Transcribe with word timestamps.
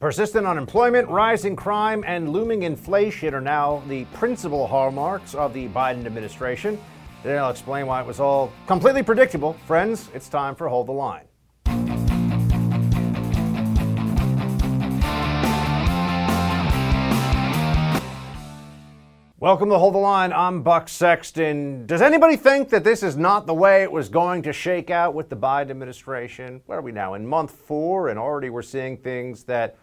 Persistent 0.00 0.46
unemployment, 0.46 1.08
rising 1.08 1.56
crime, 1.56 2.04
and 2.06 2.30
looming 2.30 2.62
inflation 2.62 3.34
are 3.34 3.40
now 3.40 3.82
the 3.88 4.04
principal 4.14 4.64
hallmarks 4.64 5.34
of 5.34 5.52
the 5.52 5.66
Biden 5.70 6.06
administration. 6.06 6.80
Today 7.24 7.36
I'll 7.36 7.50
explain 7.50 7.88
why 7.88 8.00
it 8.00 8.06
was 8.06 8.20
all 8.20 8.52
completely 8.68 9.02
predictable. 9.02 9.54
Friends, 9.66 10.08
it's 10.14 10.28
time 10.28 10.54
for 10.54 10.68
Hold 10.68 10.86
the 10.86 10.92
Line. 10.92 11.24
Welcome 19.40 19.68
to 19.70 19.78
Hold 19.78 19.94
the 19.94 19.98
Line. 19.98 20.32
I'm 20.32 20.62
Buck 20.62 20.88
Sexton. 20.88 21.86
Does 21.86 22.02
anybody 22.02 22.36
think 22.36 22.68
that 22.68 22.84
this 22.84 23.02
is 23.02 23.16
not 23.16 23.48
the 23.48 23.54
way 23.54 23.82
it 23.82 23.90
was 23.90 24.08
going 24.08 24.42
to 24.42 24.52
shake 24.52 24.90
out 24.90 25.14
with 25.14 25.28
the 25.28 25.36
Biden 25.36 25.70
administration? 25.70 26.60
Where 26.66 26.78
are 26.78 26.82
we 26.82 26.92
now? 26.92 27.14
In 27.14 27.26
month 27.26 27.50
four, 27.50 28.10
and 28.10 28.18
already 28.18 28.48
we're 28.48 28.62
seeing 28.62 28.96
things 28.96 29.42
that 29.44 29.76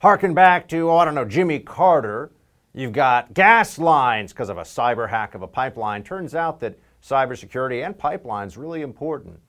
harken 0.00 0.34
back 0.34 0.68
to, 0.68 0.90
oh, 0.90 0.96
I 0.96 1.04
don't 1.04 1.14
know, 1.14 1.24
Jimmy 1.24 1.58
Carter. 1.58 2.30
You've 2.74 2.92
got 2.92 3.34
gas 3.34 3.78
lines 3.78 4.32
because 4.32 4.48
of 4.48 4.58
a 4.58 4.62
cyber 4.62 5.08
hack 5.08 5.34
of 5.34 5.42
a 5.42 5.48
pipeline. 5.48 6.02
Turns 6.02 6.34
out 6.34 6.60
that 6.60 6.78
cybersecurity 7.02 7.84
and 7.84 7.96
pipelines 7.96 8.56
really 8.56 8.82
important. 8.82 9.40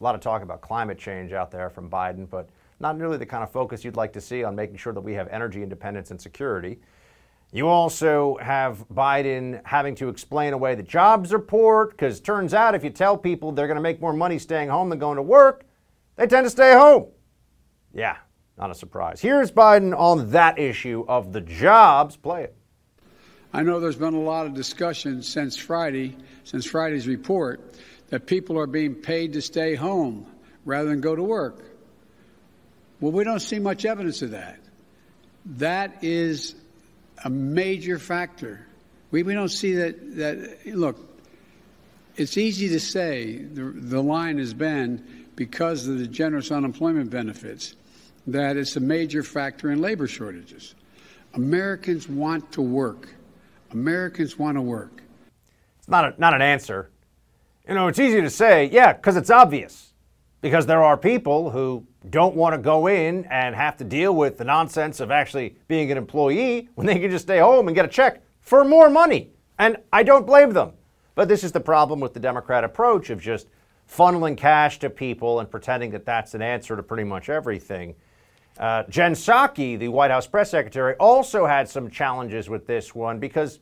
A 0.00 0.04
lot 0.04 0.14
of 0.14 0.20
talk 0.20 0.42
about 0.42 0.62
climate 0.62 0.98
change 0.98 1.32
out 1.32 1.50
there 1.50 1.68
from 1.68 1.90
Biden, 1.90 2.28
but 2.28 2.48
not 2.78 2.96
nearly 2.96 3.18
the 3.18 3.26
kind 3.26 3.42
of 3.42 3.50
focus 3.50 3.84
you'd 3.84 3.96
like 3.96 4.12
to 4.14 4.20
see 4.20 4.42
on 4.42 4.56
making 4.56 4.76
sure 4.76 4.94
that 4.94 5.00
we 5.00 5.12
have 5.12 5.28
energy 5.28 5.62
independence 5.62 6.10
and 6.10 6.20
security. 6.20 6.78
You 7.52 7.68
also 7.68 8.38
have 8.40 8.86
Biden 8.88 9.60
having 9.66 9.94
to 9.96 10.08
explain 10.08 10.52
away 10.52 10.74
the 10.76 10.82
jobs 10.82 11.32
report 11.32 11.90
because 11.90 12.20
turns 12.20 12.54
out 12.54 12.74
if 12.74 12.84
you 12.84 12.90
tell 12.90 13.18
people 13.18 13.52
they're 13.52 13.66
going 13.66 13.76
to 13.76 13.82
make 13.82 14.00
more 14.00 14.12
money 14.12 14.38
staying 14.38 14.68
home 14.68 14.88
than 14.88 14.98
going 14.98 15.16
to 15.16 15.22
work, 15.22 15.64
they 16.16 16.26
tend 16.26 16.46
to 16.46 16.50
stay 16.50 16.72
home. 16.72 17.08
Yeah, 17.92 18.16
not 18.60 18.70
a 18.70 18.74
surprise. 18.74 19.22
Here's 19.22 19.50
Biden 19.50 19.98
on 19.98 20.32
that 20.32 20.58
issue 20.58 21.04
of 21.08 21.32
the 21.32 21.40
jobs. 21.40 22.16
Play 22.16 22.44
it. 22.44 22.54
I 23.54 23.62
know 23.62 23.80
there's 23.80 23.96
been 23.96 24.14
a 24.14 24.20
lot 24.20 24.44
of 24.44 24.52
discussion 24.52 25.22
since 25.22 25.56
Friday, 25.56 26.14
since 26.44 26.66
Friday's 26.66 27.08
report, 27.08 27.60
that 28.10 28.26
people 28.26 28.58
are 28.58 28.66
being 28.66 28.94
paid 28.94 29.32
to 29.32 29.42
stay 29.42 29.74
home 29.74 30.26
rather 30.66 30.90
than 30.90 31.00
go 31.00 31.16
to 31.16 31.22
work. 31.22 31.64
Well, 33.00 33.12
we 33.12 33.24
don't 33.24 33.40
see 33.40 33.58
much 33.58 33.86
evidence 33.86 34.20
of 34.20 34.32
that. 34.32 34.58
That 35.56 36.04
is 36.04 36.54
a 37.24 37.30
major 37.30 37.98
factor. 37.98 38.66
We, 39.10 39.22
we 39.22 39.32
don't 39.32 39.48
see 39.48 39.76
that, 39.76 40.16
that, 40.16 40.66
look, 40.66 40.98
it's 42.14 42.36
easy 42.36 42.68
to 42.68 42.80
say 42.80 43.38
the, 43.38 43.72
the 43.74 44.02
line 44.02 44.36
has 44.36 44.52
been 44.52 45.26
because 45.34 45.86
of 45.86 45.98
the 45.98 46.06
generous 46.06 46.50
unemployment 46.50 47.08
benefits 47.08 47.74
that 48.32 48.56
it's 48.56 48.76
a 48.76 48.80
major 48.80 49.22
factor 49.22 49.70
in 49.70 49.80
labor 49.80 50.06
shortages. 50.06 50.74
Americans 51.34 52.08
want 52.08 52.50
to 52.52 52.62
work. 52.62 53.08
Americans 53.72 54.38
want 54.38 54.56
to 54.56 54.62
work. 54.62 55.02
It's 55.78 55.88
not, 55.88 56.04
a, 56.04 56.20
not 56.20 56.34
an 56.34 56.42
answer. 56.42 56.90
You 57.68 57.74
know, 57.74 57.88
it's 57.88 57.98
easy 57.98 58.20
to 58.20 58.30
say, 58.30 58.68
yeah, 58.72 58.92
because 58.92 59.16
it's 59.16 59.30
obvious. 59.30 59.92
Because 60.40 60.66
there 60.66 60.82
are 60.82 60.96
people 60.96 61.50
who 61.50 61.86
don't 62.08 62.34
want 62.34 62.54
to 62.54 62.58
go 62.58 62.86
in 62.86 63.26
and 63.26 63.54
have 63.54 63.76
to 63.76 63.84
deal 63.84 64.14
with 64.14 64.38
the 64.38 64.44
nonsense 64.44 65.00
of 65.00 65.10
actually 65.10 65.56
being 65.68 65.92
an 65.92 65.98
employee 65.98 66.68
when 66.74 66.86
they 66.86 66.98
can 66.98 67.10
just 67.10 67.26
stay 67.26 67.38
home 67.38 67.68
and 67.68 67.74
get 67.74 67.84
a 67.84 67.88
check 67.88 68.22
for 68.40 68.64
more 68.64 68.88
money. 68.88 69.30
And 69.58 69.76
I 69.92 70.02
don't 70.02 70.26
blame 70.26 70.52
them. 70.52 70.72
But 71.14 71.28
this 71.28 71.44
is 71.44 71.52
the 71.52 71.60
problem 71.60 72.00
with 72.00 72.14
the 72.14 72.20
Democrat 72.20 72.64
approach 72.64 73.10
of 73.10 73.20
just 73.20 73.48
funneling 73.88 74.36
cash 74.36 74.78
to 74.78 74.88
people 74.88 75.40
and 75.40 75.50
pretending 75.50 75.90
that 75.90 76.06
that's 76.06 76.34
an 76.34 76.42
answer 76.42 76.76
to 76.76 76.82
pretty 76.82 77.04
much 77.04 77.28
everything. 77.28 77.94
Uh, 78.60 78.82
Jen 78.90 79.14
Psaki, 79.14 79.78
the 79.78 79.88
White 79.88 80.10
House 80.10 80.26
press 80.26 80.50
secretary, 80.50 80.94
also 80.96 81.46
had 81.46 81.66
some 81.66 81.88
challenges 81.88 82.50
with 82.50 82.66
this 82.66 82.94
one 82.94 83.18
because 83.18 83.58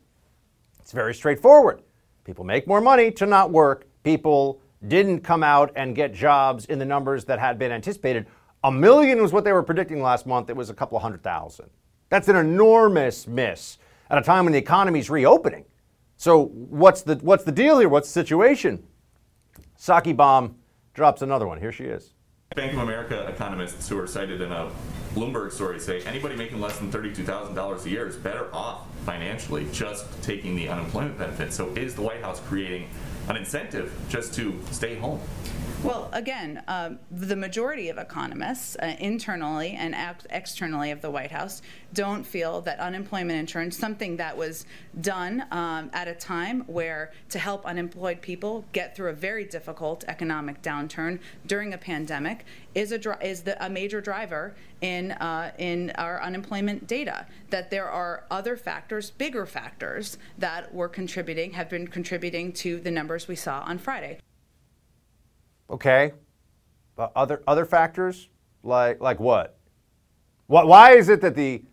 it's 0.81 0.91
very 0.91 1.15
straightforward. 1.15 1.83
People 2.25 2.45
make 2.45 2.67
more 2.67 2.81
money 2.81 3.13
to 3.13 3.25
not 3.25 3.53
work. 3.53 3.87
People 4.03 4.61
didn't 4.89 5.21
come 5.21 5.45
out 5.45 5.73
and 5.77 5.95
get 5.95 6.13
jobs 6.13 6.65
in 6.67 6.81
the 6.81 6.85
numbers 6.85 7.25
that 7.27 7.39
had 7.39 7.61
been 7.61 7.71
anticipated. 7.71 8.27
A 8.65 8.73
million 8.73 9.23
was 9.23 9.33
what 9.33 9.45
they 9.45 9.53
were 9.53 9.63
predicting 9.63 10.03
last 10.03 10.27
month. 10.27 10.51
It 10.51 10.57
was 10.57 10.69
a 10.69 10.75
couple 10.75 10.97
of 10.97 11.03
hundred 11.03 11.23
thousand. 11.23 11.71
That's 12.09 12.27
an 12.27 12.35
enormous 12.35 13.29
miss 13.29 13.79
at 14.11 14.19
a 14.19 14.23
time 14.23 14.47
when 14.47 14.53
the 14.53 14.59
economy's 14.59 15.11
reopening. 15.11 15.65
So 16.17 16.47
what's 16.47 17.03
the 17.03 17.15
what's 17.17 17.45
the 17.45 17.53
deal 17.53 17.79
here? 17.79 17.89
What's 17.89 18.09
the 18.09 18.21
situation? 18.21 18.83
Psaki 19.79 20.17
Bomb 20.17 20.57
drops 20.93 21.23
another 21.23 21.47
one. 21.47 21.61
Here 21.61 21.71
she 21.71 21.85
is. 21.85 22.15
Bank 22.55 22.73
of 22.73 22.79
America 22.79 23.27
economists 23.27 23.89
who 23.89 23.99
are 23.99 24.07
cited 24.07 24.41
in 24.41 24.51
a 24.51 24.71
Bloomberg 25.15 25.53
story 25.53 25.79
say 25.79 26.01
anybody 26.03 26.35
making 26.35 26.61
less 26.61 26.79
than 26.79 26.91
$32,000 26.91 27.85
a 27.85 27.91
year 27.91 28.09
is 28.09 28.17
better 28.17 28.53
off 28.55 28.87
financially 29.05 29.67
just 29.71 30.07
taking 30.23 30.57
the 30.57 30.67
unemployment 30.67 31.19
benefit. 31.19 31.53
So 31.53 31.69
is 31.77 31.95
the 31.95 32.03
White 32.03 32.23
House 32.23 32.41
creating 32.41 32.89
an 33.29 33.37
incentive 33.37 33.95
just 34.09 34.33
to 34.35 34.59
stay 34.71 34.97
home. 34.97 35.21
Well, 35.85 36.11
again, 36.13 36.65
uh, 36.67 36.95
the 37.13 37.37
majority 37.37 37.89
of 37.89 37.99
economists, 37.99 38.77
uh, 38.77 38.97
internally 38.99 39.77
and 39.79 39.95
externally 40.29 40.91
of 40.91 41.01
the 41.03 41.11
White 41.11 41.31
House, 41.31 41.63
don't 41.95 42.25
feel 42.25 42.61
that 42.63 42.81
unemployment 42.81 43.39
insurance, 43.39 43.79
something 43.79 44.17
that 44.17 44.37
was 44.37 44.67
done 45.01 45.45
um, 45.53 45.89
at 45.93 46.09
a 46.09 46.15
time 46.15 46.63
where 46.67 47.13
to 47.29 47.39
help 47.39 47.65
unemployed 47.65 48.21
people 48.21 48.65
get 48.73 48.97
through 48.97 49.11
a 49.11 49.13
very 49.13 49.45
difficult 49.45 50.05
economic 50.09 50.63
downturn 50.63 51.21
during 51.47 51.73
a 51.73 51.79
pandemic, 51.79 52.45
is 52.75 52.91
a 52.91 53.25
is 53.25 53.43
the, 53.43 53.65
a 53.65 53.71
major 53.71 54.01
driver 54.01 54.57
in 54.81 55.13
uh, 55.13 55.53
in 55.59 55.93
our 55.95 56.21
unemployment 56.21 56.89
data. 56.89 57.25
That 57.51 57.71
there 57.71 57.89
are 57.89 58.25
other 58.33 58.57
factors, 58.57 59.11
bigger 59.11 59.47
factors, 59.47 60.19
that 60.39 60.75
were 60.75 60.89
contributing, 60.89 61.53
have 61.53 61.71
been 61.71 61.87
contributing 61.87 62.53
to 62.55 62.81
the 62.81 62.91
numbers 62.91 63.29
we 63.29 63.37
saw 63.37 63.61
on 63.61 63.79
Friday. 63.79 64.19
Okay. 65.71 66.13
But 66.97 67.13
other 67.15 67.43
other 67.47 67.65
factors 67.65 68.29
like 68.63 69.01
like 69.01 69.21
what? 69.21 69.59
What 70.47 70.67
why 70.67 70.93
is 70.93 71.09
it 71.09 71.21
that 71.21 71.35
the 71.35 71.65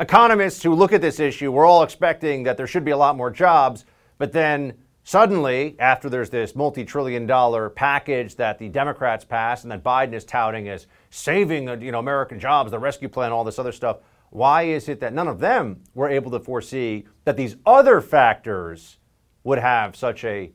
economists 0.00 0.62
who 0.62 0.74
look 0.74 0.92
at 0.92 1.00
this 1.00 1.18
issue 1.18 1.50
we're 1.50 1.66
all 1.66 1.82
expecting 1.82 2.44
that 2.44 2.56
there 2.56 2.66
should 2.66 2.84
be 2.84 2.92
a 2.92 2.96
lot 2.96 3.16
more 3.16 3.30
jobs, 3.30 3.84
but 4.18 4.32
then 4.32 4.74
suddenly 5.02 5.74
after 5.78 6.08
there's 6.08 6.30
this 6.30 6.54
multi-trillion 6.54 7.26
dollar 7.26 7.70
package 7.70 8.36
that 8.36 8.58
the 8.58 8.68
Democrats 8.68 9.24
passed 9.24 9.64
and 9.64 9.72
that 9.72 9.82
Biden 9.82 10.12
is 10.12 10.24
touting 10.24 10.68
as 10.68 10.86
saving 11.10 11.68
uh, 11.68 11.76
you 11.76 11.90
know 11.90 11.98
American 11.98 12.38
jobs, 12.38 12.70
the 12.70 12.78
rescue 12.78 13.08
plan, 13.08 13.32
all 13.32 13.42
this 13.42 13.58
other 13.58 13.72
stuff, 13.72 13.98
why 14.30 14.62
is 14.62 14.88
it 14.88 15.00
that 15.00 15.12
none 15.12 15.26
of 15.26 15.40
them 15.40 15.82
were 15.94 16.08
able 16.08 16.30
to 16.30 16.38
foresee 16.38 17.06
that 17.24 17.36
these 17.36 17.56
other 17.64 18.00
factors 18.00 18.98
would 19.44 19.58
have 19.58 19.96
such 19.96 20.24
a 20.24 20.52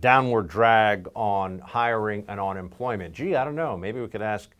downward 0.00 0.48
drag 0.48 1.08
on 1.14 1.58
hiring 1.60 2.24
and 2.28 2.40
on 2.40 2.56
employment. 2.56 3.14
Gee, 3.14 3.36
I 3.36 3.44
don't 3.44 3.54
know. 3.54 3.76
Maybe 3.76 4.00
we 4.00 4.08
could 4.08 4.22
ask 4.22 4.50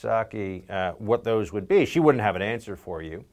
Psaki 0.00 0.68
uh, 0.70 0.92
what 0.92 1.24
those 1.24 1.52
would 1.52 1.68
be. 1.68 1.84
She 1.86 2.00
wouldn't 2.00 2.22
have 2.22 2.36
an 2.36 2.42
answer 2.42 2.76
for 2.76 3.02
you. 3.02 3.24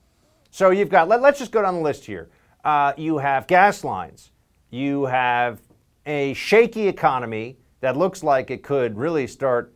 So 0.51 0.69
you've 0.69 0.89
got, 0.89 1.07
let, 1.07 1.23
us 1.23 1.39
just 1.39 1.51
go 1.51 1.61
down 1.61 1.75
the 1.75 1.81
list 1.81 2.05
here. 2.05 2.29
Uh, 2.63 2.93
you 2.97 3.17
have 3.17 3.47
gas 3.47 3.83
lines. 3.83 4.31
You 4.69 5.05
have 5.05 5.61
a 6.05 6.33
shaky 6.33 6.87
economy 6.87 7.57
that 7.81 7.97
looks 7.97 8.23
like 8.23 8.51
it 8.51 8.63
could 8.63 8.97
really 8.97 9.27
start 9.27 9.73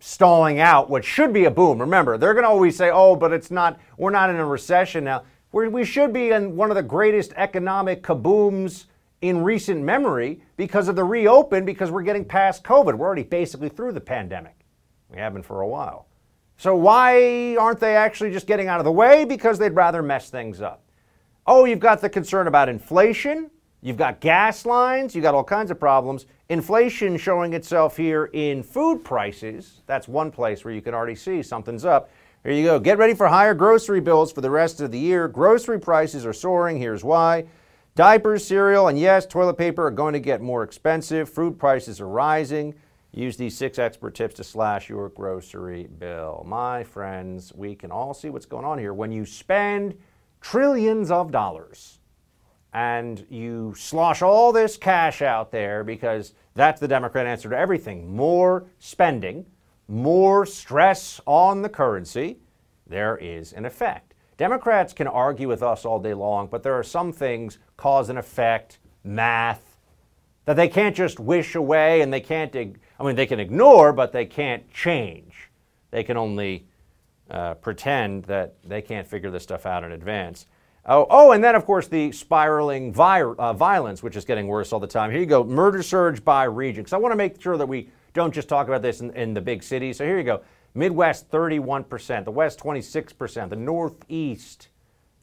stalling 0.00 0.60
out 0.60 0.90
what 0.90 1.04
should 1.04 1.32
be 1.32 1.44
a 1.44 1.50
boom. 1.50 1.80
Remember, 1.80 2.18
they're 2.18 2.34
going 2.34 2.44
to 2.44 2.48
always 2.48 2.76
say, 2.76 2.90
oh, 2.90 3.16
but 3.16 3.32
it's 3.32 3.50
not, 3.50 3.78
we're 3.96 4.10
not 4.10 4.30
in 4.30 4.36
a 4.36 4.44
recession 4.44 5.04
now. 5.04 5.24
We're, 5.52 5.68
we 5.68 5.84
should 5.84 6.12
be 6.12 6.30
in 6.30 6.56
one 6.56 6.70
of 6.70 6.74
the 6.74 6.82
greatest 6.82 7.32
economic 7.36 8.02
kabooms 8.02 8.86
in 9.24 9.42
recent 9.42 9.80
memory 9.82 10.42
because 10.58 10.86
of 10.86 10.96
the 10.96 11.04
reopen, 11.04 11.64
because 11.64 11.90
we're 11.90 12.02
getting 12.02 12.26
past 12.26 12.62
COVID. 12.62 12.94
We're 12.94 13.06
already 13.06 13.22
basically 13.22 13.70
through 13.70 13.92
the 13.92 14.00
pandemic. 14.00 14.54
We 15.08 15.16
have 15.16 15.32
been 15.32 15.42
for 15.42 15.62
a 15.62 15.66
while. 15.66 16.08
So 16.58 16.76
why 16.76 17.56
aren't 17.56 17.80
they 17.80 17.96
actually 17.96 18.32
just 18.32 18.46
getting 18.46 18.68
out 18.68 18.80
of 18.80 18.84
the 18.84 18.92
way? 18.92 19.24
Because 19.24 19.58
they'd 19.58 19.74
rather 19.74 20.02
mess 20.02 20.28
things 20.28 20.60
up. 20.60 20.84
Oh, 21.46 21.64
you've 21.64 21.80
got 21.80 22.02
the 22.02 22.10
concern 22.10 22.48
about 22.48 22.68
inflation. 22.68 23.50
You've 23.80 23.96
got 23.96 24.20
gas 24.20 24.66
lines. 24.66 25.14
You've 25.14 25.22
got 25.22 25.34
all 25.34 25.42
kinds 25.42 25.70
of 25.70 25.80
problems. 25.80 26.26
Inflation 26.50 27.16
showing 27.16 27.54
itself 27.54 27.96
here 27.96 28.26
in 28.34 28.62
food 28.62 29.04
prices. 29.04 29.80
That's 29.86 30.06
one 30.06 30.30
place 30.30 30.66
where 30.66 30.74
you 30.74 30.82
can 30.82 30.92
already 30.92 31.14
see 31.14 31.42
something's 31.42 31.86
up. 31.86 32.10
Here 32.42 32.52
you 32.52 32.64
go. 32.64 32.78
Get 32.78 32.98
ready 32.98 33.14
for 33.14 33.26
higher 33.26 33.54
grocery 33.54 34.00
bills 34.00 34.30
for 34.32 34.42
the 34.42 34.50
rest 34.50 34.82
of 34.82 34.90
the 34.90 34.98
year. 34.98 35.28
Grocery 35.28 35.80
prices 35.80 36.26
are 36.26 36.34
soaring. 36.34 36.76
Here's 36.76 37.02
why. 37.02 37.46
Diapers, 37.96 38.44
cereal, 38.44 38.88
and 38.88 38.98
yes, 38.98 39.24
toilet 39.24 39.56
paper 39.56 39.86
are 39.86 39.90
going 39.92 40.14
to 40.14 40.20
get 40.20 40.42
more 40.42 40.64
expensive. 40.64 41.28
Food 41.28 41.60
prices 41.60 42.00
are 42.00 42.08
rising. 42.08 42.74
Use 43.12 43.36
these 43.36 43.56
six 43.56 43.78
expert 43.78 44.16
tips 44.16 44.34
to 44.34 44.42
slash 44.42 44.88
your 44.88 45.10
grocery 45.10 45.86
bill. 46.00 46.42
My 46.44 46.82
friends, 46.82 47.52
we 47.54 47.76
can 47.76 47.92
all 47.92 48.12
see 48.12 48.30
what's 48.30 48.46
going 48.46 48.64
on 48.64 48.80
here. 48.80 48.92
When 48.92 49.12
you 49.12 49.24
spend 49.24 49.96
trillions 50.40 51.12
of 51.12 51.30
dollars 51.30 52.00
and 52.72 53.24
you 53.30 53.72
slosh 53.76 54.22
all 54.22 54.50
this 54.50 54.76
cash 54.76 55.22
out 55.22 55.52
there 55.52 55.84
because 55.84 56.34
that's 56.54 56.80
the 56.80 56.88
Democrat 56.88 57.26
answer 57.26 57.48
to 57.48 57.56
everything 57.56 58.12
more 58.16 58.66
spending, 58.80 59.46
more 59.86 60.44
stress 60.44 61.20
on 61.26 61.62
the 61.62 61.68
currency, 61.68 62.40
there 62.88 63.16
is 63.18 63.52
an 63.52 63.64
effect. 63.64 64.13
Democrats 64.36 64.92
can 64.92 65.06
argue 65.06 65.48
with 65.48 65.62
us 65.62 65.84
all 65.84 66.00
day 66.00 66.14
long, 66.14 66.48
but 66.48 66.62
there 66.62 66.74
are 66.74 66.82
some 66.82 67.12
things, 67.12 67.58
cause 67.76 68.08
and 68.08 68.18
effect, 68.18 68.78
math, 69.04 69.76
that 70.44 70.56
they 70.56 70.68
can't 70.68 70.96
just 70.96 71.20
wish 71.20 71.54
away 71.54 72.00
and 72.00 72.12
they 72.12 72.20
can't, 72.20 72.54
I 72.54 73.02
mean, 73.04 73.16
they 73.16 73.26
can 73.26 73.40
ignore, 73.40 73.92
but 73.92 74.12
they 74.12 74.26
can't 74.26 74.70
change. 74.72 75.50
They 75.90 76.02
can 76.02 76.16
only 76.16 76.66
uh, 77.30 77.54
pretend 77.54 78.24
that 78.24 78.54
they 78.64 78.82
can't 78.82 79.06
figure 79.06 79.30
this 79.30 79.42
stuff 79.42 79.66
out 79.66 79.84
in 79.84 79.92
advance. 79.92 80.46
Oh, 80.86 81.06
oh, 81.08 81.32
and 81.32 81.42
then 81.42 81.54
of 81.54 81.64
course 81.64 81.88
the 81.88 82.12
spiraling 82.12 82.92
vi- 82.92 83.22
uh, 83.22 83.54
violence, 83.54 84.02
which 84.02 84.16
is 84.16 84.24
getting 84.26 84.46
worse 84.46 84.72
all 84.72 84.80
the 84.80 84.86
time. 84.86 85.10
Here 85.10 85.20
you 85.20 85.26
go, 85.26 85.42
murder 85.42 85.82
surge 85.82 86.22
by 86.22 86.44
region. 86.44 86.82
Because 86.82 86.92
I 86.92 86.98
want 86.98 87.12
to 87.12 87.16
make 87.16 87.40
sure 87.40 87.56
that 87.56 87.66
we 87.66 87.88
don't 88.12 88.34
just 88.34 88.48
talk 88.48 88.68
about 88.68 88.82
this 88.82 89.00
in, 89.00 89.10
in 89.14 89.32
the 89.32 89.40
big 89.40 89.62
cities. 89.62 89.96
So 89.96 90.04
here 90.04 90.18
you 90.18 90.24
go: 90.24 90.42
Midwest 90.74 91.30
31%, 91.30 92.24
the 92.24 92.30
West 92.30 92.58
26%, 92.58 93.48
the 93.48 93.56
Northeast 93.56 94.68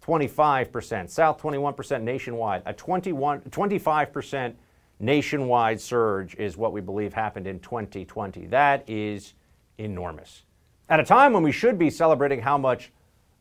25%, 0.02 1.10
South 1.10 1.42
21% 1.42 2.02
nationwide. 2.02 2.64
A 2.66 2.74
21, 2.74 3.42
25% 3.42 4.54
nationwide 5.00 5.82
surge 5.82 6.36
is 6.36 6.56
what 6.56 6.72
we 6.72 6.80
believe 6.80 7.14
happened 7.14 7.48
in 7.48 7.60
2020. 7.60 8.48
That 8.48 8.90
is 8.90 9.34
enormous. 9.78 10.44
At 10.90 11.00
a 11.00 11.04
time 11.04 11.34
when 11.34 11.44
we 11.44 11.52
should 11.52 11.78
be 11.78 11.90
celebrating 11.90 12.42
how 12.42 12.58
much 12.58 12.92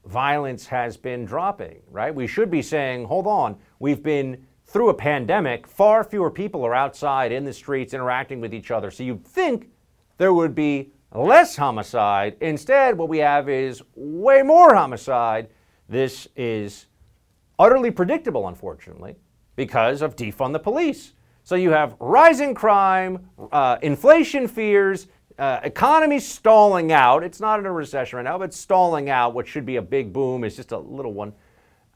violence 0.05 0.67
has 0.67 0.97
been 0.97 1.25
dropping, 1.25 1.81
right? 1.91 2.15
We 2.15 2.27
should 2.27 2.51
be 2.51 2.63
saying, 2.63 3.05
hold 3.05 3.27
on, 3.27 3.57
we've 3.79 4.03
been 4.03 4.47
through 4.67 4.89
a 4.89 4.95
pandemic, 4.95 5.67
far 5.67 6.05
fewer 6.05 6.31
people 6.31 6.65
are 6.65 6.75
outside 6.75 7.33
in 7.33 7.45
the 7.45 7.53
streets 7.53 7.93
interacting 7.93 8.41
with 8.41 8.55
each 8.55 8.71
other. 8.71 8.91
So 8.91 9.03
you'd 9.03 9.25
think 9.27 9.69
there 10.17 10.33
would 10.33 10.55
be 10.55 10.93
less 11.15 11.57
homicide. 11.57 12.37
Instead, 12.41 12.97
what 12.97 13.09
we 13.09 13.19
have 13.19 13.49
is 13.49 13.83
way 13.95 14.43
more 14.43 14.75
homicide. 14.75 15.49
This 15.89 16.29
is 16.37 16.87
utterly 17.59 17.91
predictable, 17.91 18.49
unfortunately, 18.49 19.17
because 19.57 20.03
of 20.03 20.17
defund 20.17 20.53
the 20.53 20.59
police. 20.59 21.15
So 21.43 21.57
you 21.57 21.71
have 21.71 21.97
rising 21.99 22.55
crime, 22.55 23.29
uh, 23.51 23.79
inflation 23.83 24.47
fears, 24.47 25.09
uh, 25.39 25.61
economy 25.65 26.21
stalling 26.21 26.93
out. 26.93 27.25
It's 27.25 27.41
not 27.41 27.59
in 27.59 27.67
a 27.67 27.73
recession 27.73 28.19
right 28.19 28.23
now, 28.23 28.39
but 28.39 28.55
stalling 28.55 29.11
out. 29.11 29.35
What 29.35 29.49
should 29.49 29.67
be 29.67 29.77
a 29.77 29.83
big 29.83 30.13
boom 30.13 30.45
is 30.45 30.55
just 30.55 30.73
a 30.73 30.79
little 30.79 31.13
one. 31.13 31.33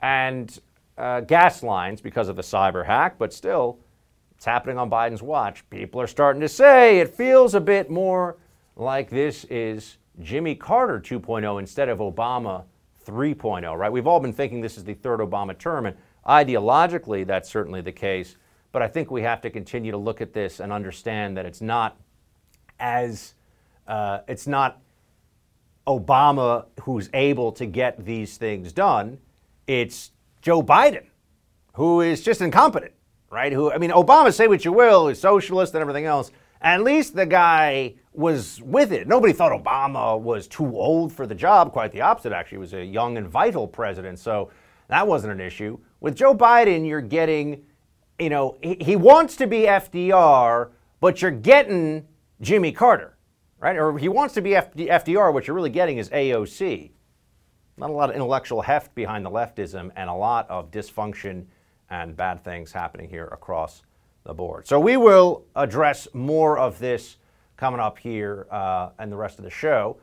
And 0.02 0.58
uh, 0.96 1.20
gas 1.20 1.62
lines 1.62 2.00
because 2.00 2.28
of 2.28 2.36
the 2.36 2.42
cyber 2.42 2.84
hack, 2.84 3.16
but 3.18 3.32
still, 3.32 3.78
it's 4.34 4.44
happening 4.44 4.78
on 4.78 4.90
Biden's 4.90 5.22
watch. 5.22 5.68
People 5.70 6.00
are 6.00 6.06
starting 6.06 6.40
to 6.40 6.48
say 6.48 6.98
it 6.98 7.14
feels 7.14 7.54
a 7.54 7.60
bit 7.60 7.90
more 7.90 8.38
like 8.76 9.10
this 9.10 9.44
is 9.44 9.98
Jimmy 10.20 10.54
Carter 10.54 11.00
2.0 11.00 11.58
instead 11.58 11.88
of 11.88 11.98
Obama 11.98 12.64
3.0, 13.06 13.76
right? 13.76 13.92
We've 13.92 14.06
all 14.06 14.20
been 14.20 14.32
thinking 14.32 14.60
this 14.60 14.76
is 14.76 14.84
the 14.84 14.94
third 14.94 15.20
Obama 15.20 15.56
term, 15.56 15.86
and 15.86 15.96
ideologically, 16.26 17.26
that's 17.26 17.48
certainly 17.48 17.80
the 17.80 17.92
case. 17.92 18.36
But 18.72 18.82
I 18.82 18.88
think 18.88 19.10
we 19.10 19.22
have 19.22 19.40
to 19.42 19.50
continue 19.50 19.92
to 19.92 19.98
look 19.98 20.20
at 20.20 20.32
this 20.32 20.60
and 20.60 20.72
understand 20.72 21.36
that 21.36 21.46
it's 21.46 21.60
not 21.60 21.96
as 22.80 23.34
uh, 23.86 24.20
it's 24.26 24.46
not 24.46 24.80
Obama 25.86 26.66
who's 26.82 27.10
able 27.14 27.52
to 27.52 27.66
get 27.66 28.04
these 28.04 28.36
things 28.36 28.72
done. 28.72 29.18
It's 29.66 30.10
Joe 30.42 30.62
Biden 30.62 31.04
who 31.74 32.00
is 32.00 32.22
just 32.22 32.40
incompetent, 32.40 32.92
right? 33.30 33.52
Who 33.52 33.70
I 33.70 33.78
mean, 33.78 33.90
Obama, 33.90 34.32
say 34.32 34.48
what 34.48 34.64
you 34.64 34.72
will, 34.72 35.08
is 35.08 35.20
socialist 35.20 35.74
and 35.74 35.82
everything 35.82 36.06
else. 36.06 36.30
At 36.64 36.82
least 36.82 37.14
the 37.14 37.26
guy 37.26 37.94
was 38.14 38.60
with 38.62 38.90
it. 38.90 39.06
Nobody 39.06 39.34
thought 39.34 39.52
Obama 39.52 40.18
was 40.18 40.48
too 40.48 40.74
old 40.78 41.12
for 41.12 41.26
the 41.26 41.34
job. 41.34 41.72
Quite 41.72 41.92
the 41.92 42.00
opposite, 42.00 42.32
actually. 42.32 42.56
He 42.56 42.60
was 42.60 42.72
a 42.72 42.82
young 42.82 43.18
and 43.18 43.28
vital 43.28 43.68
president, 43.68 44.18
so 44.18 44.50
that 44.88 45.06
wasn't 45.06 45.34
an 45.34 45.40
issue. 45.40 45.78
With 46.00 46.16
Joe 46.16 46.34
Biden, 46.34 46.88
you're 46.88 47.02
getting, 47.02 47.66
you 48.18 48.30
know, 48.30 48.56
he, 48.62 48.78
he 48.80 48.96
wants 48.96 49.36
to 49.36 49.46
be 49.46 49.62
FDR, 49.62 50.70
but 51.00 51.20
you're 51.20 51.30
getting 51.30 52.08
Jimmy 52.40 52.72
Carter, 52.72 53.18
right? 53.58 53.76
Or 53.76 53.98
he 53.98 54.08
wants 54.08 54.32
to 54.34 54.40
be 54.40 54.52
FDR, 54.52 55.34
what 55.34 55.46
you're 55.46 55.56
really 55.56 55.68
getting 55.68 55.98
is 55.98 56.08
AOC. 56.08 56.92
Not 57.76 57.90
a 57.90 57.92
lot 57.92 58.08
of 58.08 58.16
intellectual 58.16 58.62
heft 58.62 58.94
behind 58.94 59.26
the 59.26 59.30
leftism 59.30 59.90
and 59.96 60.08
a 60.08 60.14
lot 60.14 60.48
of 60.48 60.70
dysfunction 60.70 61.44
and 61.90 62.16
bad 62.16 62.42
things 62.42 62.72
happening 62.72 63.10
here 63.10 63.26
across 63.26 63.82
the 64.24 64.34
board. 64.34 64.66
So 64.66 64.80
we 64.80 64.96
will 64.96 65.44
address 65.54 66.08
more 66.12 66.58
of 66.58 66.78
this 66.78 67.16
coming 67.56 67.80
up 67.80 67.98
here 67.98 68.46
uh, 68.50 68.90
and 68.98 69.12
the 69.12 69.16
rest 69.16 69.38
of 69.38 69.44
the 69.44 69.50
show. 69.50 69.98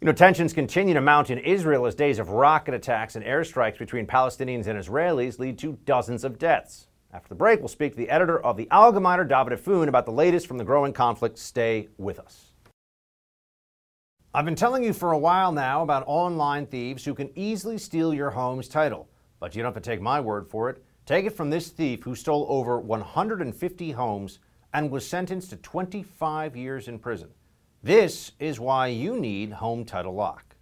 You 0.00 0.06
know, 0.06 0.12
tensions 0.12 0.54
continue 0.54 0.94
to 0.94 1.00
mount 1.00 1.30
in 1.30 1.38
Israel 1.38 1.84
as 1.86 1.94
days 1.94 2.18
of 2.18 2.30
rocket 2.30 2.72
attacks 2.72 3.16
and 3.16 3.24
airstrikes 3.24 3.78
between 3.78 4.06
Palestinians 4.06 4.66
and 4.66 4.78
Israelis 4.78 5.38
lead 5.38 5.58
to 5.58 5.78
dozens 5.84 6.24
of 6.24 6.38
deaths. 6.38 6.86
After 7.12 7.28
the 7.28 7.34
break, 7.34 7.58
we'll 7.58 7.68
speak 7.68 7.92
to 7.92 7.98
the 7.98 8.08
editor 8.08 8.40
of 8.42 8.56
the 8.56 8.66
Algemeiner, 8.66 9.28
David 9.28 9.58
Efune, 9.58 9.88
about 9.88 10.06
the 10.06 10.12
latest 10.12 10.46
from 10.46 10.58
the 10.58 10.64
growing 10.64 10.92
conflict. 10.92 11.36
Stay 11.38 11.88
with 11.98 12.18
us. 12.18 12.46
I've 14.32 14.44
been 14.44 14.54
telling 14.54 14.84
you 14.84 14.92
for 14.92 15.10
a 15.12 15.18
while 15.18 15.50
now 15.50 15.82
about 15.82 16.04
online 16.06 16.66
thieves 16.66 17.04
who 17.04 17.14
can 17.14 17.30
easily 17.34 17.78
steal 17.78 18.14
your 18.14 18.30
home's 18.30 18.68
title. 18.68 19.08
But 19.40 19.56
you 19.56 19.62
don't 19.62 19.74
have 19.74 19.82
to 19.82 19.90
take 19.90 20.00
my 20.00 20.20
word 20.20 20.48
for 20.48 20.70
it. 20.70 20.82
Take 21.10 21.26
it 21.26 21.36
from 21.36 21.50
this 21.50 21.70
thief 21.70 22.04
who 22.04 22.14
stole 22.14 22.46
over 22.48 22.78
150 22.78 23.90
homes 23.90 24.38
and 24.72 24.92
was 24.92 25.04
sentenced 25.04 25.50
to 25.50 25.56
25 25.56 26.56
years 26.56 26.86
in 26.86 27.00
prison. 27.00 27.30
This 27.82 28.30
is 28.38 28.60
why 28.60 28.86
you 28.86 29.18
need 29.18 29.50
Home 29.54 29.84
Title 29.84 30.14
Lock. 30.14 30.54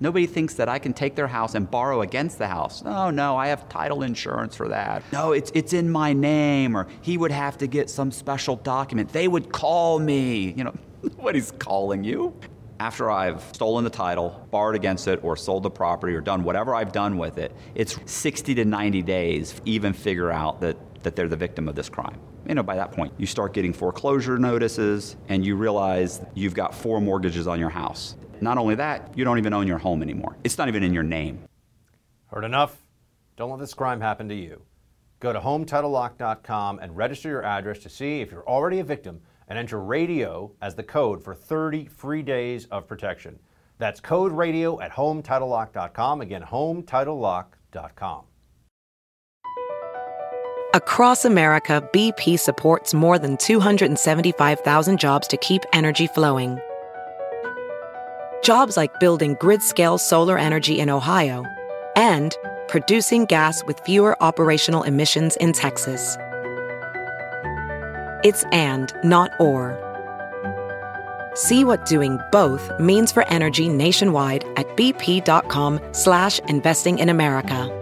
Nobody 0.00 0.26
thinks 0.26 0.54
that 0.54 0.68
I 0.68 0.80
can 0.80 0.92
take 0.92 1.14
their 1.14 1.28
house 1.28 1.54
and 1.54 1.70
borrow 1.70 2.02
against 2.02 2.38
the 2.38 2.48
house. 2.48 2.82
No, 2.82 3.10
no, 3.10 3.36
I 3.36 3.46
have 3.46 3.68
title 3.68 4.02
insurance 4.02 4.56
for 4.56 4.66
that. 4.66 5.04
No, 5.12 5.30
it's, 5.30 5.52
it's 5.54 5.74
in 5.74 5.88
my 5.88 6.12
name, 6.12 6.76
or 6.76 6.88
he 7.00 7.16
would 7.16 7.30
have 7.30 7.56
to 7.58 7.68
get 7.68 7.88
some 7.88 8.10
special 8.10 8.56
document. 8.56 9.12
They 9.12 9.28
would 9.28 9.52
call 9.52 10.00
me. 10.00 10.54
You 10.56 10.64
know, 10.64 10.74
nobody's 11.04 11.52
calling 11.52 12.02
you. 12.02 12.34
After 12.82 13.12
I've 13.12 13.40
stolen 13.54 13.84
the 13.84 13.90
title, 13.90 14.44
borrowed 14.50 14.74
against 14.74 15.06
it, 15.06 15.22
or 15.22 15.36
sold 15.36 15.62
the 15.62 15.70
property, 15.70 16.14
or 16.14 16.20
done 16.20 16.42
whatever 16.42 16.74
I've 16.74 16.90
done 16.90 17.16
with 17.16 17.38
it, 17.38 17.54
it's 17.76 17.96
60 18.06 18.56
to 18.56 18.64
90 18.64 19.02
days 19.02 19.60
even 19.64 19.92
figure 19.92 20.32
out 20.32 20.60
that, 20.62 20.76
that 21.04 21.14
they're 21.14 21.28
the 21.28 21.36
victim 21.36 21.68
of 21.68 21.76
this 21.76 21.88
crime. 21.88 22.18
You 22.44 22.56
know, 22.56 22.64
by 22.64 22.74
that 22.74 22.90
point, 22.90 23.14
you 23.18 23.26
start 23.26 23.54
getting 23.54 23.72
foreclosure 23.72 24.36
notices 24.36 25.14
and 25.28 25.46
you 25.46 25.54
realize 25.54 26.22
you've 26.34 26.54
got 26.54 26.74
four 26.74 27.00
mortgages 27.00 27.46
on 27.46 27.60
your 27.60 27.70
house. 27.70 28.16
Not 28.40 28.58
only 28.58 28.74
that, 28.74 29.16
you 29.16 29.24
don't 29.24 29.38
even 29.38 29.52
own 29.52 29.68
your 29.68 29.78
home 29.78 30.02
anymore. 30.02 30.36
It's 30.42 30.58
not 30.58 30.66
even 30.66 30.82
in 30.82 30.92
your 30.92 31.04
name. 31.04 31.44
Heard 32.26 32.42
enough? 32.42 32.76
Don't 33.36 33.50
let 33.50 33.60
this 33.60 33.74
crime 33.74 34.00
happen 34.00 34.28
to 34.28 34.34
you. 34.34 34.60
Go 35.20 35.32
to 35.32 35.38
HometitleLock.com 35.38 36.80
and 36.80 36.96
register 36.96 37.28
your 37.28 37.44
address 37.44 37.78
to 37.78 37.88
see 37.88 38.22
if 38.22 38.32
you're 38.32 38.48
already 38.48 38.80
a 38.80 38.84
victim 38.84 39.20
and 39.52 39.58
enter 39.58 39.78
radio 39.78 40.50
as 40.62 40.74
the 40.74 40.82
code 40.82 41.22
for 41.22 41.34
30 41.34 41.84
free 41.84 42.22
days 42.22 42.64
of 42.70 42.88
protection. 42.88 43.38
That's 43.76 44.00
code 44.00 44.32
radio 44.32 44.80
at 44.80 44.92
HometitleLock.com. 44.92 46.22
Again, 46.22 46.42
HometitleLock.com. 46.42 48.22
Across 50.74 51.26
America, 51.26 51.86
BP 51.92 52.40
supports 52.40 52.94
more 52.94 53.18
than 53.18 53.36
275,000 53.36 54.98
jobs 54.98 55.28
to 55.28 55.36
keep 55.36 55.62
energy 55.74 56.06
flowing 56.06 56.58
Jobs 58.42 58.78
like 58.78 58.98
building 58.98 59.36
grid 59.38 59.62
scale 59.62 59.98
solar 59.98 60.38
energy 60.38 60.80
in 60.80 60.88
Ohio 60.88 61.44
and 61.94 62.34
producing 62.68 63.26
gas 63.26 63.62
with 63.66 63.78
fewer 63.80 64.20
operational 64.22 64.82
emissions 64.82 65.36
in 65.36 65.52
Texas. 65.52 66.16
It's 68.24 68.44
and, 68.52 68.92
not 69.02 69.32
or. 69.40 69.78
See 71.34 71.64
what 71.64 71.86
doing 71.86 72.18
both 72.30 72.70
means 72.78 73.10
for 73.10 73.26
energy 73.28 73.68
nationwide 73.68 74.44
at 74.56 74.68
bp.com 74.76 75.80
slash 75.92 76.38
investing 76.40 76.98
in 76.98 77.08
America. 77.08 77.78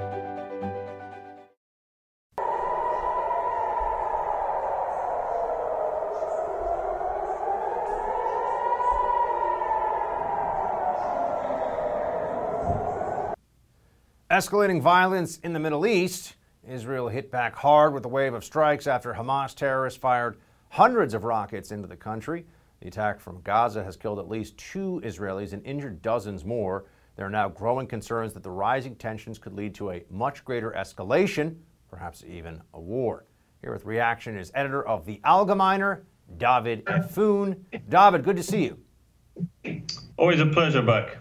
Escalating 14.30 14.80
violence 14.80 15.38
in 15.42 15.52
the 15.52 15.58
Middle 15.58 15.84
East. 15.84 16.36
Israel 16.70 17.08
hit 17.08 17.30
back 17.32 17.56
hard 17.56 17.92
with 17.92 18.04
a 18.04 18.08
wave 18.08 18.32
of 18.32 18.44
strikes 18.44 18.86
after 18.86 19.12
Hamas 19.12 19.54
terrorists 19.54 19.98
fired 19.98 20.38
hundreds 20.68 21.14
of 21.14 21.24
rockets 21.24 21.72
into 21.72 21.88
the 21.88 21.96
country. 21.96 22.46
The 22.80 22.88
attack 22.88 23.20
from 23.20 23.40
Gaza 23.42 23.82
has 23.82 23.96
killed 23.96 24.20
at 24.20 24.28
least 24.28 24.56
two 24.56 25.02
Israelis 25.04 25.52
and 25.52 25.66
injured 25.66 26.00
dozens 26.00 26.44
more. 26.44 26.84
There 27.16 27.26
are 27.26 27.30
now 27.30 27.48
growing 27.48 27.88
concerns 27.88 28.32
that 28.34 28.44
the 28.44 28.50
rising 28.50 28.94
tensions 28.94 29.38
could 29.38 29.52
lead 29.52 29.74
to 29.74 29.90
a 29.90 30.04
much 30.10 30.44
greater 30.44 30.70
escalation, 30.70 31.56
perhaps 31.90 32.24
even 32.26 32.62
a 32.72 32.80
war. 32.80 33.24
Here 33.62 33.72
with 33.72 33.84
reaction 33.84 34.38
is 34.38 34.52
editor 34.54 34.86
of 34.86 35.04
the 35.04 35.20
Algemeiner, 35.24 36.02
David 36.38 36.84
Efune. 36.84 37.56
David, 37.88 38.22
good 38.22 38.36
to 38.36 38.42
see 38.44 38.64
you. 38.64 39.82
Always 40.16 40.38
a 40.38 40.46
pleasure, 40.46 40.82
Buck. 40.82 41.16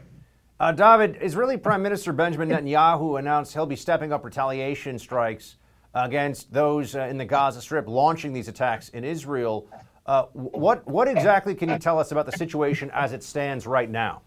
Uh, 0.59 0.73
David, 0.73 1.17
Israeli 1.21 1.55
Prime 1.55 1.81
Minister 1.81 2.11
Benjamin 2.11 2.49
Netanyahu 2.49 3.17
announced 3.17 3.53
he'll 3.53 3.65
be 3.65 3.77
stepping 3.77 4.11
up 4.11 4.25
retaliation 4.25 4.99
strikes 4.99 5.55
against 5.93 6.51
those 6.51 6.95
uh, 6.95 7.03
in 7.03 7.17
the 7.17 7.23
Gaza 7.23 7.61
Strip 7.61 7.87
launching 7.87 8.33
these 8.33 8.49
attacks 8.49 8.89
in 8.89 9.05
Israel. 9.05 9.69
Uh, 10.05 10.23
what, 10.33 10.85
what 10.85 11.07
exactly 11.07 11.55
can 11.55 11.69
you 11.69 11.77
tell 11.77 11.97
us 11.97 12.11
about 12.11 12.25
the 12.25 12.33
situation 12.33 12.91
as 12.93 13.13
it 13.13 13.23
stands 13.23 13.65
right 13.65 13.89
now? 13.89 14.21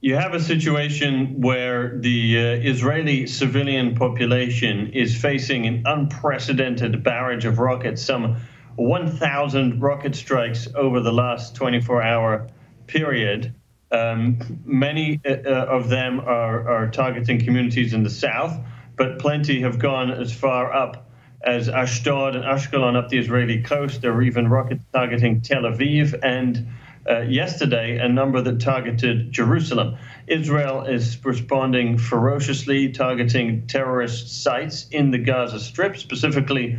You 0.00 0.14
have 0.14 0.34
a 0.34 0.40
situation 0.40 1.40
where 1.40 1.98
the 1.98 2.38
uh, 2.38 2.70
Israeli 2.70 3.26
civilian 3.26 3.96
population 3.96 4.92
is 4.92 5.16
facing 5.16 5.66
an 5.66 5.82
unprecedented 5.86 7.02
barrage 7.02 7.44
of 7.44 7.58
rockets, 7.58 8.02
some 8.02 8.36
1,000 8.76 9.80
rocket 9.80 10.14
strikes 10.14 10.68
over 10.76 11.00
the 11.00 11.12
last 11.12 11.56
24 11.56 12.02
hour 12.02 12.48
period. 12.86 13.54
Um, 13.92 14.38
many 14.64 15.20
uh, 15.24 15.30
uh, 15.30 15.66
of 15.68 15.88
them 15.88 16.20
are, 16.20 16.68
are 16.68 16.90
targeting 16.90 17.44
communities 17.44 17.92
in 17.92 18.02
the 18.02 18.10
south, 18.10 18.58
but 18.96 19.18
plenty 19.18 19.60
have 19.60 19.78
gone 19.78 20.10
as 20.10 20.32
far 20.32 20.72
up 20.72 21.10
as 21.44 21.68
Ashdod 21.68 22.34
and 22.36 22.44
Ashkelon 22.44 22.96
up 22.96 23.08
the 23.08 23.18
Israeli 23.18 23.62
coast. 23.62 24.00
There 24.00 24.12
were 24.12 24.22
even 24.22 24.48
rockets 24.48 24.84
targeting 24.92 25.42
Tel 25.42 25.62
Aviv 25.62 26.18
and 26.22 26.68
uh, 27.08 27.20
yesterday 27.22 27.98
a 27.98 28.08
number 28.08 28.40
that 28.40 28.60
targeted 28.60 29.32
Jerusalem. 29.32 29.96
Israel 30.26 30.84
is 30.84 31.22
responding 31.24 31.98
ferociously, 31.98 32.92
targeting 32.92 33.66
terrorist 33.66 34.42
sites 34.42 34.86
in 34.90 35.10
the 35.10 35.18
Gaza 35.18 35.58
Strip, 35.58 35.96
specifically 35.96 36.78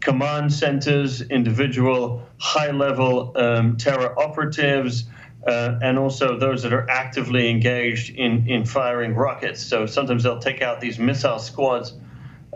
command 0.00 0.52
centers, 0.52 1.22
individual 1.22 2.22
high 2.38 2.70
level 2.70 3.32
um, 3.36 3.76
terror 3.76 4.18
operatives. 4.18 5.04
Uh, 5.46 5.78
and 5.82 5.98
also 5.98 6.38
those 6.38 6.62
that 6.62 6.72
are 6.72 6.88
actively 6.88 7.50
engaged 7.50 8.14
in, 8.14 8.48
in 8.48 8.64
firing 8.64 9.14
rockets. 9.14 9.62
So 9.62 9.84
sometimes 9.84 10.22
they'll 10.22 10.38
take 10.38 10.62
out 10.62 10.80
these 10.80 10.98
missile 10.98 11.38
squads 11.38 11.94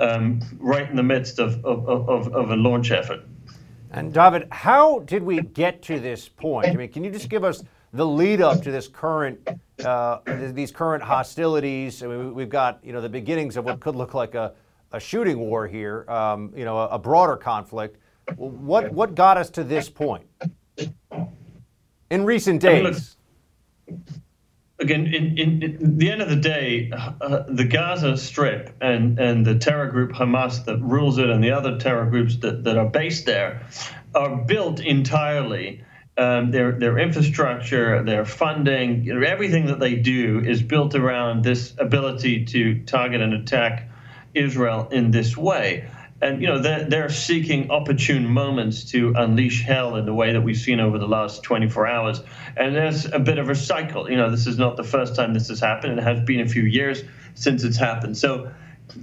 um, 0.00 0.40
right 0.58 0.88
in 0.88 0.96
the 0.96 1.02
midst 1.02 1.38
of, 1.38 1.62
of, 1.66 1.86
of, 1.86 2.34
of 2.34 2.50
a 2.50 2.56
launch 2.56 2.90
effort. 2.90 3.20
And 3.90 4.12
David, 4.12 4.48
how 4.52 5.00
did 5.00 5.22
we 5.22 5.40
get 5.40 5.82
to 5.82 5.98
this 5.98 6.28
point? 6.28 6.68
I 6.68 6.74
mean, 6.74 6.88
can 6.90 7.04
you 7.04 7.10
just 7.10 7.28
give 7.28 7.44
us 7.44 7.62
the 7.92 8.06
lead 8.06 8.40
up 8.40 8.62
to 8.62 8.70
this 8.70 8.86
current 8.86 9.48
uh, 9.84 10.18
these 10.26 10.70
current 10.70 11.02
hostilities? 11.02 12.02
I 12.02 12.06
mean, 12.06 12.34
we've 12.34 12.50
got 12.50 12.80
you 12.82 12.92
know 12.92 13.00
the 13.00 13.08
beginnings 13.08 13.56
of 13.56 13.64
what 13.64 13.80
could 13.80 13.96
look 13.96 14.12
like 14.12 14.34
a, 14.34 14.52
a 14.92 15.00
shooting 15.00 15.38
war 15.38 15.66
here, 15.66 16.04
um, 16.08 16.52
you 16.54 16.64
know, 16.64 16.78
a, 16.78 16.88
a, 16.88 16.98
broader 16.98 17.36
conflict. 17.36 17.96
What 18.36 18.92
what 18.92 19.14
got 19.14 19.38
us 19.38 19.48
to 19.50 19.64
this 19.64 19.88
point 19.88 20.26
in 22.10 22.24
recent 22.24 22.62
days? 22.62 23.16
I 23.88 23.90
mean, 23.90 24.04
look, 24.06 24.20
again, 24.80 25.06
in, 25.06 25.38
in, 25.38 25.62
in, 25.62 25.98
the 25.98 26.10
end 26.10 26.22
of 26.22 26.28
the 26.28 26.36
day, 26.36 26.90
uh, 26.92 27.44
the 27.48 27.64
Gaza 27.64 28.16
Strip 28.16 28.74
and, 28.80 29.18
and 29.18 29.44
the 29.44 29.58
terror 29.58 29.88
group 29.88 30.12
Hamas 30.12 30.64
that 30.66 30.78
rules 30.78 31.18
it 31.18 31.28
and 31.30 31.42
the 31.42 31.50
other 31.50 31.78
terror 31.78 32.06
groups 32.06 32.36
that, 32.38 32.64
that 32.64 32.76
are 32.76 32.88
based 32.88 33.26
there 33.26 33.66
are 34.14 34.36
built 34.36 34.80
entirely 34.80 35.84
um, 36.18 36.50
their 36.50 36.72
their 36.72 36.98
infrastructure, 36.98 38.02
their 38.02 38.24
funding, 38.24 39.04
you 39.04 39.14
know, 39.14 39.24
everything 39.24 39.66
that 39.66 39.78
they 39.78 39.94
do 39.94 40.40
is 40.44 40.60
built 40.62 40.96
around 40.96 41.44
this 41.44 41.74
ability 41.78 42.44
to 42.46 42.82
target 42.84 43.20
and 43.20 43.32
attack 43.32 43.88
Israel 44.34 44.88
in 44.90 45.12
this 45.12 45.36
way. 45.36 45.88
And 46.20 46.42
you 46.42 46.48
know 46.48 46.60
they're, 46.60 46.84
they're 46.84 47.08
seeking 47.08 47.70
opportune 47.70 48.26
moments 48.26 48.84
to 48.90 49.12
unleash 49.16 49.62
hell 49.62 49.96
in 49.96 50.04
the 50.04 50.14
way 50.14 50.32
that 50.32 50.40
we've 50.40 50.56
seen 50.56 50.80
over 50.80 50.98
the 50.98 51.06
last 51.06 51.42
24 51.42 51.86
hours. 51.86 52.20
And 52.56 52.74
there's 52.74 53.04
a 53.06 53.20
bit 53.20 53.38
of 53.38 53.48
a 53.50 53.54
cycle. 53.54 54.10
You 54.10 54.16
know, 54.16 54.30
this 54.30 54.46
is 54.46 54.58
not 54.58 54.76
the 54.76 54.84
first 54.84 55.14
time 55.14 55.32
this 55.32 55.48
has 55.48 55.60
happened. 55.60 55.98
It 55.98 56.02
has 56.02 56.20
been 56.24 56.40
a 56.40 56.48
few 56.48 56.62
years 56.62 57.04
since 57.34 57.62
it's 57.62 57.76
happened. 57.76 58.16
So, 58.16 58.50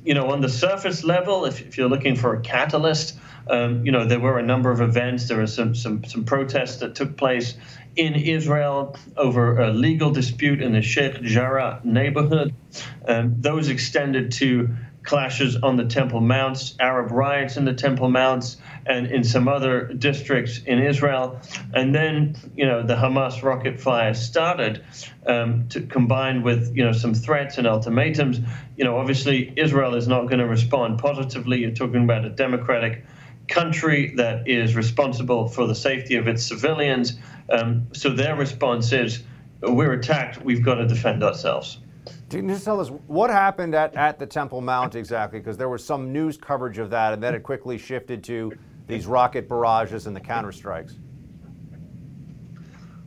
you 0.04 0.14
know, 0.14 0.32
on 0.32 0.42
the 0.42 0.50
surface 0.50 1.04
level, 1.04 1.46
if, 1.46 1.62
if 1.62 1.78
you're 1.78 1.90
looking 1.90 2.18
for 2.18 2.36
a 2.36 2.42
catalyst, 2.42 3.18
um, 3.48 3.86
you 3.86 3.92
know, 3.92 4.06
there 4.06 4.20
were 4.20 4.40
a 4.40 4.44
number 4.44 4.72
of 4.72 4.82
events. 4.82 5.28
There 5.28 5.38
were 5.38 5.48
some, 5.48 5.76
some, 5.76 6.04
some 6.04 6.26
protests 6.26 6.78
that 6.78 6.96
took 6.96 7.16
place 7.16 7.56
in 7.96 8.16
Israel 8.16 8.96
over 9.16 9.60
a 9.60 9.72
legal 9.72 10.12
dispute 10.12 10.62
in 10.62 10.74
the 10.74 10.82
Sheikh 10.82 11.22
Jarrah 11.22 11.80
neighborhood. 11.84 12.54
Um, 13.08 13.36
those 13.40 13.70
extended 13.70 14.32
to 14.34 14.76
clashes 15.06 15.56
on 15.56 15.78
the 15.78 15.86
Temple 15.86 16.20
Mounts, 16.20 16.76
Arab 16.80 17.12
riots 17.12 17.58
in 17.58 17.66
the 17.66 17.74
Temple 17.74 18.10
Mounts, 18.10 18.58
and 18.86 19.08
in 19.08 19.24
some 19.24 19.48
other 19.48 19.86
districts 19.86 20.60
in 20.66 20.80
Israel. 20.80 21.40
And 21.74 21.94
then, 21.94 22.36
you 22.56 22.66
know, 22.66 22.84
the 22.84 22.96
Hamas 22.96 23.42
rocket 23.44 23.80
fire 23.80 24.14
started 24.14 24.84
um, 25.26 25.68
to 25.70 25.82
combine 25.82 26.44
with, 26.44 26.76
you 26.76 26.84
know, 26.84 26.92
some 26.92 27.14
threats 27.14 27.58
and 27.58 27.68
ultimatums. 27.68 28.40
You 28.78 28.84
know, 28.84 28.98
obviously, 28.98 29.54
Israel 29.56 29.96
is 29.96 30.08
not 30.08 30.24
going 30.28 30.40
to 30.40 30.48
respond 30.48 31.00
positively. 31.00 31.60
You're 31.60 31.72
talking 31.72 32.04
about 32.04 32.26
a 32.26 32.30
democratic 32.30 33.06
country 33.48 34.14
that 34.16 34.48
is 34.48 34.76
responsible 34.76 35.48
for 35.48 35.68
the 35.68 35.76
safety 35.76 36.16
of 36.16 36.28
its 36.28 36.44
civilians. 36.44 37.18
Um, 37.50 37.88
so 37.94 38.10
their 38.10 38.36
response 38.36 38.92
is, 38.92 39.24
we're 39.62 39.94
attacked, 39.94 40.44
we've 40.44 40.64
got 40.64 40.76
to 40.76 40.88
defend 40.88 41.24
ourselves. 41.24 41.78
Can 42.30 42.50
you 42.50 42.56
just 42.56 42.66
tell 42.66 42.80
us 42.80 42.90
what 43.08 43.30
happened 43.30 43.76
at, 43.76 43.96
at 43.96 44.18
the 44.18 44.26
Temple 44.26 44.62
Mount 44.62 44.96
exactly? 44.96 45.40
Because 45.40 45.58
there 45.58 45.70
was 45.70 45.86
some 45.86 46.12
news 46.12 46.38
coverage 46.38 46.80
of 46.80 46.90
that, 46.90 47.14
and 47.14 47.22
then 47.22 47.36
it 47.36 47.44
quickly 47.44 47.78
shifted 47.78 48.24
to 48.26 48.52
these 48.88 49.06
rocket 49.06 49.48
barrages 49.48 50.08
and 50.08 50.16
the 50.16 50.22
counterstrikes. 50.22 50.96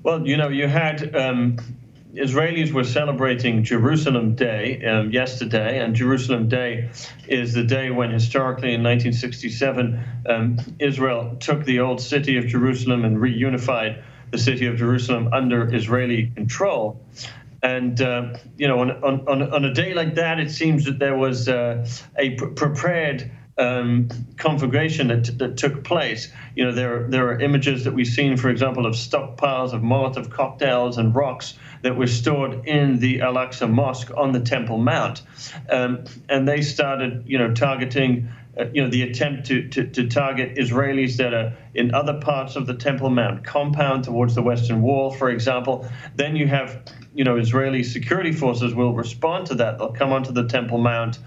Well, 0.02 0.26
you 0.26 0.36
know, 0.36 0.48
you 0.48 0.68
had 0.68 1.14
um, 1.16 1.58
Israelis 2.14 2.72
were 2.72 2.84
celebrating 2.84 3.64
Jerusalem 3.64 4.36
Day 4.36 4.84
um, 4.84 5.10
yesterday, 5.10 5.80
and 5.80 5.94
Jerusalem 5.94 6.48
Day 6.48 6.88
is 7.26 7.52
the 7.52 7.64
day 7.64 7.90
when, 7.90 8.10
historically, 8.10 8.72
in 8.74 8.82
1967, 8.82 10.04
um, 10.26 10.58
Israel 10.78 11.36
took 11.40 11.64
the 11.64 11.80
old 11.80 12.00
city 12.00 12.36
of 12.38 12.46
Jerusalem 12.46 13.04
and 13.04 13.18
reunified 13.18 14.02
the 14.30 14.38
city 14.38 14.66
of 14.66 14.76
Jerusalem 14.76 15.30
under 15.32 15.74
Israeli 15.74 16.30
control. 16.34 17.00
And 17.62 18.00
uh, 18.00 18.38
you 18.56 18.68
know, 18.68 18.80
on, 18.80 18.90
on, 19.26 19.42
on 19.42 19.64
a 19.64 19.74
day 19.74 19.94
like 19.94 20.14
that, 20.14 20.38
it 20.38 20.50
seems 20.50 20.84
that 20.84 20.98
there 20.98 21.16
was 21.16 21.48
uh, 21.48 21.86
a 22.16 22.30
prepared 22.36 23.30
um, 23.58 24.08
conflagration 24.36 25.08
that, 25.08 25.38
that 25.38 25.56
took 25.56 25.82
place. 25.82 26.32
You 26.54 26.66
know, 26.66 26.72
there 26.72 27.08
there 27.08 27.28
are 27.28 27.40
images 27.40 27.84
that 27.84 27.92
we've 27.92 28.06
seen, 28.06 28.36
for 28.36 28.48
example, 28.48 28.86
of 28.86 28.94
stockpiles 28.94 29.72
of 29.72 29.82
Molotov 29.82 30.30
cocktails 30.30 30.98
and 30.98 31.14
rocks 31.14 31.54
that 31.82 31.96
were 31.96 32.06
stored 32.06 32.66
in 32.66 33.00
the 33.00 33.20
Al 33.20 33.34
Aqsa 33.34 33.68
Mosque 33.68 34.10
on 34.16 34.32
the 34.32 34.40
Temple 34.40 34.78
Mount, 34.78 35.22
um, 35.70 36.04
and 36.28 36.46
they 36.48 36.62
started, 36.62 37.24
you 37.26 37.38
know, 37.38 37.52
targeting. 37.52 38.30
Uh, 38.58 38.64
you 38.72 38.82
know 38.82 38.90
the 38.90 39.02
attempt 39.02 39.46
to, 39.46 39.68
to, 39.68 39.86
to 39.86 40.08
target 40.08 40.56
Israelis 40.56 41.16
that 41.16 41.34
are 41.34 41.56
in 41.74 41.94
other 41.94 42.20
parts 42.20 42.56
of 42.56 42.66
the 42.66 42.74
Temple 42.74 43.10
Mount 43.10 43.44
compound 43.44 44.04
towards 44.04 44.34
the 44.34 44.42
Western 44.42 44.82
Wall, 44.82 45.10
for 45.10 45.30
example. 45.30 45.88
Then 46.16 46.36
you 46.36 46.46
have 46.48 46.82
you 47.18 47.24
know, 47.24 47.36
Israeli 47.36 47.82
security 47.82 48.30
forces 48.30 48.76
will 48.76 48.94
respond 48.94 49.48
to 49.48 49.56
that. 49.56 49.78
They'll 49.78 49.92
come 49.92 50.12
onto 50.12 50.30
the 50.30 50.46
Temple 50.46 50.78
Mount 50.78 51.18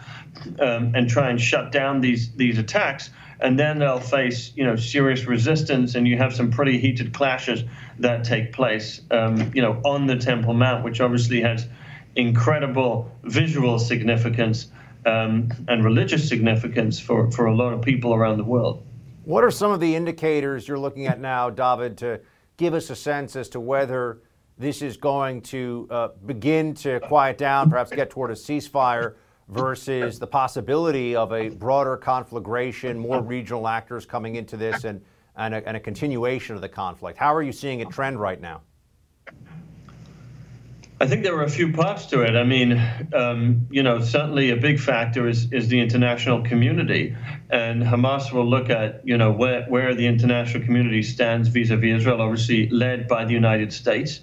um, 0.58 0.94
and 0.96 1.10
try 1.10 1.30
and 1.30 1.40
shut 1.40 1.74
down 1.74 2.00
these 2.00 2.32
these 2.32 2.58
attacks, 2.58 3.10
and 3.42 3.60
then 3.60 3.80
they'll 3.80 4.00
face 4.00 4.54
you 4.56 4.64
know 4.64 4.78
serious 4.78 5.26
resistance, 5.26 5.96
and 5.96 6.08
you 6.08 6.18
have 6.18 6.34
some 6.34 6.50
pretty 6.50 6.78
heated 6.78 7.14
clashes 7.14 7.66
that 8.00 8.24
take 8.24 8.54
place, 8.54 9.02
um, 9.12 9.52
you 9.54 9.62
know, 9.62 9.82
on 9.84 10.08
the 10.08 10.16
Temple 10.16 10.54
Mount, 10.54 10.86
which 10.86 11.02
obviously 11.02 11.42
has 11.42 11.68
incredible 12.16 13.12
visual 13.24 13.78
significance 13.78 14.68
um, 15.06 15.50
and 15.68 15.84
religious 15.84 16.28
significance 16.28 17.00
for 17.00 17.30
for 17.32 17.46
a 17.48 17.56
lot 17.56 17.74
of 17.74 17.82
people 17.82 18.14
around 18.14 18.38
the 18.38 18.44
world. 18.44 18.86
What 19.24 19.44
are 19.44 19.52
some 19.52 19.72
of 19.72 19.80
the 19.80 19.96
indicators 19.96 20.68
you're 20.68 20.80
looking 20.80 21.06
at 21.08 21.20
now, 21.20 21.50
David, 21.50 21.98
to 22.00 22.22
give 22.58 22.74
us 22.74 22.90
a 22.90 22.96
sense 22.96 23.36
as 23.36 23.50
to 23.50 23.60
whether 23.60 24.22
this 24.58 24.82
is 24.82 24.98
going 24.98 25.42
to 25.42 25.88
uh, 25.90 26.08
begin 26.26 26.74
to 26.76 27.00
quiet 27.02 27.38
down, 27.38 27.70
perhaps 27.70 27.92
get 27.92 28.10
toward 28.10 28.32
a 28.32 28.36
ceasefire, 28.36 29.16
versus 29.48 30.18
the 30.18 30.28
possibility 30.28 31.16
of 31.16 31.34
a 31.34 31.50
broader 31.50 31.98
conflagration, 31.98 32.98
more 32.98 33.22
regional 33.22 33.68
actors 33.68 34.06
coming 34.06 34.36
into 34.36 34.56
this, 34.56 34.86
and, 34.86 35.02
and 35.36 35.54
a, 35.54 35.68
and 35.68 35.76
a 35.76 35.80
continuation 35.80 36.56
of 36.56 36.62
the 36.62 36.70
conflict? 36.70 37.18
How 37.18 37.36
are 37.36 37.44
you 37.44 37.52
seeing 37.52 37.82
it 37.82 37.90
trend 37.90 38.20
right 38.20 38.40
now? 38.40 38.62
I 41.02 41.08
think 41.08 41.24
there 41.24 41.36
are 41.36 41.44
a 41.44 41.50
few 41.50 41.74
parts 41.74 42.06
to 42.08 42.22
it. 42.22 42.36
I 42.36 42.44
mean, 42.44 42.80
um, 43.12 43.66
you 43.72 43.82
know, 43.82 44.02
certainly 44.02 44.52
a 44.52 44.56
big 44.56 44.80
factor 44.80 45.28
is, 45.28 45.52
is 45.52 45.68
the 45.68 45.80
international 45.80 46.44
community. 46.44 47.16
And 47.50 47.82
Hamas 47.82 48.32
will 48.32 48.48
look 48.48 48.70
at, 48.70 49.02
you 49.04 49.18
know, 49.18 49.32
where, 49.32 49.64
where 49.64 49.96
the 49.96 50.06
international 50.06 50.64
community 50.64 51.02
stands 51.02 51.48
vis 51.48 51.72
a 51.72 51.78
vis 51.78 52.02
Israel, 52.02 52.22
obviously 52.22 52.70
led 52.70 53.08
by 53.08 53.26
the 53.26 53.34
United 53.34 53.74
States. 53.74 54.20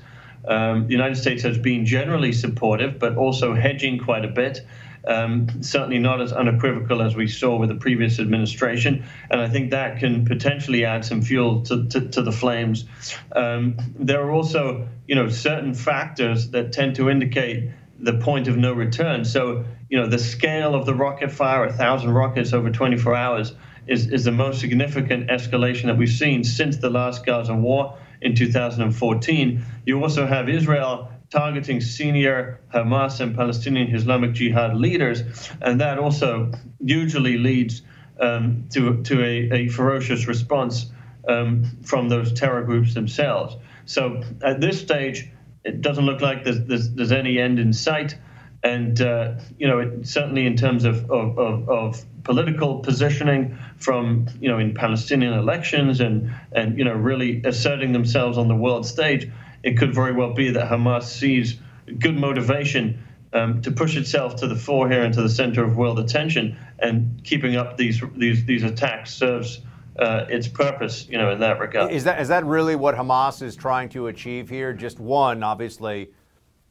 Um, 0.46 0.86
the 0.86 0.92
United 0.92 1.16
States 1.16 1.42
has 1.42 1.58
been 1.58 1.84
generally 1.84 2.32
supportive, 2.32 3.00
but 3.00 3.16
also 3.16 3.54
hedging 3.54 3.98
quite 3.98 4.24
a 4.24 4.28
bit. 4.28 4.64
Um, 5.06 5.62
certainly 5.62 5.98
not 5.98 6.20
as 6.20 6.32
unequivocal 6.32 7.00
as 7.02 7.14
we 7.16 7.28
saw 7.28 7.56
with 7.56 7.68
the 7.68 7.76
previous 7.76 8.18
administration, 8.18 9.04
and 9.30 9.40
I 9.40 9.48
think 9.48 9.70
that 9.70 9.98
can 9.98 10.24
potentially 10.24 10.84
add 10.84 11.04
some 11.04 11.22
fuel 11.22 11.62
to, 11.62 11.86
to, 11.88 12.08
to 12.08 12.22
the 12.22 12.32
flames. 12.32 12.84
Um, 13.32 13.76
there 13.98 14.22
are 14.22 14.30
also, 14.30 14.88
you 15.06 15.14
know, 15.14 15.28
certain 15.28 15.74
factors 15.74 16.50
that 16.50 16.72
tend 16.72 16.96
to 16.96 17.08
indicate 17.08 17.70
the 17.98 18.14
point 18.14 18.48
of 18.48 18.56
no 18.56 18.72
return. 18.72 19.24
So, 19.24 19.64
you 19.88 19.98
know, 19.98 20.06
the 20.06 20.18
scale 20.18 20.74
of 20.74 20.86
the 20.86 20.94
rocket 20.94 21.32
fire, 21.32 21.64
a 21.64 21.72
thousand 21.72 22.10
rockets 22.10 22.52
over 22.52 22.70
24 22.70 23.14
hours, 23.14 23.54
is, 23.86 24.08
is 24.08 24.24
the 24.24 24.32
most 24.32 24.60
significant 24.60 25.28
escalation 25.28 25.86
that 25.86 25.96
we've 25.96 26.08
seen 26.10 26.44
since 26.44 26.76
the 26.76 26.90
last 26.90 27.24
Gaza 27.24 27.54
war 27.54 27.98
in 28.20 28.34
2014. 28.34 29.64
You 29.86 30.02
also 30.02 30.26
have 30.26 30.48
Israel 30.48 31.10
targeting 31.30 31.80
senior 31.80 32.60
Hamas 32.72 33.20
and 33.20 33.34
Palestinian 33.34 33.94
Islamic 33.94 34.32
Jihad 34.32 34.76
leaders, 34.76 35.22
and 35.60 35.80
that 35.80 35.98
also 35.98 36.52
usually 36.80 37.38
leads 37.38 37.82
um, 38.20 38.64
to, 38.72 39.02
to 39.02 39.22
a, 39.22 39.50
a, 39.52 39.68
ferocious 39.68 40.26
response 40.26 40.90
um, 41.28 41.64
from 41.84 42.08
those 42.08 42.32
terror 42.32 42.62
groups 42.62 42.94
themselves. 42.94 43.56
So 43.84 44.22
at 44.42 44.60
this 44.60 44.80
stage, 44.80 45.30
it 45.64 45.82
doesn't 45.82 46.04
look 46.04 46.20
like 46.20 46.44
there's, 46.44 46.64
there's, 46.64 46.90
there's 46.90 47.12
any 47.12 47.38
end 47.38 47.58
in 47.58 47.72
sight. 47.72 48.16
And, 48.62 49.00
uh, 49.00 49.34
you 49.56 49.68
know, 49.68 49.78
it, 49.78 50.06
certainly 50.06 50.46
in 50.46 50.56
terms 50.56 50.84
of, 50.84 51.08
of, 51.10 51.38
of, 51.38 51.68
of, 51.68 52.04
political 52.24 52.80
positioning 52.80 53.56
from, 53.78 54.26
you 54.38 54.50
know, 54.50 54.58
in 54.58 54.74
Palestinian 54.74 55.32
elections 55.32 56.00
and, 56.00 56.30
and, 56.52 56.76
you 56.76 56.84
know, 56.84 56.92
really 56.92 57.40
asserting 57.44 57.92
themselves 57.92 58.36
on 58.36 58.48
the 58.48 58.54
world 58.54 58.84
stage, 58.84 59.30
it 59.62 59.78
could 59.78 59.94
very 59.94 60.12
well 60.12 60.32
be 60.32 60.50
that 60.50 60.70
Hamas 60.70 61.04
sees 61.04 61.60
good 61.98 62.16
motivation 62.16 63.02
um, 63.32 63.60
to 63.62 63.70
push 63.70 63.96
itself 63.96 64.36
to 64.36 64.46
the 64.46 64.56
fore 64.56 64.88
here 64.88 65.02
and 65.02 65.12
to 65.14 65.22
the 65.22 65.28
center 65.28 65.64
of 65.64 65.76
world 65.76 65.98
attention. 65.98 66.56
And 66.78 67.22
keeping 67.24 67.56
up 67.56 67.76
these, 67.76 68.02
these, 68.16 68.44
these 68.44 68.62
attacks 68.62 69.12
serves 69.12 69.60
uh, 69.98 70.26
its 70.28 70.46
purpose, 70.46 71.08
you 71.08 71.18
know, 71.18 71.32
in 71.32 71.40
that 71.40 71.58
regard. 71.58 71.92
Is 71.92 72.04
that 72.04 72.20
is 72.20 72.28
that 72.28 72.44
really 72.44 72.76
what 72.76 72.94
Hamas 72.94 73.42
is 73.42 73.56
trying 73.56 73.88
to 73.90 74.06
achieve 74.06 74.48
here? 74.48 74.72
Just 74.72 75.00
one, 75.00 75.42
obviously, 75.42 76.10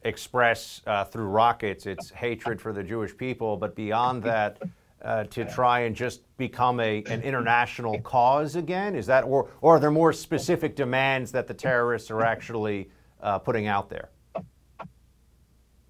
express 0.03 0.81
uh, 0.87 1.03
through 1.03 1.25
rockets 1.25 1.85
its 1.85 2.09
hatred 2.09 2.61
for 2.61 2.71
the 2.71 2.83
Jewish 2.83 3.15
people, 3.15 3.57
but 3.57 3.75
beyond 3.75 4.23
that, 4.23 4.61
uh, 5.07 5.23
to 5.23 5.45
try 5.45 5.79
and 5.81 5.95
just 5.95 6.21
become 6.37 6.79
a 6.81 7.01
an 7.03 7.21
international 7.31 7.99
cause 8.01 8.55
again? 8.55 8.93
Is 8.93 9.05
that 9.05 9.23
or 9.23 9.49
or 9.61 9.77
are 9.77 9.79
there 9.79 9.91
more 9.91 10.11
specific 10.11 10.75
demands 10.75 11.31
that 11.31 11.47
the 11.47 11.53
terrorists 11.53 12.11
are 12.11 12.23
actually 12.23 12.89
uh, 13.21 13.39
putting 13.39 13.67
out 13.67 13.89
there? 13.89 14.09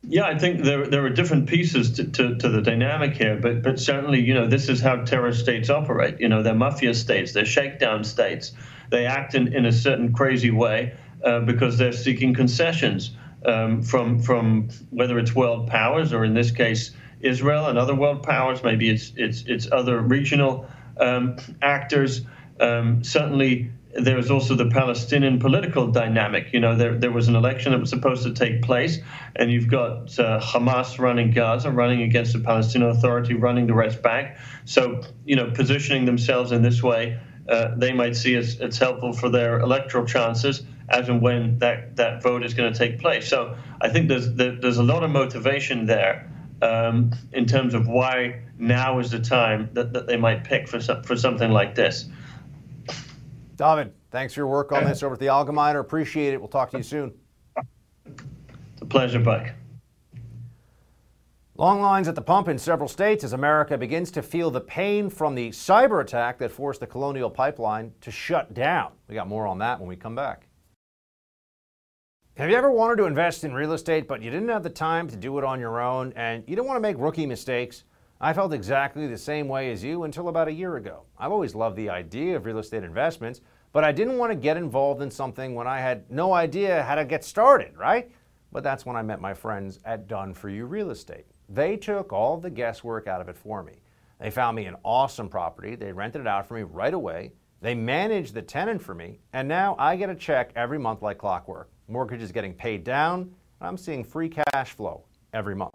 Yeah, 0.10 0.24
I 0.24 0.38
think 0.38 0.64
there, 0.64 0.88
there 0.88 1.04
are 1.04 1.10
different 1.10 1.50
pieces 1.50 1.92
to, 1.94 2.06
to, 2.06 2.36
to, 2.38 2.48
the 2.48 2.62
dynamic 2.62 3.16
here, 3.16 3.36
but 3.36 3.62
but 3.64 3.80
certainly, 3.80 4.22
you 4.22 4.34
know, 4.34 4.48
this 4.48 4.70
is 4.70 4.80
how 4.80 4.98
terrorist 4.98 5.42
states 5.42 5.70
operate. 5.70 6.22
You 6.22 6.30
know, 6.30 6.44
they're 6.44 6.54
mafia 6.54 6.94
states, 6.94 7.34
they're 7.34 7.44
shakedown 7.44 8.04
states. 8.04 8.54
They 8.90 9.06
act 9.06 9.36
in, 9.36 9.54
in 9.54 9.66
a 9.66 9.72
certain 9.72 10.14
crazy 10.14 10.52
way 10.52 10.96
uh, 11.26 11.42
because 11.42 11.78
they're 11.78 11.92
seeking 11.92 12.36
concessions 12.36 13.18
um, 13.46 13.82
from 13.82 14.20
from 14.20 14.70
whether 14.92 15.18
it's 15.20 15.36
world 15.36 15.68
powers 15.68 16.14
or 16.14 16.24
in 16.24 16.34
this 16.34 16.52
case 16.52 16.92
Israel 17.22 17.68
and 17.68 17.78
other 17.78 17.96
world 17.96 18.24
powers. 18.24 18.64
Maybe 18.64 18.90
it's 18.90 19.14
it's 19.16 19.44
it's 19.48 19.72
other 19.72 20.00
regional 20.00 20.68
um, 21.00 21.38
actors. 21.62 22.22
Um, 22.60 23.04
certainly, 23.04 23.72
there 23.94 24.18
is 24.18 24.30
also 24.30 24.56
the 24.56 24.70
Palestinian 24.70 25.40
political 25.40 25.88
dynamic. 25.88 26.54
You 26.54 26.60
know, 26.60 26.76
there, 26.76 26.96
there 26.98 27.12
was 27.12 27.28
an 27.28 27.36
election 27.36 27.72
that 27.72 27.80
was 27.80 27.90
supposed 27.90 28.24
to 28.24 28.34
take 28.34 28.62
place, 28.62 29.00
and 29.36 29.52
you've 29.52 29.70
got 29.70 30.18
uh, 30.20 30.40
Hamas 30.40 31.00
running 31.00 31.32
Gaza, 31.32 31.72
running 31.72 32.02
against 32.02 32.34
the 32.34 32.40
Palestinian 32.40 32.92
Authority, 32.92 33.34
running 33.34 33.68
the 33.68 33.74
West 33.74 34.02
Bank. 34.02 34.38
So, 34.66 35.02
you 35.26 35.36
know, 35.36 35.52
positioning 35.52 36.06
themselves 36.06 36.52
in 36.52 36.62
this 36.62 36.82
way, 36.84 37.20
uh, 37.50 37.76
they 37.76 37.94
might 37.94 38.16
see 38.16 38.36
as 38.36 38.60
it's 38.60 38.78
helpful 38.78 39.14
for 39.14 39.30
their 39.30 39.60
electoral 39.60 40.06
chances 40.06 40.64
as 40.90 41.10
and 41.10 41.22
when 41.22 41.60
that, 41.60 41.96
that 41.98 42.24
vote 42.24 42.46
is 42.46 42.54
going 42.54 42.72
to 42.72 42.78
take 42.78 43.00
place. 43.00 43.28
So 43.28 43.58
I 43.82 43.90
think 43.90 44.08
there's 44.08 44.34
there's 44.34 44.78
a 44.78 44.84
lot 44.84 45.04
of 45.04 45.12
motivation 45.12 45.86
there 45.86 46.30
um, 46.62 47.12
in 47.34 47.46
terms 47.46 47.74
of 47.74 47.88
why 47.88 48.42
now 48.58 49.00
is 49.00 49.12
the 49.12 49.20
time 49.20 49.70
that, 49.74 49.94
that 49.94 50.08
they 50.08 50.18
might 50.18 50.44
pick 50.44 50.68
for, 50.68 50.80
for 50.80 51.16
something 51.16 51.52
like 51.52 51.76
this. 51.76 52.10
David, 53.56 53.94
thanks 54.12 54.34
for 54.34 54.42
your 54.42 54.48
work 54.48 54.72
on 54.72 54.86
this 54.86 55.02
over 55.04 55.14
at 55.14 55.20
the 55.20 55.28
Algemeiner. 55.28 55.80
Appreciate 55.80 56.34
it. 56.34 56.40
We'll 56.40 56.48
talk 56.48 56.72
to 56.72 56.78
you 56.78 56.84
soon. 56.84 57.14
It's 58.06 58.82
a 58.82 58.86
pleasure, 58.86 59.20
Buck. 59.20 59.52
Long 61.56 61.82
lines 61.82 62.08
at 62.08 62.14
the 62.14 62.22
pump 62.22 62.48
in 62.50 62.60
several 62.60 62.88
states 62.88 63.24
as 63.24 63.34
America 63.34 63.80
begins 63.80 64.12
to 64.12 64.22
feel 64.22 64.52
the 64.52 64.62
pain 64.62 65.10
from 65.10 65.34
the 65.34 65.50
cyber 65.50 66.02
attack 66.02 66.38
that 66.38 66.52
forced 66.52 66.80
the 66.80 66.86
Colonial 66.86 67.32
Pipeline 67.32 67.94
to 68.02 68.12
shut 68.12 68.54
down. 68.54 68.92
We 69.08 69.16
got 69.16 69.28
more 69.28 69.48
on 69.48 69.58
that 69.58 69.80
when 69.80 69.90
we 69.90 69.96
come 69.96 70.14
back. 70.14 70.47
Have 72.38 72.52
you 72.52 72.56
ever 72.56 72.70
wanted 72.70 72.98
to 72.98 73.06
invest 73.06 73.44
in 73.44 73.52
real 73.52 73.74
estate, 73.74 74.08
but 74.08 74.22
you 74.22 74.30
didn't 74.30 74.50
have 74.50 74.62
the 74.62 74.70
time 74.70 75.08
to 75.08 75.16
do 75.16 75.40
it 75.40 75.44
on 75.44 75.60
your 75.60 75.82
own 75.82 76.14
and 76.16 76.44
you 76.46 76.56
don't 76.56 76.68
want 76.68 76.78
to 76.78 76.82
make 76.82 76.96
rookie 77.00 77.26
mistakes? 77.26 77.84
I 78.22 78.32
felt 78.32 78.54
exactly 78.54 79.08
the 79.08 79.18
same 79.18 79.48
way 79.48 79.72
as 79.72 79.84
you 79.84 80.04
until 80.04 80.28
about 80.28 80.48
a 80.48 80.54
year 80.54 80.76
ago. 80.76 81.02
I've 81.18 81.32
always 81.32 81.56
loved 81.56 81.76
the 81.78 81.90
idea 81.90 82.36
of 82.36 82.46
real 82.46 82.60
estate 82.60 82.84
investments, 82.84 83.42
but 83.74 83.84
I 83.84 83.92
didn't 83.92 84.20
want 84.20 84.32
to 84.32 84.36
get 84.36 84.56
involved 84.56 85.02
in 85.02 85.10
something 85.10 85.56
when 85.56 85.66
I 85.66 85.80
had 85.80 86.12
no 86.12 86.32
idea 86.32 86.84
how 86.84 86.94
to 86.94 87.06
get 87.06 87.24
started, 87.24 87.76
right? 87.76 88.12
But 88.52 88.62
that's 88.62 88.86
when 88.86 88.96
I 88.96 89.02
met 89.02 89.20
my 89.20 89.34
friends 89.34 89.80
at 89.84 90.08
Done 90.08 90.36
For 90.36 90.50
You 90.50 90.68
Real 90.68 90.92
Estate. 90.92 91.26
They 91.50 91.76
took 91.76 92.14
all 92.14 92.38
the 92.38 92.52
guesswork 92.52 93.08
out 93.08 93.20
of 93.20 93.30
it 93.30 93.38
for 93.40 93.64
me. 93.64 93.82
They 94.20 94.30
found 94.30 94.56
me 94.56 94.66
an 94.66 94.76
awesome 94.86 95.28
property, 95.28 95.74
they 95.74 95.92
rented 95.92 96.22
it 96.22 96.28
out 96.28 96.48
for 96.48 96.54
me 96.54 96.62
right 96.62 96.94
away, 96.94 97.32
they 97.62 97.74
managed 97.74 98.36
the 98.36 98.44
tenant 98.44 98.84
for 98.84 98.94
me, 98.94 99.22
and 99.34 99.48
now 99.48 99.76
I 99.80 99.96
get 99.96 100.12
a 100.12 100.16
check 100.16 100.52
every 100.56 100.78
month 100.78 101.02
like 101.02 101.18
clockwork. 101.18 101.72
Mortgage 101.88 102.22
is 102.22 102.32
getting 102.32 102.54
paid 102.54 102.84
down, 102.84 103.22
and 103.22 103.68
I'm 103.68 103.78
seeing 103.78 104.04
free 104.04 104.30
cash 104.30 104.74
flow 104.74 105.04
every 105.34 105.56
month. 105.56 105.74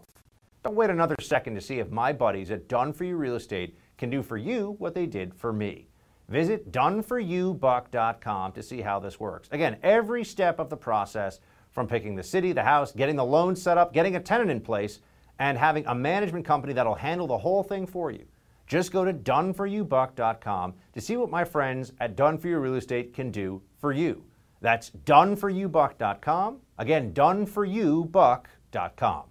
Don't 0.62 0.76
wait 0.76 0.90
another 0.90 1.16
second 1.20 1.54
to 1.54 1.60
see 1.60 1.78
if 1.78 1.90
my 1.90 2.12
buddies 2.12 2.50
at 2.50 2.68
Done 2.68 2.92
For 2.92 3.04
You 3.04 3.16
Real 3.16 3.34
Estate 3.34 3.76
can 3.96 4.10
do 4.10 4.22
for 4.22 4.36
you 4.36 4.76
what 4.78 4.94
they 4.94 5.06
did 5.06 5.34
for 5.34 5.52
me. 5.52 5.88
Visit 6.28 6.70
doneforyoubuck.com 6.70 8.52
to 8.52 8.62
see 8.62 8.80
how 8.80 9.00
this 9.00 9.18
works. 9.18 9.48
Again, 9.52 9.76
every 9.82 10.22
step 10.22 10.58
of 10.58 10.70
the 10.70 10.76
process 10.76 11.40
from 11.70 11.88
picking 11.88 12.14
the 12.14 12.22
city, 12.22 12.52
the 12.52 12.62
house, 12.62 12.92
getting 12.92 13.16
the 13.16 13.24
loan 13.24 13.56
set 13.56 13.78
up, 13.78 13.92
getting 13.92 14.16
a 14.16 14.20
tenant 14.20 14.50
in 14.50 14.60
place, 14.60 15.00
and 15.38 15.58
having 15.58 15.84
a 15.86 15.94
management 15.94 16.44
company 16.44 16.72
that'll 16.72 16.94
handle 16.94 17.26
the 17.26 17.38
whole 17.38 17.62
thing 17.62 17.86
for 17.86 18.10
you. 18.10 18.24
Just 18.66 18.92
go 18.92 19.04
to 19.04 19.12
doneforyoubuck.com 19.12 20.74
to 20.92 21.00
see 21.00 21.16
what 21.16 21.30
my 21.30 21.44
friends 21.44 21.92
at 22.00 22.16
Done 22.16 22.38
For 22.38 22.48
You 22.48 22.58
Real 22.58 22.74
Estate 22.74 23.12
can 23.12 23.30
do 23.30 23.60
for 23.78 23.92
you. 23.92 24.22
That's 24.62 24.90
doneforyoubuck.com. 24.90 26.60
Again, 26.78 27.12
doneforyoubuck.com. 27.12 29.24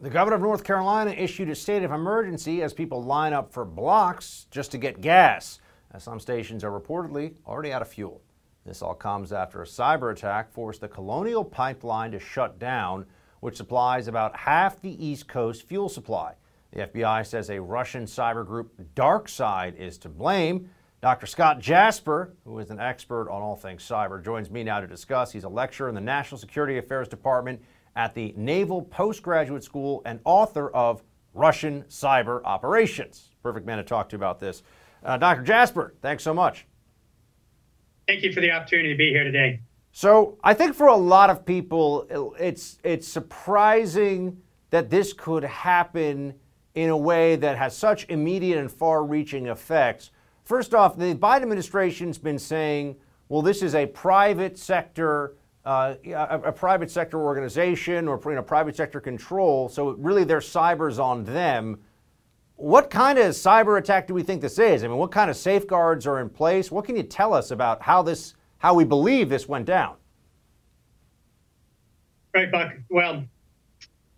The 0.00 0.10
governor 0.10 0.34
of 0.34 0.42
North 0.42 0.64
Carolina 0.64 1.12
issued 1.12 1.48
a 1.48 1.54
state 1.54 1.84
of 1.84 1.92
emergency 1.92 2.60
as 2.60 2.74
people 2.74 3.04
line 3.04 3.32
up 3.32 3.52
for 3.52 3.64
blocks 3.64 4.48
just 4.50 4.72
to 4.72 4.78
get 4.78 5.00
gas, 5.00 5.60
as 5.92 6.02
some 6.02 6.18
stations 6.18 6.64
are 6.64 6.72
reportedly 6.72 7.36
already 7.46 7.72
out 7.72 7.82
of 7.82 7.88
fuel. 7.88 8.20
This 8.66 8.82
all 8.82 8.94
comes 8.94 9.32
after 9.32 9.62
a 9.62 9.66
cyber 9.66 10.10
attack 10.10 10.52
forced 10.52 10.80
the 10.80 10.88
Colonial 10.88 11.44
Pipeline 11.44 12.10
to 12.10 12.18
shut 12.18 12.58
down, 12.58 13.06
which 13.38 13.56
supplies 13.56 14.08
about 14.08 14.36
half 14.36 14.80
the 14.80 15.06
East 15.06 15.28
Coast 15.28 15.68
fuel 15.68 15.88
supply. 15.88 16.34
The 16.72 16.86
FBI 16.86 17.26
says 17.26 17.50
a 17.50 17.60
Russian 17.60 18.04
cyber 18.04 18.46
group, 18.46 18.72
DarkSide, 18.94 19.76
is 19.76 19.98
to 19.98 20.08
blame. 20.08 20.70
Dr. 21.02 21.26
Scott 21.26 21.58
Jasper, 21.58 22.34
who 22.44 22.58
is 22.60 22.70
an 22.70 22.80
expert 22.80 23.28
on 23.28 23.42
all 23.42 23.56
things 23.56 23.86
cyber, 23.86 24.24
joins 24.24 24.50
me 24.50 24.62
now 24.62 24.80
to 24.80 24.86
discuss. 24.86 25.32
He's 25.32 25.44
a 25.44 25.48
lecturer 25.48 25.88
in 25.88 25.94
the 25.94 26.00
National 26.00 26.38
Security 26.38 26.78
Affairs 26.78 27.08
Department 27.08 27.60
at 27.94 28.14
the 28.14 28.32
Naval 28.36 28.82
Postgraduate 28.82 29.62
School 29.62 30.00
and 30.06 30.20
author 30.24 30.70
of 30.70 31.02
Russian 31.34 31.82
Cyber 31.84 32.42
Operations. 32.44 33.30
Perfect 33.42 33.66
man 33.66 33.76
to 33.76 33.84
talk 33.84 34.08
to 34.10 34.16
about 34.16 34.40
this. 34.40 34.62
Uh, 35.04 35.18
Dr. 35.18 35.42
Jasper, 35.42 35.94
thanks 36.00 36.22
so 36.22 36.32
much. 36.32 36.66
Thank 38.06 38.22
you 38.22 38.32
for 38.32 38.40
the 38.40 38.50
opportunity 38.50 38.90
to 38.90 38.96
be 38.96 39.10
here 39.10 39.24
today. 39.24 39.60
So, 39.92 40.38
I 40.42 40.54
think 40.54 40.74
for 40.74 40.86
a 40.86 40.96
lot 40.96 41.28
of 41.28 41.44
people, 41.44 42.34
it's 42.38 42.78
it's 42.82 43.06
surprising 43.06 44.40
that 44.70 44.88
this 44.88 45.12
could 45.12 45.44
happen 45.44 46.34
in 46.74 46.90
a 46.90 46.96
way 46.96 47.36
that 47.36 47.58
has 47.58 47.76
such 47.76 48.06
immediate 48.08 48.58
and 48.58 48.70
far-reaching 48.70 49.46
effects. 49.46 50.10
First 50.44 50.74
off, 50.74 50.96
the 50.96 51.14
Biden 51.14 51.42
administration's 51.42 52.18
been 52.18 52.38
saying, 52.38 52.96
well, 53.28 53.42
this 53.42 53.62
is 53.62 53.74
a 53.74 53.86
private 53.86 54.58
sector 54.58 55.36
uh, 55.64 55.94
a, 56.06 56.40
a, 56.46 56.52
private 56.52 56.90
sector 56.90 57.20
organization 57.20 58.08
or 58.08 58.20
you 58.24 58.34
know, 58.34 58.42
private 58.42 58.74
sector 58.74 59.00
control. 59.00 59.68
So 59.68 59.90
really, 59.90 60.24
their 60.24 60.40
cyber's 60.40 60.98
on 60.98 61.24
them. 61.24 61.78
What 62.56 62.90
kind 62.90 63.18
of 63.18 63.26
cyber 63.32 63.78
attack 63.78 64.06
do 64.06 64.14
we 64.14 64.22
think 64.22 64.40
this 64.40 64.58
is? 64.58 64.84
I 64.84 64.88
mean, 64.88 64.96
what 64.96 65.12
kind 65.12 65.30
of 65.30 65.36
safeguards 65.36 66.06
are 66.06 66.20
in 66.20 66.28
place? 66.28 66.70
What 66.70 66.84
can 66.84 66.96
you 66.96 67.02
tell 67.02 67.32
us 67.32 67.50
about 67.50 67.82
how 67.82 68.02
this, 68.02 68.34
how 68.58 68.74
we 68.74 68.84
believe 68.84 69.28
this 69.28 69.48
went 69.48 69.66
down? 69.66 69.96
Right, 72.34 72.50
Buck. 72.50 72.72
Well, 72.88 73.24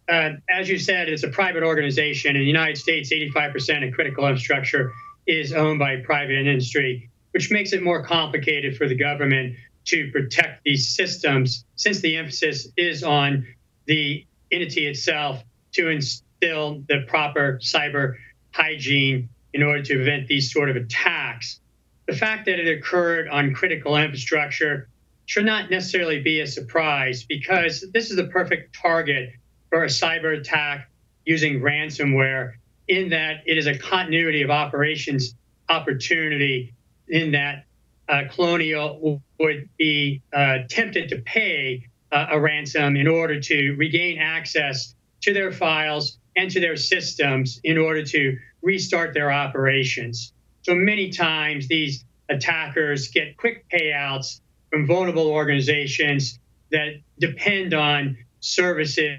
uh, 0.08 0.30
as 0.50 0.68
you 0.68 0.78
said, 0.78 1.08
it's 1.08 1.22
a 1.22 1.28
private 1.28 1.62
organization. 1.62 2.36
In 2.36 2.42
the 2.42 2.46
United 2.46 2.76
States, 2.76 3.12
85% 3.12 3.88
of 3.88 3.94
critical 3.94 4.26
infrastructure 4.26 4.92
is 5.26 5.52
owned 5.52 5.78
by 5.78 5.96
private 6.04 6.36
industry, 6.36 7.10
which 7.32 7.50
makes 7.50 7.72
it 7.72 7.82
more 7.82 8.04
complicated 8.04 8.76
for 8.76 8.86
the 8.86 8.94
government 8.94 9.56
to 9.86 10.10
protect 10.12 10.62
these 10.64 10.94
systems 10.94 11.64
since 11.76 12.00
the 12.00 12.16
emphasis 12.16 12.68
is 12.76 13.02
on 13.02 13.46
the 13.86 14.26
entity 14.50 14.86
itself 14.86 15.42
to 15.72 15.88
instill 15.88 16.82
the 16.88 17.04
proper 17.06 17.58
cyber 17.62 18.14
hygiene 18.52 19.28
in 19.52 19.62
order 19.62 19.82
to 19.82 19.94
prevent 19.94 20.26
these 20.26 20.52
sort 20.52 20.70
of 20.70 20.76
attacks. 20.76 21.60
The 22.06 22.14
fact 22.14 22.46
that 22.46 22.58
it 22.58 22.78
occurred 22.78 23.28
on 23.28 23.54
critical 23.54 23.96
infrastructure 23.96 24.88
should 25.26 25.46
not 25.46 25.70
necessarily 25.70 26.20
be 26.20 26.40
a 26.40 26.46
surprise 26.46 27.24
because 27.24 27.84
this 27.92 28.10
is 28.10 28.16
the 28.16 28.26
perfect 28.26 28.76
target 28.80 29.30
for 29.74 29.82
a 29.82 29.88
cyber 29.88 30.38
attack 30.38 30.88
using 31.24 31.58
ransomware 31.58 32.52
in 32.86 33.08
that 33.08 33.42
it 33.44 33.58
is 33.58 33.66
a 33.66 33.76
continuity 33.76 34.42
of 34.42 34.50
operations 34.50 35.34
opportunity 35.68 36.72
in 37.08 37.32
that 37.32 37.64
uh, 38.08 38.22
Colonial 38.30 39.20
would 39.40 39.68
be 39.76 40.22
uh, 40.32 40.58
tempted 40.70 41.08
to 41.08 41.16
pay 41.22 41.88
uh, 42.12 42.26
a 42.30 42.38
ransom 42.38 42.94
in 42.94 43.08
order 43.08 43.40
to 43.40 43.72
regain 43.72 44.18
access 44.20 44.94
to 45.22 45.34
their 45.34 45.50
files 45.50 46.18
and 46.36 46.52
to 46.52 46.60
their 46.60 46.76
systems 46.76 47.58
in 47.64 47.76
order 47.76 48.04
to 48.04 48.38
restart 48.62 49.12
their 49.12 49.32
operations. 49.32 50.32
So 50.62 50.76
many 50.76 51.10
times 51.10 51.66
these 51.66 52.04
attackers 52.28 53.08
get 53.08 53.36
quick 53.36 53.66
payouts 53.68 54.38
from 54.70 54.86
vulnerable 54.86 55.26
organizations 55.26 56.38
that 56.70 56.90
depend 57.18 57.74
on 57.74 58.18
services 58.38 59.18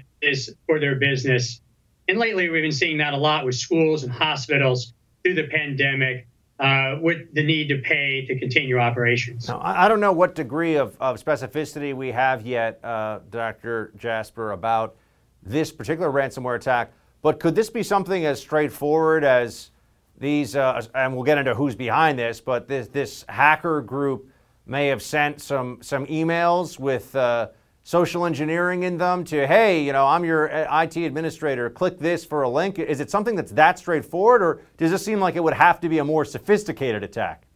for 0.66 0.80
their 0.80 0.96
business. 0.96 1.60
And 2.08 2.18
lately, 2.18 2.48
we've 2.48 2.62
been 2.62 2.72
seeing 2.72 2.98
that 2.98 3.14
a 3.14 3.16
lot 3.16 3.44
with 3.44 3.54
schools 3.54 4.04
and 4.04 4.12
hospitals 4.12 4.92
through 5.22 5.34
the 5.34 5.48
pandemic. 5.48 6.26
Uh, 6.58 6.96
with 7.02 7.34
the 7.34 7.42
need 7.42 7.68
to 7.68 7.76
pay 7.82 8.24
to 8.24 8.38
continue 8.38 8.78
operations. 8.78 9.46
Now, 9.46 9.60
I 9.62 9.88
don't 9.88 10.00
know 10.00 10.12
what 10.12 10.34
degree 10.34 10.76
of, 10.76 10.96
of 10.98 11.22
specificity 11.22 11.94
we 11.94 12.10
have 12.12 12.46
yet, 12.46 12.82
uh, 12.82 13.18
Dr. 13.30 13.92
Jasper, 13.98 14.52
about 14.52 14.96
this 15.42 15.70
particular 15.70 16.10
ransomware 16.10 16.56
attack, 16.56 16.92
but 17.20 17.40
could 17.40 17.54
this 17.54 17.68
be 17.68 17.82
something 17.82 18.24
as 18.24 18.40
straightforward 18.40 19.22
as 19.22 19.70
these, 20.18 20.56
uh, 20.56 20.82
and 20.94 21.14
we'll 21.14 21.24
get 21.24 21.36
into 21.36 21.54
who's 21.54 21.74
behind 21.74 22.18
this, 22.18 22.40
but 22.40 22.66
this, 22.68 22.88
this 22.88 23.26
hacker 23.28 23.82
group 23.82 24.26
may 24.64 24.86
have 24.86 25.02
sent 25.02 25.42
some, 25.42 25.78
some 25.82 26.06
emails 26.06 26.78
with 26.78 27.14
uh, 27.14 27.48
social 27.86 28.26
engineering 28.26 28.82
in 28.82 28.98
them 28.98 29.22
to, 29.22 29.46
hey, 29.46 29.80
you 29.80 29.92
know, 29.92 30.04
I'm 30.04 30.24
your 30.24 30.46
IT 30.46 30.96
administrator, 30.96 31.70
click 31.70 32.00
this 32.00 32.24
for 32.24 32.42
a 32.42 32.48
link? 32.48 32.80
Is 32.80 32.98
it 32.98 33.12
something 33.12 33.36
that's 33.36 33.52
that 33.52 33.78
straightforward, 33.78 34.42
or 34.42 34.60
does 34.76 34.90
it 34.90 34.98
seem 34.98 35.20
like 35.20 35.36
it 35.36 35.44
would 35.44 35.54
have 35.54 35.78
to 35.82 35.88
be 35.88 35.98
a 35.98 36.04
more 36.04 36.24
sophisticated 36.24 37.04
attack? 37.04 37.46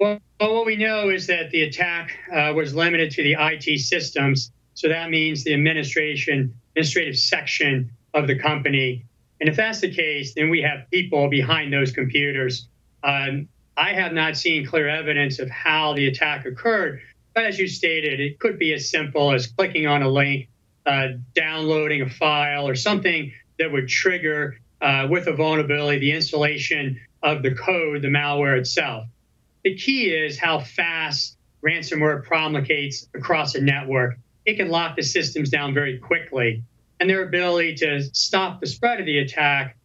Well, 0.00 0.18
what 0.40 0.66
we 0.66 0.74
know 0.74 1.10
is 1.10 1.28
that 1.28 1.50
the 1.50 1.62
attack 1.62 2.18
uh, 2.34 2.52
was 2.56 2.74
limited 2.74 3.12
to 3.12 3.22
the 3.22 3.36
IT 3.38 3.78
systems. 3.78 4.50
So 4.74 4.88
that 4.88 5.08
means 5.08 5.44
the 5.44 5.54
administration, 5.54 6.52
administrative 6.74 7.16
section 7.16 7.88
of 8.14 8.26
the 8.26 8.36
company. 8.36 9.04
And 9.40 9.48
if 9.48 9.54
that's 9.54 9.78
the 9.78 9.94
case, 9.94 10.34
then 10.34 10.50
we 10.50 10.60
have 10.62 10.90
people 10.90 11.30
behind 11.30 11.72
those 11.72 11.92
computers. 11.92 12.66
Um, 13.04 13.46
I 13.76 13.92
have 13.92 14.12
not 14.12 14.36
seen 14.36 14.66
clear 14.66 14.88
evidence 14.88 15.38
of 15.38 15.48
how 15.50 15.94
the 15.94 16.08
attack 16.08 16.46
occurred, 16.46 17.00
as 17.36 17.58
you 17.58 17.66
stated, 17.68 18.20
it 18.20 18.38
could 18.38 18.58
be 18.58 18.72
as 18.74 18.90
simple 18.90 19.32
as 19.32 19.46
clicking 19.46 19.86
on 19.86 20.02
a 20.02 20.08
link, 20.08 20.48
uh, 20.86 21.08
downloading 21.34 22.02
a 22.02 22.10
file, 22.10 22.68
or 22.68 22.74
something 22.74 23.32
that 23.58 23.70
would 23.70 23.88
trigger, 23.88 24.58
uh, 24.80 25.06
with 25.10 25.26
a 25.28 25.32
vulnerability, 25.32 25.98
the 25.98 26.12
installation 26.12 27.00
of 27.22 27.42
the 27.42 27.54
code, 27.54 28.02
the 28.02 28.08
malware 28.08 28.58
itself. 28.58 29.06
The 29.62 29.76
key 29.76 30.06
is 30.06 30.38
how 30.38 30.60
fast 30.60 31.36
ransomware 31.64 32.24
promulgates 32.24 33.08
across 33.14 33.54
a 33.54 33.60
network. 33.60 34.16
It 34.44 34.56
can 34.56 34.68
lock 34.68 34.96
the 34.96 35.02
systems 35.02 35.50
down 35.50 35.72
very 35.72 35.98
quickly. 35.98 36.64
And 36.98 37.08
their 37.08 37.22
ability 37.22 37.76
to 37.76 38.02
stop 38.12 38.60
the 38.60 38.66
spread 38.66 39.00
of 39.00 39.06
the 39.06 39.18
attack, 39.18 39.76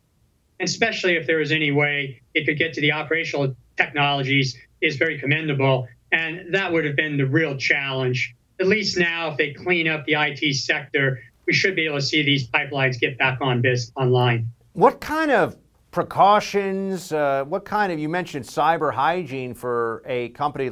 especially 0.60 1.16
if 1.16 1.28
there 1.28 1.42
is 1.42 1.52
any 1.52 1.72
way 1.72 2.22
it 2.34 2.46
could 2.46 2.58
get 2.58 2.74
to 2.74 2.82
the 2.82 2.92
operational 2.94 3.56
technologies, 3.76 4.58
is 4.82 4.98
very 4.98 5.20
commendable. 5.20 5.88
And 6.12 6.54
that 6.54 6.72
would 6.72 6.86
have 6.86 6.96
been 6.96 7.18
the 7.18 7.26
real 7.26 7.58
challenge. 7.58 8.36
At 8.60 8.68
least 8.68 8.98
now, 8.98 9.32
if 9.32 9.38
they 9.38 9.54
clean 9.54 9.88
up 9.88 10.06
the 10.06 10.14
IT 10.14 10.56
sector, 10.56 11.20
we 11.46 11.54
should 11.54 11.76
be 11.76 11.86
able 11.86 11.98
to 11.98 12.02
see 12.02 12.24
these 12.24 12.48
pipelines 12.48 13.00
get 13.00 13.18
back 13.18 13.40
on 13.42 13.62
biz 13.62 13.92
online. 13.96 14.48
What 14.74 15.00
kind 15.00 15.32
of 15.32 15.58
precautions, 15.92 17.12
uh, 17.12 17.44
what 17.46 17.66
kind 17.66 17.92
of, 17.92 18.00
you 18.00 18.10
mentioned 18.10 18.46
cyber 18.46 18.94
hygiene 18.94 19.54
for 19.54 20.04
a 20.06 20.30
company, 20.30 20.70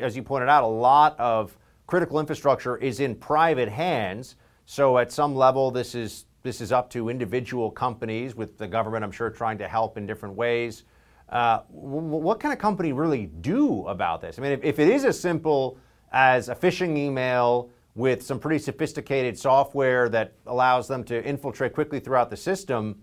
as 0.00 0.16
you 0.16 0.22
pointed 0.22 0.48
out, 0.48 0.62
a 0.62 0.66
lot 0.66 1.18
of 1.18 1.56
critical 1.86 2.20
infrastructure 2.20 2.76
is 2.76 3.00
in 3.00 3.14
private 3.14 3.68
hands. 3.68 4.36
So 4.66 4.98
at 4.98 5.10
some 5.10 5.34
level, 5.34 5.70
this 5.70 5.94
is, 5.94 6.26
this 6.42 6.60
is 6.60 6.70
up 6.70 6.90
to 6.90 7.08
individual 7.08 7.70
companies 7.70 8.34
with 8.34 8.58
the 8.58 8.68
government, 8.68 9.04
I'm 9.04 9.10
sure, 9.10 9.30
trying 9.30 9.58
to 9.58 9.68
help 9.68 9.96
in 9.96 10.06
different 10.06 10.34
ways. 10.36 10.84
Uh, 11.28 11.60
what 11.68 12.40
can 12.40 12.52
a 12.52 12.56
company 12.56 12.92
really 12.92 13.26
do 13.26 13.86
about 13.86 14.20
this? 14.20 14.38
I 14.38 14.42
mean, 14.42 14.52
if, 14.52 14.64
if 14.64 14.78
it 14.78 14.88
is 14.88 15.04
as 15.04 15.20
simple 15.20 15.78
as 16.12 16.48
a 16.48 16.54
phishing 16.54 16.96
email 16.96 17.70
with 17.94 18.22
some 18.22 18.38
pretty 18.38 18.58
sophisticated 18.58 19.38
software 19.38 20.08
that 20.08 20.32
allows 20.46 20.88
them 20.88 21.04
to 21.04 21.22
infiltrate 21.24 21.74
quickly 21.74 22.00
throughout 22.00 22.30
the 22.30 22.36
system, 22.36 23.02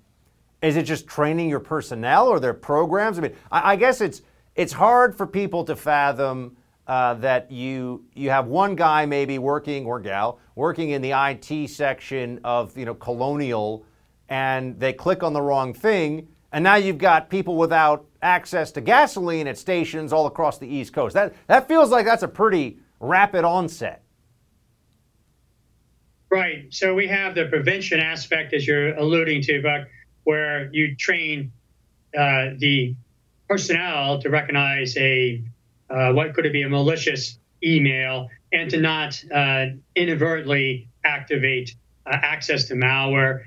is 0.61 0.77
it 0.77 0.83
just 0.83 1.05
training 1.05 1.49
your 1.49 1.59
personnel 1.59 2.27
or 2.27 2.39
their 2.39 2.53
programs? 2.53 3.19
I 3.19 3.21
mean, 3.21 3.35
I, 3.51 3.73
I 3.73 3.75
guess 3.75 4.01
it's 4.01 4.21
it's 4.55 4.71
hard 4.73 5.15
for 5.15 5.27
people 5.27 5.63
to 5.65 5.75
fathom 5.75 6.55
uh, 6.87 7.15
that 7.15 7.51
you 7.51 8.05
you 8.13 8.29
have 8.29 8.47
one 8.47 8.75
guy 8.75 9.05
maybe 9.05 9.37
working 9.37 9.85
or 9.85 9.99
gal 9.99 10.39
working 10.55 10.91
in 10.91 11.01
the 11.01 11.11
IT 11.11 11.69
section 11.69 12.39
of 12.43 12.75
you 12.77 12.85
know 12.85 12.95
Colonial, 12.95 13.85
and 14.29 14.79
they 14.79 14.93
click 14.93 15.23
on 15.23 15.33
the 15.33 15.41
wrong 15.41 15.73
thing, 15.73 16.27
and 16.51 16.63
now 16.63 16.75
you've 16.75 16.97
got 16.97 17.29
people 17.29 17.57
without 17.57 18.05
access 18.25 18.71
to 18.71 18.81
gasoline 18.81 19.47
at 19.47 19.57
stations 19.57 20.11
all 20.11 20.25
across 20.25 20.57
the 20.57 20.67
East 20.67 20.91
Coast. 20.93 21.13
That, 21.13 21.33
that 21.47 21.67
feels 21.67 21.91
like 21.91 22.05
that's 22.05 22.23
a 22.23 22.27
pretty 22.27 22.79
rapid 22.99 23.45
onset. 23.45 24.03
Right. 26.31 26.65
So 26.71 26.95
we 26.95 27.07
have 27.07 27.35
the 27.35 27.45
prevention 27.45 27.99
aspect, 27.99 28.53
as 28.53 28.67
you're 28.67 28.95
alluding 28.95 29.43
to, 29.43 29.61
Buck, 29.61 29.87
where 30.23 30.69
you 30.73 30.95
train 30.95 31.51
uh, 32.17 32.49
the 32.57 32.95
personnel 33.47 34.19
to 34.21 34.29
recognize 34.29 34.97
a 34.97 35.43
uh, 35.87 36.11
what 36.13 36.33
could 36.33 36.47
it 36.47 36.51
be 36.51 36.63
a 36.63 36.69
malicious 36.69 37.37
email 37.63 38.27
and 38.51 38.71
to 38.71 38.81
not 38.81 39.23
uh, 39.31 39.67
inadvertently 39.95 40.89
activate 41.05 41.75
uh, 42.07 42.17
access 42.23 42.65
to 42.65 42.73
malware 42.73 43.45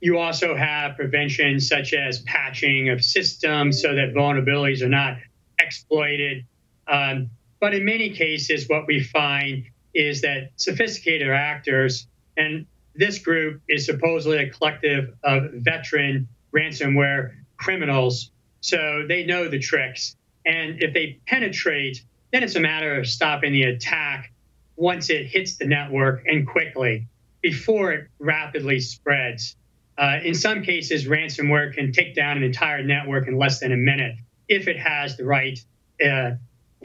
you 0.00 0.18
also 0.18 0.54
have 0.54 0.96
prevention 0.96 1.60
such 1.60 1.94
as 1.94 2.20
patching 2.20 2.90
of 2.90 3.02
systems 3.02 3.80
so 3.80 3.94
that 3.94 4.12
vulnerabilities 4.14 4.82
are 4.82 4.88
not 4.88 5.16
exploited. 5.58 6.44
Um, 6.86 7.30
but 7.60 7.74
in 7.74 7.84
many 7.84 8.10
cases, 8.10 8.68
what 8.68 8.86
we 8.86 9.02
find 9.02 9.64
is 9.94 10.20
that 10.20 10.50
sophisticated 10.56 11.28
actors, 11.28 12.06
and 12.36 12.66
this 12.94 13.18
group 13.18 13.62
is 13.68 13.86
supposedly 13.86 14.38
a 14.38 14.50
collective 14.50 15.14
of 15.24 15.50
veteran 15.54 16.28
ransomware 16.54 17.32
criminals, 17.56 18.30
so 18.60 19.04
they 19.08 19.24
know 19.24 19.48
the 19.48 19.58
tricks. 19.58 20.16
And 20.44 20.82
if 20.82 20.92
they 20.92 21.18
penetrate, 21.26 22.02
then 22.32 22.42
it's 22.42 22.54
a 22.54 22.60
matter 22.60 22.98
of 23.00 23.06
stopping 23.06 23.52
the 23.52 23.64
attack 23.64 24.32
once 24.76 25.08
it 25.08 25.26
hits 25.26 25.56
the 25.56 25.66
network 25.66 26.24
and 26.26 26.46
quickly 26.46 27.08
before 27.40 27.92
it 27.92 28.08
rapidly 28.18 28.80
spreads. 28.80 29.56
Uh, 29.98 30.18
in 30.22 30.34
some 30.34 30.62
cases, 30.62 31.06
ransomware 31.06 31.72
can 31.72 31.90
take 31.92 32.14
down 32.14 32.36
an 32.36 32.42
entire 32.42 32.82
network 32.82 33.28
in 33.28 33.38
less 33.38 33.60
than 33.60 33.72
a 33.72 33.76
minute 33.76 34.16
if 34.48 34.68
it 34.68 34.78
has 34.78 35.16
the 35.16 35.24
right 35.24 35.58
uh, 36.04 36.32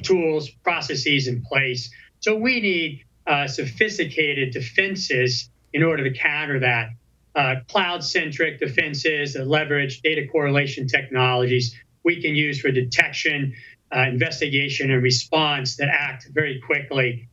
tools, 0.01 0.49
processes 0.49 1.27
in 1.27 1.43
place. 1.43 1.91
So 2.21 2.35
we 2.35 2.61
need 2.61 3.03
uh, 3.27 3.47
sophisticated 3.47 4.53
defenses 4.53 5.49
in 5.73 5.83
order 5.83 6.09
to 6.09 6.17
counter 6.17 6.59
that. 6.59 6.89
Uh, 7.33 7.55
cloud 7.69 8.03
centric 8.03 8.59
defenses 8.59 9.33
that 9.33 9.47
leverage 9.47 10.01
data 10.01 10.27
correlation 10.29 10.85
technologies 10.85 11.73
we 12.03 12.21
can 12.21 12.35
use 12.35 12.59
for 12.59 12.71
detection, 12.71 13.53
uh, 13.95 14.01
investigation, 14.01 14.91
and 14.91 15.01
response 15.01 15.77
that 15.77 15.87
act 15.87 16.27
very 16.33 16.61
quickly 16.65 17.27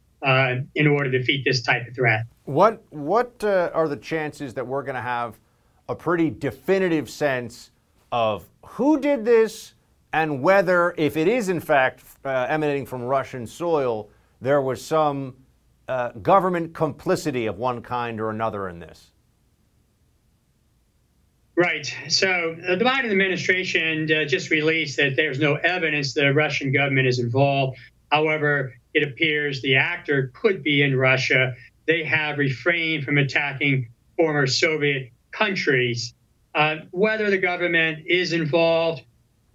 in 0.75 0.87
order 0.87 1.11
to 1.11 1.19
defeat 1.19 1.45
this 1.45 1.63
type 1.63 1.87
of 1.87 1.95
threat. 1.95 2.27
What, 2.45 2.83
what 2.91 3.43
are 3.43 3.89
the 3.89 3.97
chances 3.97 4.55
that 4.55 4.67
we're 4.67 4.83
going 4.83 4.97
to 4.97 5.01
have? 5.01 5.39
A 5.89 5.95
pretty 5.95 6.31
definitive 6.31 7.09
sense 7.09 7.71
of 8.13 8.47
who 8.65 9.01
did 9.01 9.25
this 9.25 9.75
and 10.13 10.43
whether, 10.43 10.95
if 10.97 11.17
it 11.17 11.29
is 11.29 11.49
in 11.49 11.61
fact 11.61 12.03
uh, 12.25 12.47
emanating 12.49 12.87
from 12.87 13.03
Russian 13.03 13.47
soil, 13.47 14.09
there 14.41 14.63
was 14.63 14.85
some 14.85 15.35
uh, 15.89 16.11
government 16.23 16.75
complicity 16.75 17.47
of 17.47 17.59
one 17.59 17.83
kind 17.83 18.21
or 18.21 18.31
another 18.31 18.69
in 18.69 18.79
this? 18.79 19.11
Right. 21.57 21.93
So 22.09 22.57
uh, 22.69 22.77
the 22.77 22.85
Biden 22.85 23.11
administration 23.11 24.11
uh, 24.13 24.25
just 24.27 24.51
released 24.51 24.97
that 24.99 25.17
there's 25.17 25.41
no 25.41 25.57
evidence 25.57 26.15
the 26.15 26.33
Russian 26.33 26.73
government 26.73 27.09
is 27.09 27.19
involved. 27.19 27.79
However, 28.13 28.75
it 28.95 29.03
appears 29.03 29.61
the 29.61 29.77
actor 29.77 30.31
could 30.35 30.63
be 30.63 30.83
in 30.83 30.97
Russia. 30.97 31.55
They 31.87 32.05
have 32.05 32.39
refrained 32.39 33.05
from 33.05 33.19
attacking 33.19 33.89
former 34.17 34.47
Soviet 34.47 35.11
countries. 35.39 36.15
Uh, 36.55 36.77
whether 36.91 37.31
the 37.31 37.39
government 37.39 38.05
is 38.07 38.33
involved, 38.33 39.03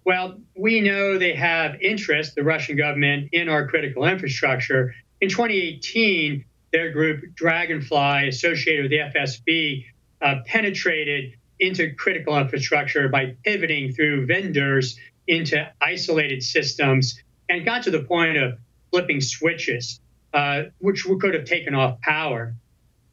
well, 0.04 0.38
we 0.56 0.80
know 0.80 1.18
they 1.18 1.34
have 1.34 1.80
interest, 1.80 2.34
the 2.34 2.42
Russian 2.42 2.76
government, 2.76 3.30
in 3.32 3.48
our 3.48 3.68
critical 3.68 4.04
infrastructure. 4.04 4.94
In 5.20 5.28
2018, 5.28 6.44
their 6.72 6.90
group, 6.92 7.34
Dragonfly, 7.34 8.28
associated 8.28 8.84
with 8.84 8.90
the 8.90 8.98
FSB, 8.98 9.84
uh, 10.20 10.36
penetrated 10.46 11.34
into 11.60 11.94
critical 11.94 12.36
infrastructure 12.36 13.08
by 13.08 13.36
pivoting 13.44 13.92
through 13.92 14.26
vendors 14.26 14.98
into 15.26 15.66
isolated 15.80 16.42
systems 16.42 17.22
and 17.48 17.64
got 17.64 17.84
to 17.84 17.90
the 17.90 18.02
point 18.02 18.36
of 18.36 18.58
flipping 18.90 19.20
switches, 19.20 20.00
uh, 20.32 20.64
which 20.78 21.06
could 21.20 21.34
have 21.34 21.44
taken 21.44 21.74
off 21.74 22.00
power. 22.00 22.54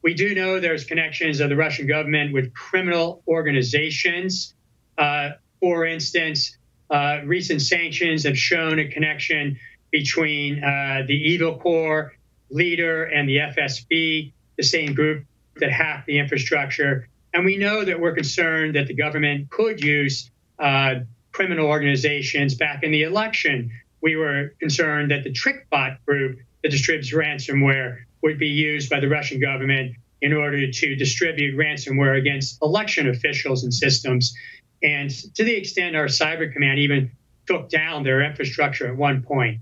We 0.02 0.14
do 0.14 0.34
know 0.34 0.58
there's 0.58 0.84
connections 0.84 1.40
of 1.40 1.48
the 1.48 1.56
Russian 1.56 1.86
government 1.86 2.32
with 2.32 2.52
criminal 2.54 3.22
organizations. 3.28 4.54
Uh, 4.98 5.30
for 5.60 5.86
instance, 5.86 6.56
uh, 6.90 7.20
recent 7.24 7.62
sanctions 7.62 8.24
have 8.24 8.36
shown 8.36 8.80
a 8.80 8.88
connection 8.88 9.58
between 9.92 10.62
uh, 10.62 11.02
the 11.06 11.14
Evil 11.14 11.56
Corps 11.58 12.12
leader 12.50 13.04
and 13.04 13.28
the 13.28 13.36
FSB, 13.36 14.32
the 14.56 14.62
same 14.62 14.94
group 14.94 15.24
that 15.56 15.70
hacked 15.70 16.06
the 16.06 16.18
infrastructure. 16.18 17.08
And 17.32 17.44
we 17.44 17.56
know 17.56 17.84
that 17.84 18.00
we're 18.00 18.14
concerned 18.14 18.74
that 18.74 18.88
the 18.88 18.94
government 18.94 19.50
could 19.50 19.82
use 19.82 20.30
uh, 20.58 20.96
criminal 21.30 21.66
organizations 21.66 22.54
back 22.54 22.82
in 22.82 22.90
the 22.90 23.04
election. 23.04 23.70
We 24.00 24.16
were 24.16 24.54
concerned 24.58 25.12
that 25.12 25.24
the 25.24 25.32
TrickBot 25.32 25.98
group 26.04 26.40
that 26.62 26.70
distributes 26.70 27.12
ransomware 27.12 28.00
would 28.22 28.38
be 28.38 28.48
used 28.48 28.88
by 28.88 29.00
the 29.00 29.08
Russian 29.08 29.40
government 29.40 29.96
in 30.20 30.32
order 30.32 30.70
to 30.70 30.96
distribute 30.96 31.56
ransomware 31.56 32.16
against 32.16 32.62
election 32.62 33.08
officials 33.08 33.64
and 33.64 33.74
systems. 33.74 34.34
And 34.82 35.10
to 35.34 35.44
the 35.44 35.54
extent 35.54 35.96
our 35.96 36.06
cyber 36.06 36.52
command 36.52 36.78
even 36.78 37.10
took 37.46 37.68
down 37.68 38.04
their 38.04 38.22
infrastructure 38.22 38.86
at 38.86 38.96
one 38.96 39.22
point. 39.22 39.58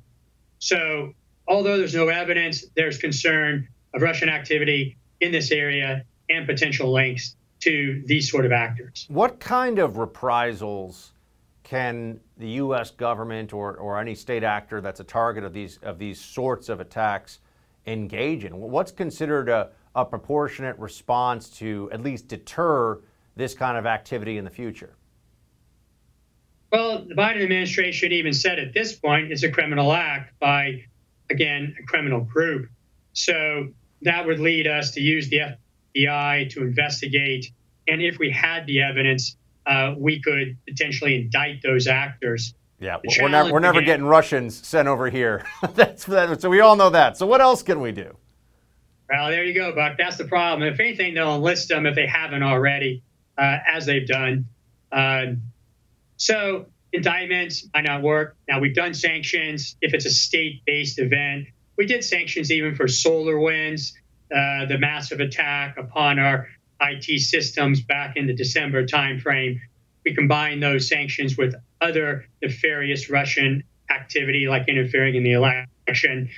So, 0.59 1.15
although 1.49 1.79
there's 1.79 1.95
no 1.95 2.09
evidence, 2.09 2.67
there's 2.77 2.99
concern 2.99 3.69
of 3.95 4.03
Russian 4.03 4.29
activity 4.29 4.99
in 5.21 5.33
this 5.33 5.51
area 5.51 6.05
and 6.29 6.47
potential 6.47 6.93
links 6.93 7.37
to 7.61 8.03
these 8.07 8.31
sort 8.31 8.47
of 8.47 8.53
actors. 8.53 9.07
What 9.09 9.41
kind 9.41 9.79
of 9.79 9.97
reprisals 9.97 11.13
can 11.63 12.21
the 12.37 12.49
U.S. 12.53 12.91
government 12.91 13.53
or, 13.53 13.77
or 13.77 13.99
any 13.99 14.15
state 14.15 14.43
actor 14.43 14.81
that's 14.81 15.01
a 15.01 15.05
target 15.05 15.45
of 15.45 15.53
these 15.53 15.79
of 15.83 15.99
these 15.99 16.21
sorts 16.21 16.69
of 16.69 16.81
attacks 16.81 17.39
engage 17.87 18.45
in? 18.45 18.57
What's 18.59 18.93
considered 18.93 19.49
a, 19.49 19.71
a 19.95 20.05
proportionate 20.05 20.79
response 20.79 21.49
to 21.59 21.89
at 21.93 22.03
least 22.03 22.29
deter 22.29 23.01
this 23.37 23.55
kind 23.55 23.77
of 23.77 23.87
activity 23.87 24.39
in 24.39 24.45
the 24.45 24.51
future? 24.51 24.97
Well, 26.73 27.05
the 27.05 27.15
Biden 27.15 27.43
administration 27.43 28.13
even 28.13 28.33
said 28.33 28.59
at 28.59 28.73
this 28.73 28.95
point 28.95 29.33
it's 29.33 29.43
a 29.43 29.51
criminal 29.51 29.93
act 29.93 30.39
by, 30.39 30.85
again, 31.29 31.75
a 31.81 31.83
criminal 31.85 32.21
group. 32.21 32.69
So 33.13 33.69
that 34.03 34.27
would 34.27 34.39
lead 34.39 34.67
us 34.67 34.93
to 34.93 35.01
use 35.01 35.29
the 35.29 35.57
FBI 35.97 36.51
to 36.51 36.63
investigate. 36.63 37.51
And 37.89 38.01
if 38.01 38.19
we 38.19 38.31
had 38.31 38.67
the 38.67 38.83
evidence, 38.83 39.37
uh, 39.67 39.95
we 39.99 40.21
could 40.21 40.57
potentially 40.67 41.17
indict 41.17 41.63
those 41.63 41.89
actors. 41.89 42.55
Yeah, 42.81 42.97
we're 43.21 43.29
never, 43.29 43.53
we're 43.53 43.61
never 43.61 43.83
getting 43.83 44.07
Russians 44.07 44.67
sent 44.67 44.89
over 44.89 45.11
here. 45.11 45.45
That's 45.75 46.05
that, 46.07 46.41
so 46.41 46.49
we 46.49 46.61
all 46.61 46.77
know 46.77 46.91
that. 46.91 47.19
So 47.19 47.27
what 47.27 47.43
else 47.43 47.63
can 47.63 47.83
we 47.83 47.93
do? 47.93 48.17
Well, 49.11 49.29
there 49.29 49.45
you 49.45 49.53
go, 49.53 49.75
Buck. 49.75 49.99
That's 49.99 50.17
the 50.17 50.25
problem. 50.25 50.67
If 50.67 50.81
anything, 50.81 51.15
they'll 51.15 51.35
enlist 51.35 51.69
them 51.69 51.85
if 51.85 51.95
they 51.95 52.07
haven't 52.07 52.43
already, 52.43 53.03
uh, 53.37 53.59
as 53.71 53.85
they've 53.85 54.07
done. 54.07 54.47
Uh, 54.91 55.27
so 56.17 56.67
indictments 56.93 57.67
might 57.75 57.85
not 57.85 58.03
work. 58.03 58.37
Now 58.49 58.61
we've 58.61 58.75
done 58.75 58.95
sanctions 58.95 59.77
if 59.83 59.93
it's 59.93 60.07
a 60.07 60.11
state-based 60.11 60.99
event. 60.99 61.49
We 61.77 61.87
did 61.87 62.03
sanctions 62.03 62.51
even 62.51 62.75
for 62.77 62.87
SolarWinds, 62.87 63.93
uh, 64.35 64.67
the 64.67 64.79
massive 64.79 65.21
attack 65.21 65.77
upon 65.77 66.19
our 66.19 66.49
IT 66.81 67.21
systems 67.21 67.83
back 67.83 68.17
in 68.17 68.27
the 68.27 68.35
December 68.35 68.87
timeframe. 68.87 69.61
We 70.05 70.15
combine 70.15 70.61
those 70.61 70.89
sanctions 70.89 71.37
with 71.37 71.55
other 71.81 72.27
nefarious 72.43 73.11
Russian 73.11 73.65
activity, 73.91 74.47
like 74.49 74.69
interfering 74.69 75.15
in 75.15 75.25
the 75.25 75.33
election. 75.33 76.31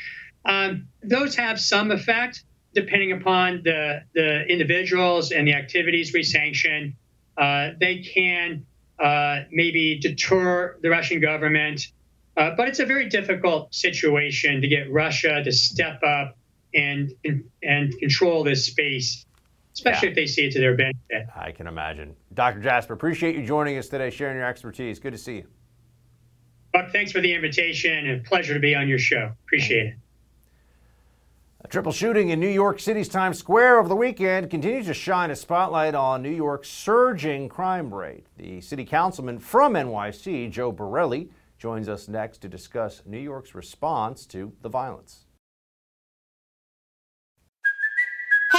Um, 0.45 0.89
those 1.03 1.37
have 1.37 1.61
some 1.61 1.91
effect 1.91 2.45
depending 2.75 3.13
upon 3.13 3.63
the, 3.65 4.03
the 4.15 4.45
individuals 4.47 5.31
and 5.31 5.47
the 5.47 5.55
activities 5.55 6.13
we 6.13 6.23
sanction. 6.23 6.97
Uh, 7.37 7.71
they 7.79 7.99
can 7.99 8.65
uh, 8.99 9.41
maybe 9.51 9.99
deter 9.99 10.79
the 10.81 10.89
Russian 10.89 11.21
government. 11.21 11.89
Uh, 12.37 12.53
but 12.57 12.69
it's 12.69 12.79
a 12.79 12.87
very 12.87 13.09
difficult 13.09 13.75
situation 13.75 14.63
to 14.63 14.69
get 14.69 14.91
Russia 14.91 15.43
to 15.45 15.53
step 15.53 16.03
up 16.03 16.37
and 16.75 17.13
and 17.63 17.99
control 17.99 18.45
this 18.45 18.65
space 18.67 19.27
especially 19.75 20.09
yeah. 20.09 20.11
if 20.11 20.17
they 20.17 20.27
see 20.27 20.47
it 20.47 20.53
to 20.53 20.61
their 20.61 20.77
benefit. 20.77 21.27
I 21.35 21.53
can 21.53 21.67
imagine. 21.67 22.15
Dr. 22.35 22.61
Jasper, 22.61 22.95
appreciate 22.95 23.37
you 23.37 23.45
joining 23.45 23.79
us 23.79 23.89
today, 23.89 24.11
sharing 24.11 24.37
your 24.37 24.47
expertise. 24.47 24.99
Good 24.99 25.13
to 25.13 25.19
see 25.19 25.37
you. 25.37 25.47
Buck, 26.73 26.91
thanks 26.91 27.13
for 27.13 27.21
the 27.21 27.33
invitation 27.33 28.07
and 28.07 28.25
pleasure 28.25 28.55
to 28.55 28.61
be 28.61 28.75
on 28.75 28.89
your 28.89 28.99
show. 28.99 29.33
Appreciate 29.45 29.87
it. 29.87 29.95
A 31.65 31.69
triple 31.69 31.93
shooting 31.93 32.31
in 32.31 32.41
New 32.41 32.49
York 32.49 32.81
City's 32.81 33.09
Times 33.09 33.39
Square 33.39 33.79
over 33.79 33.89
the 33.89 33.95
weekend 33.95 34.51
continues 34.51 34.87
to 34.87 34.95
shine 34.95 35.31
a 35.31 35.37
spotlight 35.37 35.95
on 35.95 36.21
New 36.21 36.31
York's 36.31 36.69
surging 36.69 37.49
crime 37.49 37.95
rate. 37.95 38.27
The 38.37 38.61
city 38.61 38.85
councilman 38.85 39.39
from 39.39 39.75
NYC, 39.75 40.51
Joe 40.51 40.73
Borelli, 40.73 41.31
joins 41.59 41.89
us 41.89 42.09
next 42.09 42.39
to 42.39 42.49
discuss 42.49 43.03
New 43.07 43.19
York's 43.19 43.55
response 43.55 44.27
to 44.27 44.53
the 44.63 44.69
violence. 44.69 45.22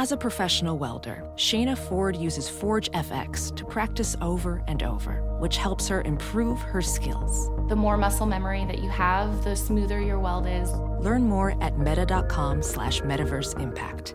As 0.00 0.12
a 0.12 0.16
professional 0.16 0.78
welder, 0.78 1.22
Shayna 1.36 1.76
Ford 1.76 2.16
uses 2.16 2.48
Forge 2.48 2.90
FX 2.92 3.54
to 3.54 3.66
practice 3.66 4.16
over 4.22 4.64
and 4.66 4.82
over, 4.82 5.20
which 5.40 5.58
helps 5.58 5.88
her 5.88 6.00
improve 6.00 6.58
her 6.58 6.80
skills. 6.80 7.50
The 7.68 7.76
more 7.76 7.98
muscle 7.98 8.24
memory 8.24 8.64
that 8.64 8.78
you 8.78 8.88
have, 8.88 9.44
the 9.44 9.54
smoother 9.54 10.00
your 10.00 10.18
weld 10.18 10.46
is. 10.46 10.72
Learn 11.04 11.24
more 11.24 11.62
at 11.62 11.78
meta.com 11.78 12.62
slash 12.62 13.02
metaverse 13.02 13.60
impact. 13.60 14.14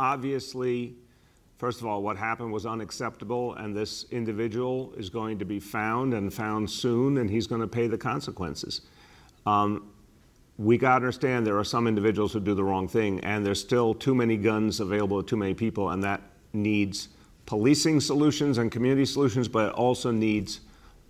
Obviously, 0.00 0.96
first 1.58 1.80
of 1.80 1.86
all, 1.86 2.02
what 2.02 2.16
happened 2.16 2.52
was 2.52 2.66
unacceptable, 2.66 3.54
and 3.54 3.76
this 3.76 4.06
individual 4.10 4.94
is 4.96 5.10
going 5.10 5.38
to 5.38 5.44
be 5.44 5.60
found 5.60 6.12
and 6.12 6.34
found 6.34 6.68
soon, 6.68 7.18
and 7.18 7.30
he's 7.30 7.46
going 7.46 7.60
to 7.60 7.68
pay 7.68 7.86
the 7.86 7.98
consequences. 7.98 8.80
Um, 9.46 9.91
we 10.62 10.78
got 10.78 10.90
to 10.90 10.94
understand 10.96 11.44
there 11.44 11.58
are 11.58 11.64
some 11.64 11.88
individuals 11.88 12.32
who 12.32 12.40
do 12.40 12.54
the 12.54 12.62
wrong 12.62 12.86
thing, 12.86 13.18
and 13.20 13.44
there's 13.44 13.60
still 13.60 13.94
too 13.94 14.14
many 14.14 14.36
guns 14.36 14.78
available 14.78 15.20
to 15.20 15.28
too 15.28 15.36
many 15.36 15.54
people, 15.54 15.90
and 15.90 16.02
that 16.04 16.22
needs 16.52 17.08
policing 17.46 18.00
solutions 18.00 18.58
and 18.58 18.70
community 18.70 19.04
solutions, 19.04 19.48
but 19.48 19.70
it 19.70 19.74
also 19.74 20.12
needs 20.12 20.60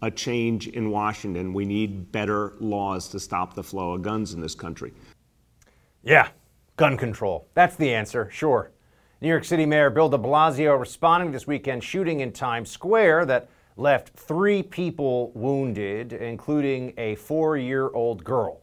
a 0.00 0.10
change 0.10 0.68
in 0.68 0.90
Washington. 0.90 1.52
We 1.52 1.66
need 1.66 2.10
better 2.10 2.54
laws 2.60 3.08
to 3.08 3.20
stop 3.20 3.54
the 3.54 3.62
flow 3.62 3.92
of 3.92 4.02
guns 4.02 4.32
in 4.32 4.40
this 4.40 4.54
country. 4.54 4.92
Yeah, 6.02 6.28
gun 6.76 6.96
control. 6.96 7.46
That's 7.54 7.76
the 7.76 7.92
answer, 7.92 8.30
sure. 8.32 8.72
New 9.20 9.28
York 9.28 9.44
City 9.44 9.66
Mayor 9.66 9.90
Bill 9.90 10.08
de 10.08 10.18
Blasio 10.18 10.80
responding 10.80 11.30
this 11.30 11.46
weekend 11.46 11.84
shooting 11.84 12.20
in 12.20 12.32
Times 12.32 12.70
Square 12.70 13.26
that 13.26 13.50
left 13.76 14.08
three 14.08 14.62
people 14.62 15.30
wounded, 15.34 16.14
including 16.14 16.94
a 16.96 17.14
four 17.16 17.56
year 17.56 17.90
old 17.90 18.24
girl. 18.24 18.61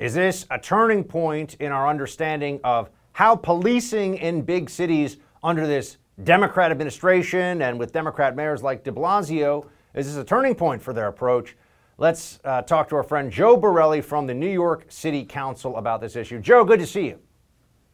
Is 0.00 0.14
this 0.14 0.46
a 0.50 0.58
turning 0.58 1.04
point 1.04 1.56
in 1.60 1.72
our 1.72 1.86
understanding 1.86 2.58
of 2.64 2.88
how 3.12 3.36
policing 3.36 4.16
in 4.16 4.40
big 4.40 4.70
cities 4.70 5.18
under 5.42 5.66
this 5.66 5.98
Democrat 6.24 6.70
administration 6.70 7.60
and 7.60 7.78
with 7.78 7.92
Democrat 7.92 8.34
mayors 8.34 8.62
like 8.62 8.82
de 8.82 8.90
Blasio, 8.90 9.66
is 9.94 10.06
this 10.06 10.16
a 10.16 10.24
turning 10.24 10.54
point 10.54 10.80
for 10.80 10.94
their 10.94 11.08
approach? 11.08 11.54
Let's 11.98 12.40
uh, 12.44 12.62
talk 12.62 12.88
to 12.88 12.96
our 12.96 13.02
friend 13.02 13.30
Joe 13.30 13.58
Borelli 13.58 14.00
from 14.00 14.26
the 14.26 14.32
New 14.32 14.48
York 14.48 14.86
City 14.88 15.22
Council 15.22 15.76
about 15.76 16.00
this 16.00 16.16
issue. 16.16 16.40
Joe, 16.40 16.64
good 16.64 16.80
to 16.80 16.86
see 16.86 17.04
you. 17.04 17.18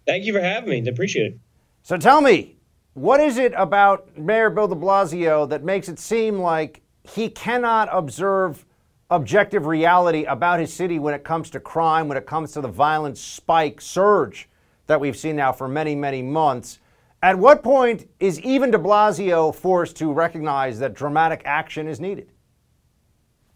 Thank 0.06 0.26
you 0.26 0.32
for 0.32 0.40
having 0.40 0.70
me. 0.70 0.84
I 0.86 0.88
appreciate 0.88 1.32
it. 1.32 1.38
So 1.82 1.96
tell 1.96 2.20
me, 2.20 2.56
what 2.94 3.18
is 3.18 3.36
it 3.36 3.52
about 3.56 4.16
Mayor 4.16 4.50
Bill 4.50 4.68
de 4.68 4.76
Blasio 4.76 5.48
that 5.48 5.64
makes 5.64 5.88
it 5.88 5.98
seem 5.98 6.38
like 6.38 6.82
he 7.02 7.28
cannot 7.28 7.88
observe 7.90 8.64
objective 9.10 9.66
reality 9.66 10.24
about 10.24 10.60
his 10.60 10.72
city 10.72 10.98
when 10.98 11.14
it 11.14 11.24
comes 11.24 11.50
to 11.50 11.60
crime, 11.60 12.08
when 12.08 12.18
it 12.18 12.26
comes 12.26 12.52
to 12.52 12.60
the 12.60 12.68
violent 12.68 13.16
spike 13.16 13.80
surge 13.80 14.48
that 14.86 15.00
we've 15.00 15.16
seen 15.16 15.36
now 15.36 15.52
for 15.52 15.68
many, 15.68 15.94
many 15.94 16.22
months? 16.22 16.80
At 17.22 17.38
what 17.38 17.62
point 17.62 18.08
is 18.20 18.40
even 18.40 18.70
de 18.70 18.78
Blasio 18.78 19.54
forced 19.54 19.96
to 19.96 20.12
recognize 20.12 20.78
that 20.80 20.94
dramatic 20.94 21.42
action 21.44 21.88
is 21.88 22.00
needed? 22.00 22.30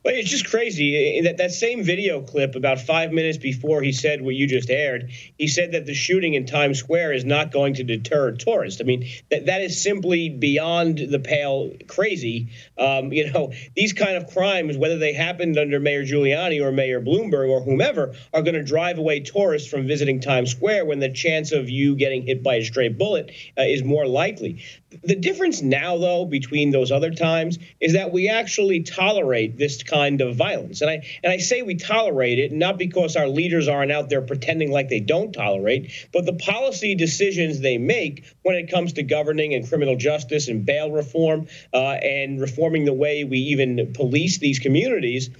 Well, 0.02 0.14
it's 0.14 0.30
just 0.30 0.48
crazy. 0.48 1.20
That 1.20 1.36
that 1.36 1.52
same 1.52 1.84
video 1.84 2.22
clip, 2.22 2.54
about 2.54 2.80
five 2.80 3.12
minutes 3.12 3.36
before 3.36 3.82
he 3.82 3.92
said 3.92 4.22
what 4.22 4.34
you 4.34 4.46
just 4.46 4.70
aired, 4.70 5.10
he 5.36 5.46
said 5.46 5.72
that 5.72 5.84
the 5.84 5.92
shooting 5.92 6.32
in 6.32 6.46
Times 6.46 6.78
Square 6.78 7.12
is 7.12 7.26
not 7.26 7.52
going 7.52 7.74
to 7.74 7.84
deter 7.84 8.32
tourists. 8.32 8.80
I 8.80 8.84
mean, 8.84 9.06
that 9.30 9.46
that 9.46 9.60
is 9.60 9.82
simply 9.82 10.30
beyond 10.30 10.98
the 10.98 11.18
pale 11.18 11.72
crazy. 11.86 12.48
Um, 12.78 13.12
you 13.12 13.30
know, 13.30 13.52
these 13.76 13.92
kind 13.92 14.16
of 14.16 14.28
crimes, 14.28 14.78
whether 14.78 14.96
they 14.96 15.12
happened 15.12 15.58
under 15.58 15.78
Mayor 15.78 16.04
Giuliani 16.04 16.62
or 16.62 16.72
Mayor 16.72 17.02
Bloomberg 17.02 17.50
or 17.50 17.60
whomever, 17.60 18.14
are 18.32 18.40
going 18.40 18.54
to 18.54 18.64
drive 18.64 18.96
away 18.96 19.20
tourists 19.20 19.68
from 19.68 19.86
visiting 19.86 20.20
Times 20.20 20.50
Square 20.50 20.86
when 20.86 21.00
the 21.00 21.10
chance 21.10 21.52
of 21.52 21.68
you 21.68 21.94
getting 21.94 22.22
hit 22.22 22.42
by 22.42 22.54
a 22.54 22.64
stray 22.64 22.88
bullet 22.88 23.32
uh, 23.58 23.62
is 23.62 23.84
more 23.84 24.06
likely. 24.06 24.62
The 25.04 25.14
difference 25.14 25.62
now, 25.62 25.98
though, 25.98 26.24
between 26.24 26.72
those 26.72 26.90
other 26.90 27.12
times 27.12 27.60
is 27.78 27.92
that 27.92 28.12
we 28.12 28.28
actually 28.28 28.82
tolerate 28.82 29.56
this 29.56 29.84
kind 29.84 30.20
of 30.20 30.34
violence. 30.34 30.80
And 30.80 30.90
I 30.90 31.06
and 31.22 31.32
I 31.32 31.36
say 31.36 31.62
we 31.62 31.76
tolerate 31.76 32.40
it 32.40 32.50
not 32.50 32.76
because 32.76 33.14
our 33.14 33.28
leaders 33.28 33.68
aren't 33.68 33.92
out 33.92 34.08
there 34.08 34.20
pretending 34.20 34.72
like 34.72 34.88
they 34.88 34.98
don't 34.98 35.32
tolerate, 35.32 35.92
but 36.12 36.26
the 36.26 36.32
policy 36.32 36.96
decisions 36.96 37.60
they 37.60 37.78
make 37.78 38.24
when 38.42 38.56
it 38.56 38.68
comes 38.68 38.94
to 38.94 39.04
governing 39.04 39.54
and 39.54 39.68
criminal 39.68 39.94
justice 39.94 40.48
and 40.48 40.66
bail 40.66 40.90
reform 40.90 41.46
uh, 41.72 41.76
and 41.76 42.40
reforming 42.40 42.84
the 42.84 42.92
way 42.92 43.22
we 43.22 43.38
even 43.38 43.92
police 43.92 44.38
these 44.38 44.58
communities, 44.58 45.30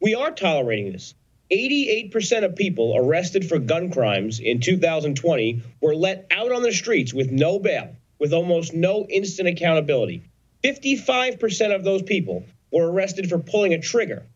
we 0.00 0.14
are 0.14 0.30
tolerating 0.30 0.92
this. 0.92 1.14
88% 1.50 2.44
of 2.44 2.54
people 2.54 2.94
arrested 2.96 3.48
for 3.48 3.58
gun 3.58 3.90
crimes 3.90 4.38
in 4.38 4.60
2020 4.60 5.62
were 5.80 5.96
let 5.96 6.28
out 6.30 6.52
on 6.52 6.62
the 6.62 6.72
streets 6.72 7.12
with 7.12 7.32
no 7.32 7.58
bail 7.58 7.96
with 8.20 8.32
almost 8.32 8.74
no 8.74 9.06
instant 9.08 9.48
accountability. 9.48 10.22
55% 10.62 11.74
of 11.74 11.82
those 11.82 12.02
people 12.02 12.44
were 12.70 12.92
arrested 12.92 13.28
for 13.28 13.38
pulling 13.38 13.72
a 13.74 13.80
trigger 13.80 14.26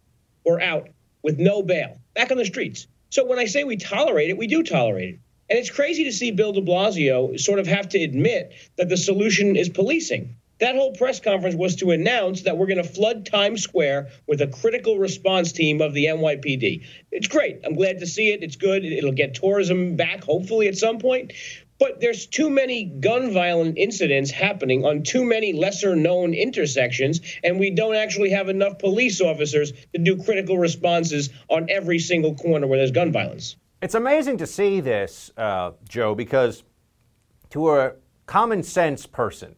or 0.42 0.60
out 0.60 0.88
with 1.22 1.38
no 1.38 1.62
bail, 1.62 1.98
back 2.14 2.30
on 2.30 2.38
the 2.38 2.44
streets. 2.44 2.86
So 3.10 3.24
when 3.24 3.38
I 3.38 3.44
say 3.44 3.62
we 3.62 3.76
tolerate 3.76 4.30
it, 4.30 4.38
we 4.38 4.46
do 4.46 4.62
tolerate 4.62 5.10
it. 5.10 5.20
And 5.48 5.58
it's 5.58 5.70
crazy 5.70 6.04
to 6.04 6.12
see 6.12 6.30
Bill 6.30 6.52
de 6.52 6.62
Blasio 6.62 7.38
sort 7.38 7.58
of 7.58 7.66
have 7.66 7.90
to 7.90 8.02
admit 8.02 8.54
that 8.76 8.88
the 8.88 8.96
solution 8.96 9.56
is 9.56 9.68
policing. 9.68 10.36
That 10.60 10.76
whole 10.76 10.92
press 10.92 11.20
conference 11.20 11.56
was 11.56 11.76
to 11.76 11.90
announce 11.90 12.42
that 12.42 12.56
we're 12.56 12.68
going 12.68 12.82
to 12.82 12.88
flood 12.88 13.26
Times 13.26 13.62
Square 13.62 14.10
with 14.26 14.40
a 14.40 14.46
critical 14.46 14.98
response 14.98 15.52
team 15.52 15.80
of 15.80 15.92
the 15.92 16.06
NYPD. 16.06 16.86
It's 17.10 17.26
great. 17.26 17.60
I'm 17.64 17.74
glad 17.74 17.98
to 17.98 18.06
see 18.06 18.32
it. 18.32 18.42
It's 18.42 18.56
good. 18.56 18.84
It'll 18.84 19.12
get 19.12 19.34
tourism 19.34 19.96
back, 19.96 20.22
hopefully, 20.22 20.68
at 20.68 20.76
some 20.76 20.98
point. 20.98 21.32
But 21.78 22.00
there's 22.00 22.26
too 22.26 22.50
many 22.50 22.84
gun 22.84 23.32
violent 23.32 23.78
incidents 23.78 24.30
happening 24.30 24.84
on 24.84 25.02
too 25.02 25.24
many 25.24 25.52
lesser 25.52 25.96
known 25.96 26.32
intersections, 26.32 27.20
and 27.42 27.58
we 27.58 27.70
don't 27.70 27.96
actually 27.96 28.30
have 28.30 28.48
enough 28.48 28.78
police 28.78 29.20
officers 29.20 29.72
to 29.92 29.98
do 29.98 30.22
critical 30.22 30.56
responses 30.56 31.30
on 31.50 31.68
every 31.68 31.98
single 31.98 32.34
corner 32.34 32.66
where 32.66 32.78
there's 32.78 32.92
gun 32.92 33.12
violence. 33.12 33.56
It's 33.82 33.94
amazing 33.94 34.38
to 34.38 34.46
see 34.46 34.80
this, 34.80 35.30
uh, 35.36 35.72
Joe, 35.88 36.14
because 36.14 36.62
to 37.50 37.70
a 37.70 37.92
common 38.26 38.62
sense 38.62 39.06
person, 39.06 39.56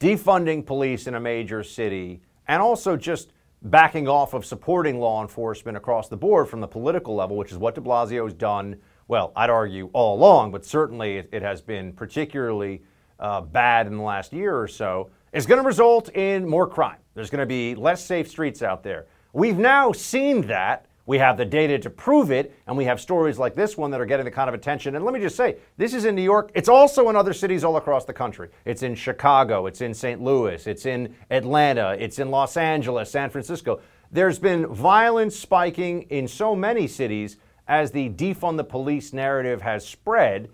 defunding 0.00 0.66
police 0.66 1.06
in 1.06 1.14
a 1.14 1.20
major 1.20 1.62
city 1.62 2.20
and 2.48 2.60
also 2.60 2.96
just 2.96 3.32
backing 3.62 4.08
off 4.08 4.34
of 4.34 4.44
supporting 4.44 4.98
law 4.98 5.22
enforcement 5.22 5.76
across 5.76 6.08
the 6.08 6.16
board 6.16 6.48
from 6.48 6.60
the 6.60 6.66
political 6.66 7.14
level, 7.14 7.36
which 7.36 7.52
is 7.52 7.58
what 7.58 7.74
de 7.74 7.80
Blasio 7.80 8.24
has 8.24 8.34
done 8.34 8.80
well, 9.08 9.32
I'd 9.36 9.50
argue 9.50 9.90
all 9.92 10.16
along, 10.16 10.52
but 10.52 10.64
certainly 10.64 11.18
it, 11.18 11.42
has 11.42 11.60
been 11.60 11.92
particularly 11.92 12.82
uh, 13.18 13.42
bad 13.42 13.86
in 13.86 13.96
the 13.96 14.02
last 14.02 14.32
year 14.32 14.58
or 14.58 14.68
so, 14.68 15.10
is 15.32 15.46
going 15.46 15.60
to 15.60 15.66
result 15.66 16.08
in 16.10 16.48
more 16.48 16.66
crime. 16.66 16.98
There's 17.14 17.30
going 17.30 17.40
to 17.40 17.46
be 17.46 17.74
less 17.74 18.04
safe 18.04 18.28
streets 18.28 18.62
out 18.62 18.82
there. 18.82 19.06
We've 19.32 19.58
now 19.58 19.92
seen 19.92 20.46
that. 20.46 20.86
We 21.06 21.18
have 21.18 21.36
the 21.36 21.44
data 21.44 21.78
to 21.80 21.90
prove 21.90 22.30
it, 22.30 22.56
and 22.66 22.78
we 22.78 22.86
have 22.86 22.98
stories 22.98 23.38
like 23.38 23.54
this 23.54 23.76
one 23.76 23.90
that 23.90 24.00
are 24.00 24.06
getting 24.06 24.24
the 24.24 24.30
kind 24.30 24.48
of 24.48 24.54
attention. 24.54 24.96
And 24.96 25.04
let 25.04 25.12
me 25.12 25.20
just 25.20 25.36
say, 25.36 25.56
this 25.76 25.92
is 25.92 26.06
in 26.06 26.14
New 26.14 26.22
York. 26.22 26.50
It's 26.54 26.68
also 26.68 27.10
in 27.10 27.16
other 27.16 27.34
cities 27.34 27.62
all 27.62 27.76
across 27.76 28.06
the 28.06 28.12
country. 28.14 28.48
It's 28.64 28.82
in 28.82 28.94
Chicago, 28.94 29.66
it's 29.66 29.82
in 29.82 29.92
St. 29.92 30.22
Louis, 30.22 30.66
it's 30.66 30.86
in 30.86 31.14
Atlanta, 31.30 31.94
it's 31.98 32.20
in 32.20 32.30
Los 32.30 32.56
Angeles, 32.56 33.10
San 33.10 33.28
Francisco. 33.28 33.80
There's 34.12 34.38
been 34.38 34.66
violence 34.68 35.36
spiking 35.38 36.02
in 36.02 36.26
so 36.26 36.56
many 36.56 36.86
cities 36.86 37.36
as 37.68 37.90
the 37.90 38.10
defund 38.10 38.56
the 38.56 38.64
police 38.64 39.12
narrative 39.12 39.62
has 39.62 39.86
spread. 39.86 40.48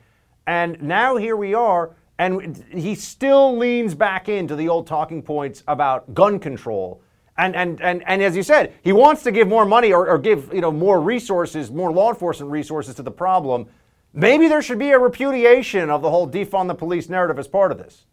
And 0.47 0.81
now 0.83 1.17
here 1.17 1.37
we 1.37 1.55
are, 1.55 1.95
and 2.19 2.65
he 2.73 2.95
still 2.95 3.57
leans 3.57 3.95
back 3.95 4.29
into 4.29 4.57
the 4.57 4.69
old 4.69 4.87
talking 4.87 5.23
points 5.23 5.63
about 5.67 6.15
gun 6.15 6.39
control. 6.39 7.03
And, 7.39 7.57
and, 7.57 7.81
and, 7.81 8.03
and 8.07 8.23
as 8.23 8.37
you 8.37 8.43
said, 8.43 8.75
he 8.83 8.93
wants 8.93 9.23
to 9.23 9.33
give 9.33 9.49
more 9.49 9.65
money 9.65 9.93
or, 9.93 10.09
or 10.09 10.19
give 10.19 10.53
you 10.53 10.61
know, 10.61 10.71
more 10.71 11.01
resources, 11.01 11.71
more 11.71 11.91
law 11.91 12.11
enforcement 12.11 12.53
resources 12.53 12.95
to 12.97 13.03
the 13.03 13.11
problem. 13.11 13.67
Maybe 14.13 14.49
there 14.49 14.61
should 14.61 14.79
be 14.79 14.91
a 14.91 14.99
repudiation 14.99 15.89
of 15.89 16.03
the 16.03 16.11
whole 16.11 16.29
defund 16.29 16.69
the 16.69 16.75
police 16.75 17.09
narrative 17.09 17.39
as 17.39 17.49
part 17.49 17.73
of 17.73 17.79
this. 17.79 18.05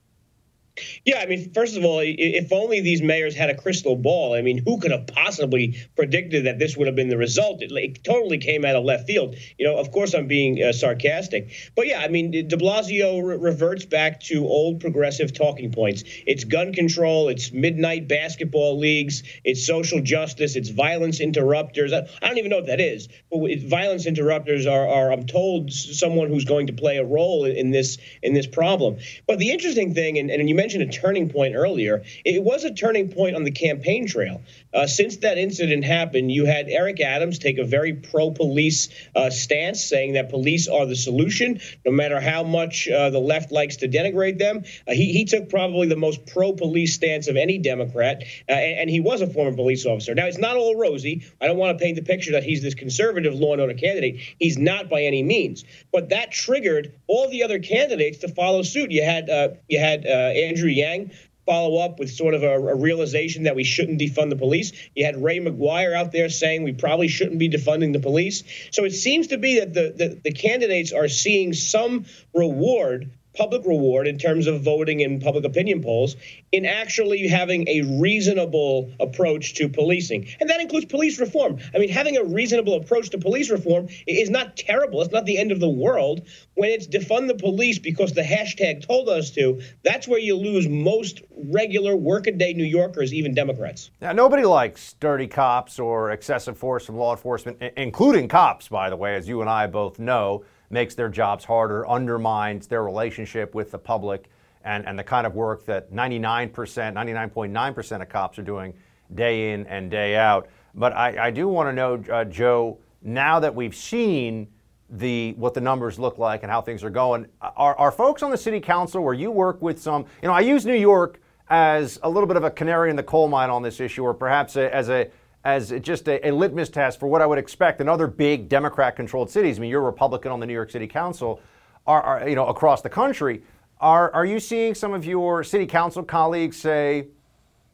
Yeah, 1.06 1.20
I 1.20 1.26
mean, 1.26 1.52
first 1.54 1.78
of 1.78 1.86
all, 1.86 2.02
if 2.04 2.52
only 2.52 2.82
these 2.82 3.02
mayors 3.02 3.36
had 3.36 3.50
a 3.50 3.56
crystal 3.56 3.96
ball. 3.96 4.34
I 4.34 4.42
mean, 4.42 4.58
who 4.58 4.80
could 4.80 4.92
have 4.92 5.08
possibly 5.08 5.78
predicted 5.96 6.46
that 6.46 6.60
this 6.60 6.78
would 6.78 6.88
have 6.88 6.96
been 6.96 7.10
the 7.10 7.18
result? 7.18 7.62
It, 7.62 7.72
it 7.72 8.04
totally 8.04 8.38
came 8.38 8.66
out 8.66 8.76
of 8.76 8.84
left 8.84 9.08
field. 9.08 9.36
You 9.58 9.68
know, 9.68 9.78
of 9.78 9.92
course, 9.92 10.14
I'm 10.14 10.28
being 10.28 10.62
uh, 10.62 10.74
sarcastic, 10.74 11.52
but 11.76 11.88
yeah, 11.88 12.00
I 12.02 12.08
mean, 12.08 12.32
De 12.32 12.58
Blasio 12.58 13.24
re- 13.24 13.38
reverts 13.38 13.86
back 13.86 14.20
to 14.22 14.46
old 14.46 14.80
progressive 14.80 15.34
talking 15.34 15.72
points. 15.72 16.04
It's 16.26 16.44
gun 16.44 16.74
control, 16.74 17.30
it's 17.30 17.52
midnight 17.52 18.08
basketball 18.08 18.78
leagues, 18.78 19.24
it's 19.44 19.66
social 19.66 20.02
justice, 20.02 20.56
it's 20.56 20.70
violence 20.70 21.20
interrupters. 21.20 21.94
I, 21.94 22.08
I 22.22 22.28
don't 22.28 22.38
even 22.38 22.52
know 22.52 22.58
what 22.58 22.68
that 22.68 22.82
is, 22.82 23.08
but 23.32 23.40
violence 23.60 24.06
interrupters 24.06 24.66
are, 24.66 24.88
are, 24.88 25.12
I'm 25.12 25.26
told, 25.26 25.72
someone 25.72 26.30
who's 26.30 26.46
going 26.46 26.68
to 26.68 26.74
play 26.74 26.98
a 26.98 27.06
role 27.06 27.46
in, 27.46 27.56
in 27.56 27.72
this 27.72 27.98
in 28.22 28.34
this 28.34 28.48
problem. 28.48 28.98
But 29.28 29.40
the 29.40 29.52
interesting 29.52 29.94
thing, 29.94 30.18
and, 30.18 30.30
and 30.30 30.48
you 30.48 30.56
mentioned 30.56 30.67
mentioned 30.68 30.84
a 30.84 31.00
turning 31.00 31.30
point 31.30 31.56
earlier. 31.56 32.04
It 32.26 32.44
was 32.44 32.66
a 32.66 32.74
turning 32.74 33.10
point 33.10 33.38
on 33.38 33.46
the 33.46 33.52
campaign 33.52 34.06
trail. 34.06 34.42
Uh, 34.74 34.86
since 34.86 35.18
that 35.18 35.38
incident 35.38 35.86
happened, 35.86 36.30
you 36.30 36.46
had 36.46 36.68
Eric 36.68 37.00
Adams 37.00 37.40
take 37.40 37.58
a 37.58 37.64
very 37.64 37.94
pro 37.94 38.32
police 38.32 38.90
uh, 39.16 39.30
stance, 39.30 39.82
saying 39.82 40.14
that 40.14 40.30
police 40.30 40.68
are 40.68 40.86
the 40.86 40.96
solution, 40.96 41.62
no 41.86 41.92
matter 41.94 42.20
how 42.20 42.44
much 42.44 42.90
uh, 42.90 43.10
the 43.10 43.20
left 43.20 43.50
likes 43.50 43.78
to 43.78 43.88
denigrate 43.88 44.40
them. 44.40 44.64
Uh, 44.86 44.92
he, 44.92 45.14
he 45.14 45.24
took 45.24 45.50
probably 45.50 45.88
the 45.88 45.96
most 45.96 46.26
pro 46.26 46.52
police 46.52 46.94
stance 46.94 47.30
of 47.30 47.38
any 47.38 47.58
Democrat, 47.58 48.24
uh, 48.50 48.52
and, 48.52 48.80
and, 48.82 48.90
he 48.90 49.00
was 49.00 49.22
a 49.22 49.28
former 49.28 49.56
police 49.56 49.86
officer. 49.86 50.14
Now, 50.14 50.26
it's 50.26 50.38
not 50.38 50.58
all 50.58 50.76
rosy. 50.76 51.26
I 51.40 51.48
don't 51.48 51.58
want 51.58 51.78
to 51.78 51.84
paint 51.84 51.96
the 51.96 52.04
picture 52.04 52.34
that 52.34 52.44
he's 52.44 52.62
this 52.62 52.76
conservative 52.76 53.36
law 53.36 53.54
and 53.54 53.62
order 53.62 53.74
candidate. 53.74 54.20
He's 54.38 54.58
not 54.58 54.90
by 54.90 55.04
any 55.04 55.24
means. 55.24 55.64
But 55.94 56.10
that 56.10 56.32
triggered 56.32 56.94
all 57.08 57.30
the 57.30 57.44
other 57.44 57.60
candidates 57.60 58.18
to 58.20 58.28
follow 58.28 58.64
suit. 58.64 58.92
You 58.92 59.04
had 59.04 59.30
uh, 59.30 59.50
you 59.70 59.80
had 59.80 60.06
Andrew 60.06 60.57
Andrew 60.58 60.72
Yang 60.72 61.12
follow 61.46 61.78
up 61.78 62.00
with 62.00 62.10
sort 62.12 62.34
of 62.34 62.44
a, 62.44 62.56
a, 62.56 62.76
realization 62.76 63.44
that 63.44 63.56
we 63.56 63.64
shouldn't 63.64 64.02
defund 64.02 64.30
the 64.30 64.36
police. 64.36 64.74
You 64.96 65.06
had 65.06 65.22
Ray 65.22 65.40
McGuire 65.40 65.96
out 65.96 66.12
there 66.12 66.30
saying 66.30 66.64
we 66.64 66.74
probably 66.74 67.08
shouldn't 67.08 67.40
be 67.40 67.48
defunding 67.50 67.94
the 67.94 68.00
police. 68.00 68.44
So 68.72 68.84
it 68.84 68.92
seems 68.92 69.28
to 69.28 69.38
be 69.38 69.60
that 69.60 69.74
the, 69.74 69.94
the, 69.96 70.20
the 70.26 70.34
candidates 70.34 70.92
are 70.92 71.08
seeing 71.08 71.54
some 71.54 72.06
reward 72.34 73.12
public 73.38 73.66
reward 73.66 74.08
in 74.08 74.18
terms 74.18 74.48
of 74.48 74.62
voting 74.62 75.00
in 75.00 75.20
public 75.20 75.46
opinion 75.46 75.82
polls 75.82 76.16
in 76.52 76.66
actually 76.66 77.28
having 77.28 77.68
a 77.68 77.82
reasonable 78.00 78.92
approach 79.00 79.54
to 79.56 79.70
policing. 79.70 80.28
And 80.40 80.50
that 80.50 80.60
includes 80.60 80.86
police 80.86 81.20
reform. 81.20 81.60
I 81.74 81.78
mean, 81.78 81.90
having 81.90 82.18
a 82.18 82.24
reasonable 82.24 82.76
approach 82.76 83.10
to 83.12 83.18
police 83.18 83.50
reform 83.50 83.88
is 84.08 84.30
not 84.30 84.58
terrible. 84.58 85.02
It's 85.02 85.12
not 85.12 85.26
the 85.26 85.38
end 85.38 85.52
of 85.52 85.60
the 85.60 85.70
world. 85.70 86.28
When 86.56 86.70
it's 86.70 86.88
defund 86.88 87.28
the 87.28 87.36
police 87.36 87.78
because 87.78 88.14
the 88.14 88.22
hashtag 88.22 88.86
told 88.86 89.10
us 89.10 89.30
to, 89.32 89.62
that's 89.84 90.08
where 90.08 90.20
you 90.20 90.36
lose 90.36 90.68
most 90.68 91.22
regular 91.36 91.96
workaday 91.96 92.54
New 92.54 92.64
Yorkers, 92.64 93.14
even 93.14 93.34
Democrats. 93.36 93.92
Now, 94.02 94.14
nobody 94.14 94.44
likes 94.44 94.94
dirty 95.00 95.28
cops 95.28 95.78
or 95.78 96.12
excessive 96.12 96.58
force 96.58 96.86
from 96.86 96.98
law 96.98 97.12
enforcement, 97.12 97.62
including 97.78 98.28
cops, 98.28 98.68
by 98.68 98.90
the 98.90 98.98
way, 98.98 99.16
as 99.16 99.28
you 99.28 99.42
and 99.42 99.50
I 99.50 99.68
both 99.68 100.00
know 100.00 100.44
makes 100.70 100.96
their 100.96 101.10
jobs 101.10 101.46
harder, 101.46 101.88
undermines 101.88 102.68
their 102.68 102.84
relationship 102.84 103.56
with 103.56 103.72
the 103.72 103.80
public, 103.80 104.30
and, 104.64 104.86
and 104.86 105.00
the 105.00 105.04
kind 105.04 105.26
of 105.26 105.34
work 105.34 105.66
that 105.66 105.92
99%, 105.92 106.52
99.9% 106.52 108.02
of 108.02 108.10
cops 108.10 108.38
are 108.38 108.44
doing 108.44 108.74
day 109.16 109.54
in 109.54 109.66
and 109.68 109.90
day 109.90 110.16
out. 110.16 110.48
But 110.76 110.94
I, 110.94 111.28
I 111.28 111.32
do 111.32 111.48
want 111.48 111.70
to 111.70 111.74
know, 111.74 112.04
uh, 112.14 112.26
Joe, 112.26 112.80
now 113.02 113.40
that 113.40 113.54
we've 113.56 113.76
seen 113.76 114.48
the 114.90 115.34
what 115.34 115.54
the 115.54 115.60
numbers 115.60 116.00
look 116.00 116.18
like 116.18 116.44
and 116.44 116.52
how 116.52 116.62
things 116.62 116.84
are 116.84 116.90
going, 116.90 117.28
are, 117.42 117.76
are 117.76 117.92
folks 117.92 118.24
on 118.24 118.32
the 118.32 118.38
city 118.38 118.60
council 118.60 119.04
where 119.04 119.14
you 119.14 119.32
work 119.32 119.62
with 119.62 119.82
some, 119.82 120.06
you 120.22 120.28
know, 120.28 120.34
I 120.34 120.42
use 120.42 120.66
New 120.66 120.76
York 120.76 121.20
as 121.50 122.00
a 122.04 122.10
little 122.10 122.28
bit 122.28 122.38
of 122.38 122.44
a 122.44 122.52
canary 122.52 122.90
in 122.90 122.96
the 122.96 123.04
coal 123.04 123.28
mine 123.28 123.50
on 123.50 123.62
this 123.62 123.80
issue, 123.80 124.04
or 124.04 124.14
perhaps 124.14 124.56
a, 124.56 124.74
as 124.74 124.90
a 124.90 125.10
as 125.48 125.72
just 125.80 126.10
a, 126.10 126.28
a, 126.28 126.32
litmus 126.32 126.68
test 126.68 127.00
for 127.00 127.08
what 127.08 127.22
I 127.22 127.26
would 127.26 127.38
expect 127.38 127.80
in 127.80 127.88
other 127.88 128.06
big 128.06 128.50
Democrat-controlled 128.50 129.32
cities. 129.32 129.58
I 129.58 129.62
mean, 129.62 129.70
you're 129.70 129.82
a 129.82 129.86
Republican 129.86 130.30
on 130.30 130.42
the 130.42 130.46
New 130.46 130.54
York 130.54 130.70
City 130.70 130.88
Council, 130.88 131.40
are, 131.88 132.02
are, 132.02 132.28
you 132.28 132.36
know 132.36 132.48
across 132.48 132.82
the 132.82 132.90
country. 132.90 133.42
Are 133.80 134.12
are 134.12 134.26
you 134.26 134.42
seeing 134.42 134.76
some 134.76 134.94
of 134.94 135.06
your 135.06 135.46
city 135.46 135.66
council 135.66 136.04
colleagues 136.04 136.58
say, 136.58 137.08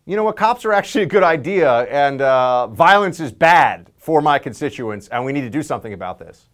you 0.06 0.16
know 0.16 0.24
what, 0.24 0.36
cops 0.36 0.66
are 0.66 0.74
actually 0.74 1.06
a 1.06 1.08
good 1.08 1.24
idea, 1.24 1.86
and 1.86 2.22
uh, 2.22 2.68
violence 2.68 3.20
is 3.20 3.32
bad 3.32 3.90
for 3.98 4.22
my 4.22 4.38
constituents, 4.38 5.08
and 5.08 5.26
we 5.26 5.34
need 5.34 5.42
to 5.42 5.50
do 5.50 5.64
something 5.64 5.94
about 5.94 6.20
this? 6.20 6.50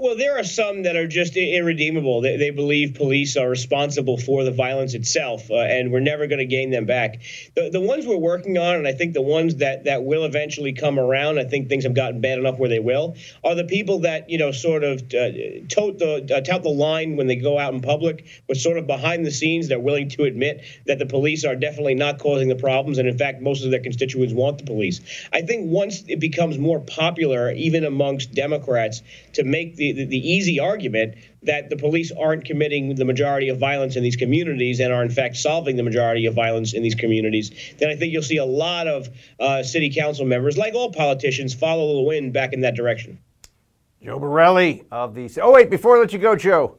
Well, 0.00 0.16
there 0.16 0.38
are 0.38 0.44
some 0.44 0.84
that 0.84 0.96
are 0.96 1.06
just 1.06 1.36
irredeemable. 1.36 2.22
They, 2.22 2.36
they 2.36 2.50
believe 2.50 2.94
police 2.94 3.36
are 3.36 3.48
responsible 3.48 4.16
for 4.16 4.42
the 4.42 4.50
violence 4.50 4.94
itself, 4.94 5.50
uh, 5.50 5.56
and 5.56 5.92
we're 5.92 6.00
never 6.00 6.26
going 6.26 6.38
to 6.38 6.46
gain 6.46 6.70
them 6.70 6.86
back. 6.86 7.20
The, 7.54 7.68
the 7.70 7.80
ones 7.80 8.06
we're 8.06 8.16
working 8.16 8.56
on, 8.56 8.76
and 8.76 8.88
I 8.88 8.92
think 8.92 9.12
the 9.12 9.22
ones 9.22 9.56
that, 9.56 9.84
that 9.84 10.04
will 10.04 10.24
eventually 10.24 10.72
come 10.72 10.98
around, 10.98 11.38
I 11.38 11.44
think 11.44 11.68
things 11.68 11.84
have 11.84 11.94
gotten 11.94 12.20
bad 12.20 12.38
enough 12.38 12.58
where 12.58 12.70
they 12.70 12.78
will, 12.78 13.16
are 13.44 13.54
the 13.54 13.64
people 13.64 14.00
that, 14.00 14.30
you 14.30 14.38
know, 14.38 14.50
sort 14.52 14.82
of 14.82 15.02
uh, 15.14 15.66
tote 15.68 15.98
the, 15.98 16.36
uh, 16.36 16.40
tout 16.40 16.62
the 16.62 16.70
line 16.70 17.16
when 17.16 17.26
they 17.26 17.36
go 17.36 17.58
out 17.58 17.74
in 17.74 17.80
public, 17.80 18.26
but 18.48 18.56
sort 18.56 18.78
of 18.78 18.86
behind 18.86 19.26
the 19.26 19.30
scenes, 19.30 19.68
they're 19.68 19.78
willing 19.78 20.08
to 20.10 20.24
admit 20.24 20.64
that 20.86 20.98
the 20.98 21.06
police 21.06 21.44
are 21.44 21.56
definitely 21.56 21.94
not 21.94 22.18
causing 22.18 22.48
the 22.48 22.56
problems, 22.56 22.98
and 22.98 23.08
in 23.08 23.18
fact, 23.18 23.42
most 23.42 23.64
of 23.64 23.70
their 23.70 23.80
constituents 23.80 24.32
want 24.32 24.58
the 24.58 24.64
police. 24.64 25.00
I 25.32 25.42
think 25.42 25.70
once 25.70 26.04
it 26.08 26.20
becomes 26.20 26.56
more 26.56 26.80
popular, 26.80 27.50
even 27.52 27.84
amongst 27.84 28.32
Democrats, 28.32 29.02
to 29.34 29.44
make 29.44 29.76
the, 29.90 30.04
the 30.04 30.30
easy 30.30 30.60
argument 30.60 31.16
that 31.42 31.68
the 31.68 31.76
police 31.76 32.12
aren't 32.12 32.44
committing 32.44 32.94
the 32.94 33.04
majority 33.04 33.48
of 33.48 33.58
violence 33.58 33.96
in 33.96 34.04
these 34.04 34.14
communities 34.14 34.78
and 34.78 34.92
are 34.92 35.02
in 35.02 35.10
fact 35.10 35.36
solving 35.36 35.74
the 35.74 35.82
majority 35.82 36.26
of 36.26 36.34
violence 36.34 36.72
in 36.72 36.84
these 36.84 36.94
communities, 36.94 37.50
then 37.78 37.90
I 37.90 37.96
think 37.96 38.12
you'll 38.12 38.22
see 38.22 38.36
a 38.36 38.44
lot 38.44 38.86
of 38.86 39.08
uh, 39.40 39.64
city 39.64 39.92
council 39.92 40.24
members, 40.24 40.56
like 40.56 40.74
all 40.74 40.92
politicians, 40.92 41.52
follow 41.52 41.96
the 41.96 42.02
wind 42.02 42.32
back 42.32 42.52
in 42.52 42.60
that 42.60 42.76
direction. 42.76 43.18
Joe 44.00 44.20
Borelli 44.20 44.84
of 44.92 45.14
the. 45.14 45.28
Oh 45.42 45.52
wait, 45.52 45.70
before 45.70 45.96
I 45.96 46.00
let 46.00 46.12
you 46.12 46.18
go, 46.20 46.36
Joe, 46.36 46.76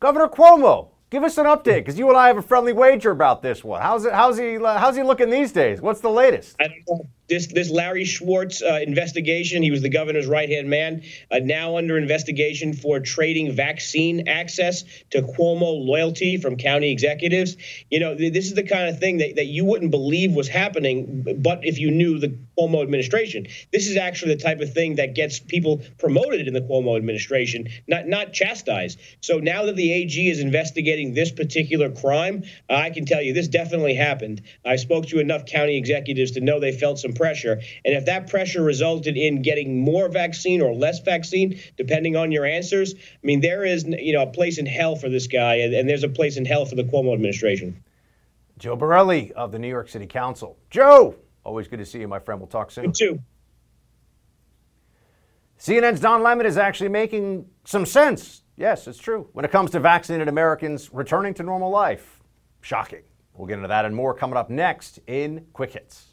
Governor 0.00 0.28
Cuomo, 0.28 0.88
give 1.10 1.22
us 1.22 1.36
an 1.38 1.46
update 1.46 1.78
because 1.78 1.98
you 1.98 2.08
and 2.08 2.16
I 2.16 2.28
have 2.28 2.38
a 2.38 2.42
friendly 2.42 2.72
wager 2.72 3.10
about 3.10 3.42
this 3.42 3.62
one. 3.62 3.82
How's 3.82 4.04
it? 4.04 4.12
How's 4.12 4.38
he? 4.38 4.54
How's 4.54 4.96
he 4.96 5.02
looking 5.02 5.30
these 5.30 5.52
days? 5.52 5.80
What's 5.80 6.00
the 6.00 6.10
latest? 6.10 6.56
I 6.60 6.68
don't 6.68 6.82
know 6.88 7.08
this 7.30 7.46
this 7.46 7.70
Larry 7.70 8.04
Schwartz 8.04 8.60
uh, 8.60 8.80
investigation. 8.86 9.62
He 9.62 9.70
was 9.70 9.80
the 9.80 9.88
governor's 9.88 10.26
right 10.26 10.50
hand 10.50 10.68
man, 10.68 11.02
uh, 11.30 11.38
now 11.38 11.78
under 11.78 11.96
investigation 11.96 12.74
for 12.74 13.00
trading 13.00 13.52
vaccine 13.52 14.28
access 14.28 14.84
to 15.10 15.22
Cuomo 15.22 15.86
loyalty 15.86 16.36
from 16.36 16.56
county 16.56 16.90
executives. 16.90 17.56
You 17.88 18.00
know, 18.00 18.14
this 18.14 18.46
is 18.46 18.54
the 18.54 18.64
kind 18.64 18.88
of 18.88 18.98
thing 18.98 19.18
that, 19.18 19.36
that 19.36 19.46
you 19.46 19.64
wouldn't 19.64 19.92
believe 19.92 20.32
was 20.34 20.48
happening, 20.48 21.38
but 21.38 21.64
if 21.64 21.78
you 21.78 21.90
knew 21.90 22.18
the 22.18 22.36
Cuomo 22.58 22.82
administration, 22.82 23.46
this 23.72 23.86
is 23.86 23.96
actually 23.96 24.34
the 24.34 24.42
type 24.42 24.60
of 24.60 24.74
thing 24.74 24.96
that 24.96 25.14
gets 25.14 25.38
people 25.38 25.82
promoted 25.98 26.48
in 26.48 26.52
the 26.52 26.60
Cuomo 26.60 26.96
administration, 26.96 27.68
not 27.86 28.06
not 28.08 28.32
chastised. 28.32 28.98
So 29.20 29.38
now 29.38 29.66
that 29.66 29.76
the 29.76 29.92
AG 29.92 30.28
is 30.28 30.40
investigating 30.40 31.14
this 31.14 31.30
particular 31.30 31.90
crime, 31.90 32.42
I 32.68 32.90
can 32.90 33.06
tell 33.06 33.22
you 33.22 33.32
this 33.32 33.48
definitely 33.48 33.94
happened. 33.94 34.42
I 34.64 34.76
spoke 34.76 35.06
to 35.06 35.20
enough 35.20 35.46
county 35.46 35.76
executives 35.76 36.32
to 36.32 36.40
know 36.40 36.58
they 36.58 36.72
felt 36.72 36.98
some 36.98 37.12
pressure. 37.20 37.60
And 37.84 37.94
if 37.94 38.06
that 38.06 38.30
pressure 38.30 38.62
resulted 38.62 39.16
in 39.16 39.42
getting 39.42 39.78
more 39.78 40.08
vaccine 40.08 40.62
or 40.62 40.74
less 40.74 41.00
vaccine, 41.00 41.60
depending 41.76 42.16
on 42.16 42.32
your 42.32 42.46
answers, 42.46 42.94
I 42.94 43.26
mean, 43.26 43.40
there 43.40 43.64
is 43.64 43.84
you 43.84 44.14
know 44.14 44.22
a 44.22 44.26
place 44.26 44.56
in 44.56 44.64
hell 44.64 44.96
for 44.96 45.10
this 45.10 45.26
guy, 45.26 45.56
and, 45.56 45.74
and 45.74 45.88
there's 45.88 46.02
a 46.02 46.08
place 46.08 46.38
in 46.38 46.46
hell 46.46 46.64
for 46.64 46.76
the 46.76 46.84
Cuomo 46.84 47.12
administration. 47.12 47.84
Joe 48.58 48.76
Borelli 48.76 49.32
of 49.34 49.52
the 49.52 49.58
New 49.58 49.68
York 49.68 49.88
City 49.88 50.06
Council. 50.06 50.58
Joe, 50.70 51.14
always 51.44 51.68
good 51.68 51.78
to 51.78 51.86
see 51.86 52.00
you, 52.00 52.08
my 52.08 52.18
friend. 52.18 52.40
We'll 52.40 52.48
talk 52.48 52.70
soon. 52.70 52.84
You 52.84 52.92
too. 52.92 53.20
CNN's 55.58 56.00
Don 56.00 56.22
Lemon 56.22 56.46
is 56.46 56.56
actually 56.56 56.88
making 56.88 57.46
some 57.64 57.84
sense. 57.84 58.42
Yes, 58.56 58.86
it's 58.88 58.98
true. 58.98 59.28
When 59.34 59.44
it 59.44 59.50
comes 59.50 59.70
to 59.72 59.80
vaccinated 59.80 60.28
Americans 60.28 60.90
returning 60.92 61.34
to 61.34 61.42
normal 61.42 61.70
life. 61.70 62.20
Shocking. 62.62 63.02
We'll 63.34 63.46
get 63.46 63.56
into 63.56 63.68
that 63.68 63.84
and 63.84 63.94
more 63.94 64.14
coming 64.14 64.36
up 64.36 64.50
next 64.50 65.00
in 65.06 65.46
Quick 65.52 65.72
Hits. 65.72 66.09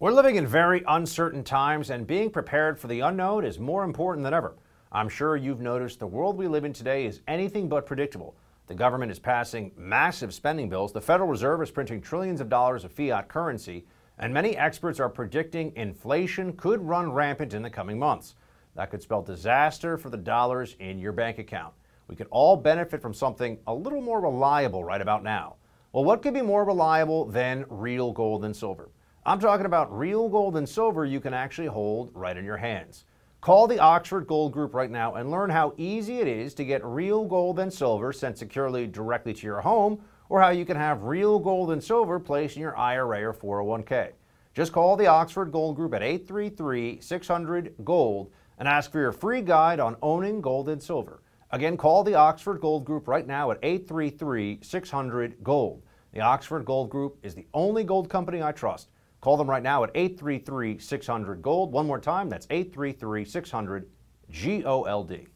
We're 0.00 0.12
living 0.12 0.36
in 0.36 0.46
very 0.46 0.82
uncertain 0.88 1.44
times, 1.44 1.90
and 1.90 2.06
being 2.06 2.30
prepared 2.30 2.80
for 2.80 2.86
the 2.86 3.00
unknown 3.00 3.44
is 3.44 3.58
more 3.58 3.84
important 3.84 4.24
than 4.24 4.32
ever. 4.32 4.54
I'm 4.90 5.10
sure 5.10 5.36
you've 5.36 5.60
noticed 5.60 5.98
the 5.98 6.06
world 6.06 6.38
we 6.38 6.48
live 6.48 6.64
in 6.64 6.72
today 6.72 7.04
is 7.04 7.20
anything 7.28 7.68
but 7.68 7.84
predictable. 7.84 8.34
The 8.66 8.74
government 8.74 9.12
is 9.12 9.18
passing 9.18 9.72
massive 9.76 10.32
spending 10.32 10.70
bills, 10.70 10.94
the 10.94 11.02
Federal 11.02 11.28
Reserve 11.28 11.60
is 11.60 11.70
printing 11.70 12.00
trillions 12.00 12.40
of 12.40 12.48
dollars 12.48 12.82
of 12.82 12.92
fiat 12.92 13.28
currency, 13.28 13.84
and 14.16 14.32
many 14.32 14.56
experts 14.56 15.00
are 15.00 15.10
predicting 15.10 15.70
inflation 15.76 16.54
could 16.54 16.80
run 16.80 17.12
rampant 17.12 17.52
in 17.52 17.60
the 17.60 17.68
coming 17.68 17.98
months. 17.98 18.36
That 18.76 18.90
could 18.90 19.02
spell 19.02 19.20
disaster 19.20 19.98
for 19.98 20.08
the 20.08 20.16
dollars 20.16 20.76
in 20.78 20.98
your 20.98 21.12
bank 21.12 21.38
account. 21.38 21.74
We 22.08 22.16
could 22.16 22.28
all 22.30 22.56
benefit 22.56 23.02
from 23.02 23.12
something 23.12 23.58
a 23.66 23.74
little 23.74 24.00
more 24.00 24.22
reliable 24.22 24.82
right 24.82 25.02
about 25.02 25.22
now. 25.22 25.56
Well, 25.92 26.04
what 26.04 26.22
could 26.22 26.32
be 26.32 26.40
more 26.40 26.64
reliable 26.64 27.26
than 27.26 27.66
real 27.68 28.12
gold 28.12 28.46
and 28.46 28.56
silver? 28.56 28.88
I'm 29.26 29.38
talking 29.38 29.66
about 29.66 29.96
real 29.96 30.30
gold 30.30 30.56
and 30.56 30.66
silver 30.66 31.04
you 31.04 31.20
can 31.20 31.34
actually 31.34 31.66
hold 31.66 32.10
right 32.14 32.38
in 32.38 32.44
your 32.46 32.56
hands. 32.56 33.04
Call 33.42 33.66
the 33.66 33.78
Oxford 33.78 34.26
Gold 34.26 34.52
Group 34.52 34.72
right 34.72 34.90
now 34.90 35.16
and 35.16 35.30
learn 35.30 35.50
how 35.50 35.74
easy 35.76 36.20
it 36.20 36.26
is 36.26 36.54
to 36.54 36.64
get 36.64 36.82
real 36.82 37.26
gold 37.26 37.58
and 37.58 37.70
silver 37.70 38.14
sent 38.14 38.38
securely 38.38 38.86
directly 38.86 39.34
to 39.34 39.46
your 39.46 39.60
home, 39.60 40.02
or 40.30 40.40
how 40.40 40.48
you 40.48 40.64
can 40.64 40.78
have 40.78 41.02
real 41.02 41.38
gold 41.38 41.70
and 41.70 41.84
silver 41.84 42.18
placed 42.18 42.56
in 42.56 42.62
your 42.62 42.76
IRA 42.78 43.22
or 43.22 43.34
401k. 43.34 44.12
Just 44.54 44.72
call 44.72 44.96
the 44.96 45.06
Oxford 45.06 45.52
Gold 45.52 45.76
Group 45.76 45.92
at 45.92 46.02
833 46.02 47.00
600 47.02 47.74
Gold 47.84 48.32
and 48.56 48.66
ask 48.66 48.90
for 48.90 49.00
your 49.00 49.12
free 49.12 49.42
guide 49.42 49.80
on 49.80 49.96
owning 50.00 50.40
gold 50.40 50.70
and 50.70 50.82
silver. 50.82 51.20
Again, 51.50 51.76
call 51.76 52.04
the 52.04 52.14
Oxford 52.14 52.62
Gold 52.62 52.86
Group 52.86 53.06
right 53.06 53.26
now 53.26 53.50
at 53.50 53.58
833 53.62 54.60
600 54.62 55.36
Gold. 55.42 55.82
The 56.14 56.20
Oxford 56.20 56.64
Gold 56.64 56.88
Group 56.88 57.18
is 57.22 57.34
the 57.34 57.46
only 57.52 57.84
gold 57.84 58.08
company 58.08 58.42
I 58.42 58.52
trust. 58.52 58.88
Call 59.20 59.36
them 59.36 59.48
right 59.48 59.62
now 59.62 59.84
at 59.84 59.90
833 59.94 60.78
600 60.78 61.42
Gold. 61.42 61.72
One 61.72 61.86
more 61.86 62.00
time, 62.00 62.28
that's 62.28 62.46
833 62.50 63.24
600 63.24 63.88
G 64.30 64.64
O 64.64 64.82
L 64.84 65.04
D. 65.04 65.26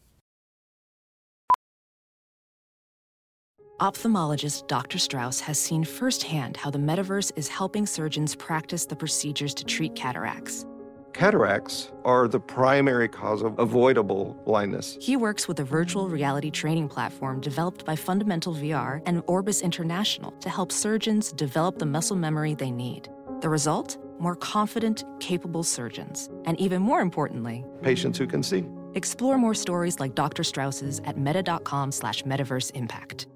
Ophthalmologist 3.81 4.69
Dr. 4.69 4.99
Strauss 4.99 5.41
has 5.41 5.59
seen 5.59 5.85
firsthand 5.85 6.57
how 6.57 6.71
the 6.71 6.79
metaverse 6.79 7.33
is 7.37 7.49
helping 7.49 7.87
surgeons 7.87 8.37
practice 8.37 8.87
the 8.87 8.95
procedures 8.95 9.53
to 9.53 9.65
treat 9.65 9.97
cataracts. 9.97 10.65
Cataracts 11.13 11.93
are 12.05 12.27
the 12.27 12.41
primary 12.41 13.09
cause 13.09 13.43
of 13.43 13.59
avoidable 13.59 14.41
blindness. 14.45 14.97
He 15.01 15.17
works 15.17 15.47
with 15.47 15.61
a 15.61 15.65
virtual 15.65 16.09
reality 16.09 16.51
training 16.51 16.89
platform 16.89 17.41
developed 17.41 17.85
by 17.85 17.95
Fundamental 17.95 18.55
VR 18.55 19.03
and 19.07 19.23
Orbis 19.27 19.61
International 19.61 20.33
to 20.41 20.49
help 20.49 20.73
surgeons 20.73 21.33
develop 21.33 21.79
the 21.79 21.87
muscle 21.87 22.17
memory 22.17 22.55
they 22.55 22.71
need. 22.71 23.09
The 23.45 23.51
result? 23.51 23.99
More 24.19 24.37
confident, 24.37 25.05
capable 25.21 25.65
surgeons. 25.65 26.31
And 26.47 26.59
even 26.59 26.81
more 26.81 27.03
importantly, 27.03 27.63
patients 27.83 28.17
who 28.17 28.27
can 28.27 28.43
see. 28.43 28.65
Explore 28.95 29.37
more 29.37 29.53
stories 29.53 30.01
like 30.01 30.15
Dr. 30.15 30.43
Strauss's 30.43 31.03
at 31.05 31.19
meta.com 31.19 31.93
slash 31.93 32.23
metaverse 32.23 32.71
impact. 32.75 33.27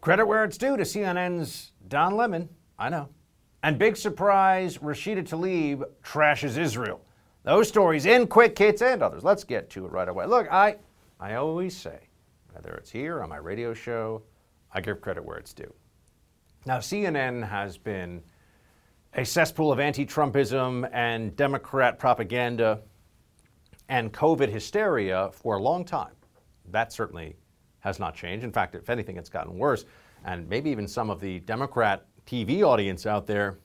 Credit 0.00 0.26
where 0.26 0.42
it's 0.42 0.58
due 0.58 0.76
to 0.76 0.82
CNN's 0.82 1.70
Don 1.86 2.16
Lemon. 2.16 2.48
I 2.76 2.88
know. 2.88 3.08
And 3.62 3.78
big 3.78 3.96
surprise, 3.96 4.78
Rashida 4.78 5.22
Tlaib 5.22 5.84
trashes 6.02 6.58
Israel. 6.58 7.00
Those 7.44 7.68
stories 7.68 8.06
in 8.06 8.26
Quick 8.26 8.58
Hits 8.58 8.82
and 8.82 9.04
others. 9.04 9.22
Let's 9.22 9.44
get 9.44 9.70
to 9.70 9.86
it 9.86 9.92
right 9.92 10.08
away. 10.08 10.26
Look, 10.26 10.48
I, 10.50 10.78
I 11.20 11.34
always 11.34 11.76
say, 11.76 12.08
whether 12.50 12.74
it's 12.74 12.90
here 12.90 13.22
on 13.22 13.28
my 13.28 13.36
radio 13.36 13.72
show, 13.72 14.24
I 14.74 14.80
give 14.80 15.00
credit 15.00 15.24
where 15.24 15.38
it's 15.38 15.54
due. 15.54 15.72
Now, 16.66 16.78
CNN 16.78 17.48
has 17.48 17.78
been 17.78 18.22
a 19.14 19.24
cesspool 19.24 19.70
of 19.70 19.78
anti 19.78 20.04
Trumpism 20.04 20.88
and 20.92 21.36
Democrat 21.36 21.98
propaganda 21.98 22.80
and 23.88 24.12
COVID 24.12 24.48
hysteria 24.48 25.30
for 25.32 25.56
a 25.56 25.62
long 25.62 25.84
time. 25.84 26.14
That 26.70 26.92
certainly 26.92 27.36
has 27.80 28.00
not 28.00 28.14
changed. 28.14 28.44
In 28.44 28.52
fact, 28.52 28.74
if 28.74 28.90
anything, 28.90 29.16
it's 29.16 29.28
gotten 29.28 29.56
worse. 29.56 29.84
And 30.24 30.48
maybe 30.48 30.70
even 30.70 30.88
some 30.88 31.10
of 31.10 31.20
the 31.20 31.40
Democrat 31.40 32.06
TV 32.26 32.62
audience 32.62 33.06
out 33.06 33.26
there 33.26 33.58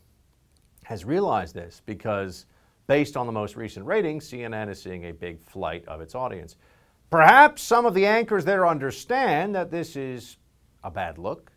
has 0.84 1.06
realized 1.06 1.56
this 1.56 1.82
because, 1.86 2.46
based 2.88 3.16
on 3.16 3.26
the 3.26 3.32
most 3.32 3.56
recent 3.56 3.86
ratings, 3.86 4.30
CNN 4.30 4.70
is 4.70 4.82
seeing 4.82 5.06
a 5.06 5.14
big 5.14 5.40
flight 5.40 5.88
of 5.88 6.02
its 6.02 6.16
audience. 6.16 6.58
Perhaps 7.10 7.62
some 7.64 7.86
of 7.86 7.94
the 7.94 8.06
anchors 8.06 8.44
there 8.44 8.68
understand 8.68 9.56
that 9.56 9.72
this 9.72 9.96
is 9.96 10.38
a 10.84 10.92
bad 10.92 11.18
look, 11.18 11.52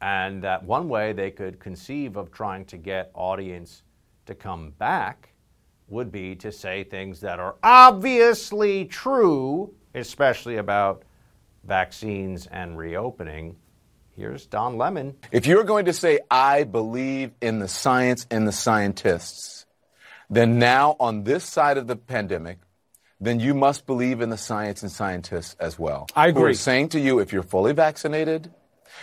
and 0.00 0.42
that 0.42 0.64
one 0.64 0.88
way 0.88 1.12
they 1.12 1.30
could 1.30 1.60
conceive 1.60 2.16
of 2.16 2.30
trying 2.30 2.64
to 2.66 2.76
get 2.76 3.10
audience 3.14 3.82
to 4.26 4.34
come 4.34 4.70
back 4.78 5.30
would 5.88 6.10
be 6.10 6.34
to 6.36 6.50
say 6.50 6.84
things 6.84 7.20
that 7.20 7.38
are 7.38 7.56
obviously 7.62 8.84
true, 8.86 9.72
especially 9.94 10.56
about 10.56 11.02
vaccines 11.64 12.46
and 12.46 12.76
reopening. 12.78 13.56
Here's 14.16 14.46
Don 14.46 14.76
Lemon. 14.76 15.16
If 15.32 15.46
you're 15.46 15.64
going 15.64 15.86
to 15.86 15.92
say, 15.92 16.20
I 16.30 16.64
believe 16.64 17.32
in 17.40 17.58
the 17.58 17.68
science 17.68 18.26
and 18.30 18.46
the 18.46 18.52
scientists, 18.52 19.66
then 20.30 20.58
now 20.58 20.96
on 21.00 21.24
this 21.24 21.44
side 21.44 21.78
of 21.78 21.86
the 21.86 21.96
pandemic, 21.96 22.58
then 23.20 23.40
you 23.40 23.54
must 23.54 23.86
believe 23.86 24.20
in 24.20 24.30
the 24.30 24.36
science 24.36 24.82
and 24.82 24.90
scientists 24.90 25.56
as 25.60 25.78
well. 25.78 26.06
I 26.14 26.30
Who 26.30 26.38
are 26.38 26.42
agree. 26.42 26.54
saying 26.54 26.90
to 26.90 27.00
you, 27.00 27.20
if 27.20 27.32
you're 27.32 27.42
fully 27.42 27.72
vaccinated, 27.72 28.50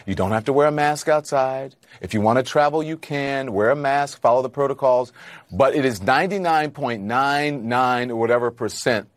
you 0.06 0.16
don't 0.16 0.32
have 0.32 0.46
to 0.46 0.54
wear 0.54 0.68
a 0.68 0.72
mask 0.72 1.08
outside. 1.08 1.76
If 2.02 2.14
you 2.14 2.22
want 2.22 2.38
to 2.38 2.44
travel, 2.44 2.82
you 2.82 2.98
can. 2.98 3.54
Wear 3.54 3.72
a 3.72 3.76
mask, 3.76 4.22
follow 4.22 4.42
the 4.42 4.50
protocols. 4.50 5.12
But 5.52 5.76
it 5.76 5.86
is 5.86 6.00
99.99 6.00 8.10
or 8.10 8.16
whatever 8.16 8.52
percent 8.52 9.10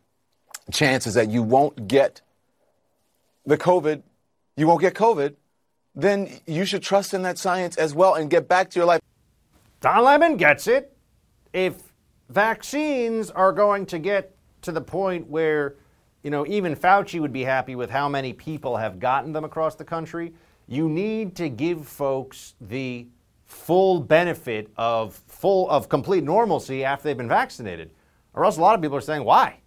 chances 0.73 1.15
that 1.15 1.31
you 1.31 1.43
won't 1.43 1.89
get 1.89 2.21
the 3.47 3.59
COVID, 3.59 4.03
you 4.57 4.67
won't 4.67 4.81
get 4.81 4.95
COVID, 4.95 5.35
then 5.95 6.31
you 6.47 6.65
should 6.65 6.83
trust 6.83 7.15
in 7.15 7.23
that 7.23 7.39
science 7.39 7.77
as 7.77 7.95
well 7.95 8.15
and 8.15 8.31
get 8.31 8.49
back 8.49 8.71
to 8.71 8.79
your 8.79 8.87
life. 8.87 9.01
Don 9.81 10.03
Lemon 10.03 10.37
gets 10.37 10.67
it. 10.67 10.97
If 11.53 11.75
vaccines 12.29 13.31
are 13.31 13.53
going 13.53 13.87
to 13.87 13.99
get 13.99 14.34
to 14.65 14.73
the 14.73 14.81
point 14.81 15.29
where, 15.29 15.77
you 16.23 16.31
know, 16.31 16.47
even 16.47 16.75
Fauci 16.75 17.21
would 17.21 17.33
be 17.33 17.45
happy 17.45 17.77
with 17.77 17.91
how 17.91 18.09
many 18.09 18.33
people 18.33 18.77
have 18.77 18.99
gotten 18.99 19.33
them 19.33 19.45
across 19.45 19.75
the 19.75 19.85
country, 19.85 20.35
you 20.67 20.89
need 20.89 21.37
to 21.37 21.49
give 21.49 21.87
folks 21.87 22.55
the 22.61 23.07
full 23.45 24.01
benefit 24.01 24.71
of 24.77 25.15
full 25.29 25.69
of 25.71 25.89
complete 25.89 26.25
normalcy 26.25 26.85
after 26.85 27.05
they've 27.05 27.17
been 27.17 27.29
vaccinated. 27.29 27.91
Or 28.33 28.45
else 28.45 28.57
a 28.57 28.61
lot 28.61 28.75
of 28.75 28.83
people 28.83 28.97
are 28.97 29.03
saying, 29.03 29.25
why? 29.25 29.61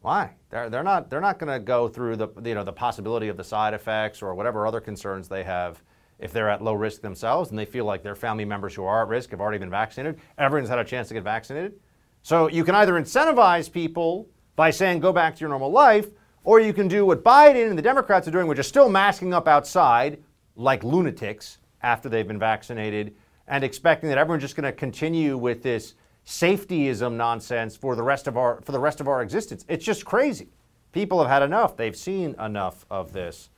Why? 0.00 0.34
They're, 0.50 0.70
they're 0.70 0.82
not 0.82 1.10
they're 1.10 1.20
not 1.20 1.38
going 1.38 1.52
to 1.52 1.58
go 1.58 1.88
through 1.88 2.16
the 2.16 2.28
you 2.44 2.54
know 2.54 2.62
the 2.62 2.72
possibility 2.72 3.28
of 3.28 3.36
the 3.36 3.44
side 3.44 3.74
effects 3.74 4.22
or 4.22 4.34
whatever 4.34 4.66
other 4.66 4.80
concerns 4.80 5.28
they 5.28 5.42
have 5.42 5.82
if 6.18 6.32
they're 6.32 6.48
at 6.48 6.62
low 6.62 6.74
risk 6.74 7.00
themselves 7.00 7.50
and 7.50 7.58
they 7.58 7.64
feel 7.64 7.84
like 7.84 8.02
their 8.02 8.14
family 8.14 8.44
members 8.44 8.74
who 8.74 8.84
are 8.84 9.02
at 9.02 9.08
risk 9.08 9.30
have 9.30 9.40
already 9.40 9.58
been 9.58 9.70
vaccinated. 9.70 10.20
Everyone's 10.38 10.68
had 10.68 10.78
a 10.78 10.84
chance 10.84 11.08
to 11.08 11.14
get 11.14 11.24
vaccinated. 11.24 11.80
So 12.24 12.48
you 12.48 12.64
can 12.64 12.74
either 12.74 12.94
incentivize 12.94 13.70
people 13.70 14.26
by 14.56 14.70
saying 14.70 15.00
go 15.00 15.12
back 15.12 15.36
to 15.36 15.40
your 15.40 15.50
normal 15.50 15.70
life, 15.70 16.08
or 16.42 16.58
you 16.58 16.72
can 16.72 16.88
do 16.88 17.04
what 17.04 17.22
Biden 17.22 17.68
and 17.68 17.76
the 17.76 17.82
Democrats 17.82 18.26
are 18.26 18.30
doing, 18.30 18.46
which 18.46 18.58
is 18.58 18.66
still 18.66 18.88
masking 18.88 19.34
up 19.34 19.46
outside 19.46 20.22
like 20.56 20.82
lunatics 20.82 21.58
after 21.82 22.08
they've 22.08 22.26
been 22.26 22.38
vaccinated 22.38 23.14
and 23.46 23.62
expecting 23.62 24.08
that 24.08 24.16
everyone's 24.16 24.42
just 24.42 24.56
going 24.56 24.64
to 24.64 24.72
continue 24.72 25.36
with 25.36 25.62
this 25.62 25.96
safetyism 26.26 27.12
nonsense 27.12 27.76
for 27.76 27.94
the 27.94 28.02
rest 28.02 28.26
of 28.26 28.38
our 28.38 28.62
for 28.62 28.72
the 28.72 28.80
rest 28.80 29.02
of 29.02 29.06
our 29.06 29.20
existence. 29.20 29.66
It's 29.68 29.84
just 29.84 30.06
crazy. 30.06 30.48
People 30.92 31.20
have 31.20 31.28
had 31.28 31.42
enough. 31.42 31.76
They've 31.76 31.94
seen 31.94 32.34
enough 32.40 32.86
of 32.90 33.12
this. 33.12 33.50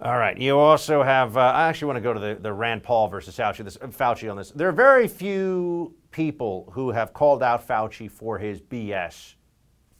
All 0.00 0.18
right. 0.18 0.36
You 0.36 0.58
also 0.58 1.04
have. 1.04 1.36
Uh, 1.36 1.40
I 1.40 1.68
actually 1.68 1.86
want 1.86 1.98
to 1.98 2.00
go 2.00 2.12
to 2.12 2.18
the, 2.18 2.34
the 2.40 2.52
Rand 2.52 2.82
Paul 2.82 3.06
versus 3.06 3.36
Fauci, 3.36 3.62
this, 3.62 3.76
Fauci 3.76 4.28
on 4.28 4.36
this. 4.36 4.50
There 4.50 4.68
are 4.68 4.72
very 4.72 5.06
few 5.06 5.94
people 6.12 6.70
who 6.72 6.90
have 6.90 7.12
called 7.12 7.42
out 7.42 7.66
Fauci 7.66 8.10
for 8.10 8.38
his 8.38 8.60
BS 8.60 9.34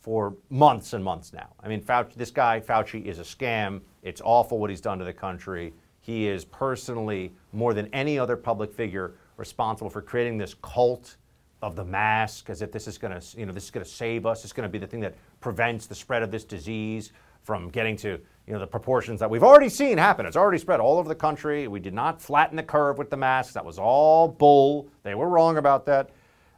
for 0.01 0.37
months 0.51 0.93
and 0.93 1.03
months 1.03 1.33
now. 1.33 1.49
I 1.61 1.69
mean, 1.69 1.81
Fauci, 1.83 2.15
this 2.15 2.31
guy 2.31 2.61
Fauci 2.61 3.05
is 3.05 3.19
a 3.19 3.23
scam. 3.23 3.81
It's 4.03 4.21
awful 4.25 4.59
what 4.59 4.71
he's 4.71 4.81
done 4.81 4.99
to 4.99 5.05
the 5.05 5.13
country. 5.13 5.73
He 6.01 6.27
is 6.27 6.45
personally, 6.45 7.33
more 7.53 7.75
than 7.75 7.89
any 7.93 8.19
other 8.19 8.37
public 8.37 8.73
figure, 8.73 9.15
responsible 9.37 9.91
for 9.91 10.03
creating 10.03 10.39
this 10.39 10.55
cult 10.55 11.17
of 11.63 11.77
the 11.77 11.85
mask, 11.85 12.51
as 12.51 12.61
if 12.61 12.73
this 12.73 12.89
is 12.89 12.99
going 12.99 13.19
to, 13.19 13.39
you 13.39 13.47
know, 13.47 13.53
this 13.53 13.65
is 13.65 13.71
going 13.71 13.85
to 13.85 13.91
save 13.91 14.27
us. 14.27 14.43
It's 14.43 14.53
going 14.53 14.69
to 14.69 14.73
be 14.73 14.79
the 14.79 14.87
thing 14.87 15.01
that 15.01 15.15
prevents 15.41 15.87
the 15.87 15.95
spread 15.95 16.23
of 16.23 16.33
this 16.33 16.45
disease 16.45 17.13
from 17.43 17.69
getting 17.69 17.97
to, 17.97 18.21
you 18.47 18.53
know, 18.53 18.59
the 18.59 18.67
proportions 18.67 19.21
that 19.21 19.29
we've 19.31 19.43
already 19.43 19.69
seen 19.69 19.99
happen. 19.99 20.27
It's 20.27 20.37
already 20.37 20.59
spread 20.59 20.81
all 20.81 20.99
over 20.99 21.09
the 21.09 21.15
country. 21.15 21.69
We 21.69 21.81
did 21.81 21.95
not 21.95 22.21
flatten 22.21 22.57
the 22.57 22.63
curve 22.63 22.99
with 22.99 23.11
the 23.11 23.17
masks. 23.17 23.55
That 23.55 23.65
was 23.65 23.79
all 23.79 24.29
bull. 24.29 24.89
They 25.03 25.15
were 25.15 25.29
wrong 25.29 25.57
about 25.57 25.87
that. 25.87 26.11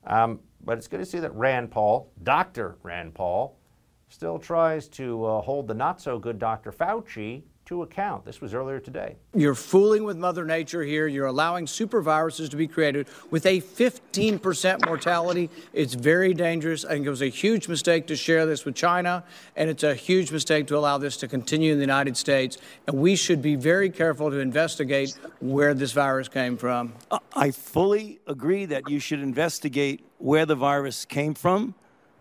Um, 0.07 0.41
but 0.65 0.79
it's 0.79 0.89
good 0.89 1.01
to 1.01 1.07
see 1.07 1.19
that 1.19 1.35
Rand 1.35 1.71
Paul, 1.71 2.11
Dr. 2.23 2.77
Rand 2.83 3.15
Paul, 3.15 3.59
still 4.09 4.39
tries 4.39 4.89
to 4.89 5.25
uh, 5.25 5.41
hold 5.41 5.69
the 5.69 5.75
not 5.75 6.01
so 6.01 6.19
good 6.19 6.39
Dr. 6.39 6.73
Fauci 6.73 7.43
to 7.67 7.83
account. 7.83 8.27
This 8.27 8.43
was 8.43 8.53
earlier 8.53 8.79
today. 8.79 9.17
You're 9.35 9.55
fooling 9.55 10.05
with 10.05 10.19
Mother 10.19 10.45
Nature 10.45 10.83
here. 10.83 11.07
You're 11.07 11.27
allowing 11.27 11.65
superviruses 11.65 12.51
to 12.51 12.57
be 12.57 12.67
created 12.67 13.07
with 13.31 13.47
a 13.47 13.61
15% 13.61 14.87
mortality. 14.87 15.49
It's 15.73 15.95
very 15.95 16.35
dangerous. 16.35 16.85
I 16.85 16.91
think 16.91 17.07
it 17.07 17.11
was 17.11 17.23
a 17.23 17.29
huge 17.29 17.67
mistake 17.67 18.07
to 18.09 18.17
share 18.17 18.45
this 18.45 18.67
with 18.67 18.75
China, 18.75 19.25
and 19.57 19.71
it's 19.71 19.83
a 19.83 19.95
huge 19.95 20.31
mistake 20.31 20.67
to 20.67 20.77
allow 20.77 20.99
this 20.99 21.17
to 21.19 21.29
continue 21.29 21.73
in 21.73 21.79
the 21.79 21.85
United 21.85 22.19
States. 22.19 22.59
And 22.87 22.99
we 22.99 23.17
should 23.17 23.41
be 23.41 23.57
very 23.57 23.89
careful 23.89 24.31
to 24.31 24.39
investigate 24.39 25.19
where 25.41 25.73
this 25.73 25.93
virus 25.93 26.29
came 26.29 26.59
from. 26.59 26.93
I 27.35 27.51
fully 27.51 28.21
agree 28.27 28.67
that 28.67 28.91
you 28.91 28.99
should 28.99 29.21
investigate 29.21 30.05
where 30.19 30.45
the 30.45 30.55
virus 30.55 31.07
came 31.07 31.33
from. 31.33 31.75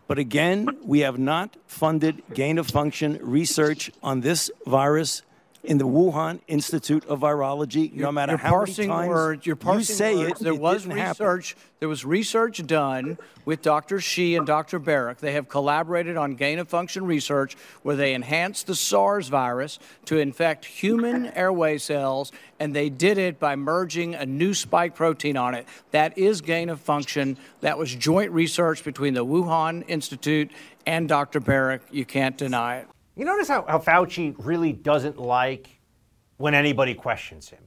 But 0.07 0.19
again, 0.19 0.67
we 0.83 0.99
have 0.99 1.17
not 1.17 1.57
funded 1.65 2.23
gain 2.33 2.57
of 2.57 2.67
function 2.67 3.19
research 3.21 3.91
on 4.01 4.21
this 4.21 4.51
virus 4.65 5.21
in 5.64 5.78
the 5.78 5.88
Wuhan 5.88 6.41
Institute 6.47 7.05
of 7.05 7.22
Virology. 7.22 7.93
No 7.93 8.11
matter 8.11 8.36
how 8.38 8.49
parsing 8.49 8.89
many 8.89 8.99
times 8.99 9.09
words. 9.09 9.45
You're 9.45 9.55
parsing 9.55 9.80
you 9.80 9.84
say 9.86 10.16
words. 10.18 10.41
it, 10.41 10.43
There 10.43 10.53
it 10.53 10.59
was 10.59 10.84
didn't 10.84 10.97
happen. 10.97 11.26
research. 11.26 11.55
There 11.80 11.89
was 11.89 12.05
research 12.05 12.66
done 12.66 13.18
with 13.45 13.61
Dr. 13.61 13.99
Shi 13.99 14.36
and 14.36 14.45
Dr. 14.45 14.80
Baric. 14.80 15.18
They 15.18 15.34
have 15.34 15.49
collaborated 15.49 16.16
on 16.18 16.36
gain 16.36 16.59
of 16.59 16.68
function 16.70 17.05
research 17.05 17.55
where 17.82 17.95
they 17.95 18.14
enhanced 18.14 18.68
the 18.68 18.76
SARS 18.76 19.28
virus 19.30 19.80
to 20.05 20.18
infect 20.18 20.66
human 20.66 21.28
airway 21.28 21.78
cells, 21.78 22.32
and 22.59 22.74
they 22.76 22.89
did 22.89 23.18
it 23.18 23.39
by 23.39 23.55
merging 23.55 24.16
a 24.16 24.26
new 24.26 24.53
spike 24.53 24.95
protein 24.95 25.36
on 25.38 25.55
it. 25.55 25.66
That 25.91 26.18
is 26.18 26.41
gain 26.41 26.70
of 26.70 26.80
function. 26.80 27.38
That 27.61 27.78
was 27.78 27.93
joint 27.93 28.32
research 28.32 28.84
between 28.84 29.14
the 29.14 29.26
Wuhan 29.26 29.84
Institute 29.88 30.51
and 30.86 31.07
Dr. 31.09 31.39
Baric. 31.41 31.82
You 31.91 32.05
can't 32.05 32.38
deny 32.38 32.78
it. 32.80 32.88
You 33.16 33.26
notice 33.26 33.47
how, 33.47 33.66
how 33.68 33.80
Fauci 33.80 34.36
really 34.39 34.74
doesn't 34.74 35.20
like 35.20 35.70
when 36.38 36.53
anybody 36.53 36.95
questions 36.95 37.49
him? 37.49 37.64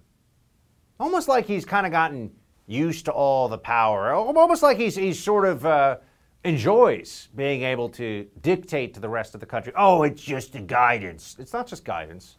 Almost 0.99 1.28
like 1.28 1.47
he's 1.47 1.64
kind 1.64 1.86
of 1.86 1.92
gotten 1.92 2.32
used 2.66 3.05
to 3.05 3.12
all 3.12 3.49
the 3.49 3.59
power. 3.59 4.12
Almost 4.12 4.62
like 4.62 4.76
he's, 4.76 4.97
he's 4.97 5.22
sort 5.22 5.47
of 5.47 5.64
uh, 5.64 5.99
enjoys 6.42 7.28
being 7.36 7.62
able 7.62 7.88
to 7.90 8.26
dictate 8.42 8.92
to 8.94 9.01
the 9.01 9.09
rest 9.09 9.34
of 9.34 9.40
the 9.40 9.47
country. 9.47 9.72
Oh, 9.76 10.03
it's 10.03 10.22
just 10.22 10.53
the 10.53 10.61
guidance. 10.61 11.36
It's 11.38 11.53
not 11.53 11.66
just 11.66 11.84
guidance. 11.84 12.38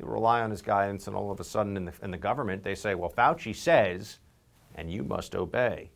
You 0.00 0.06
rely 0.06 0.42
on 0.42 0.50
his 0.50 0.62
guidance, 0.62 1.06
and 1.08 1.16
all 1.16 1.30
of 1.30 1.40
a 1.40 1.44
sudden 1.44 1.76
in 1.76 1.84
the, 1.84 1.92
in 2.02 2.10
the 2.10 2.18
government, 2.18 2.62
they 2.62 2.74
say, 2.74 2.94
well, 2.94 3.10
Fauci 3.10 3.54
says, 3.54 4.18
and 4.74 4.90
you 4.90 5.02
must 5.02 5.34
obey. 5.34 5.90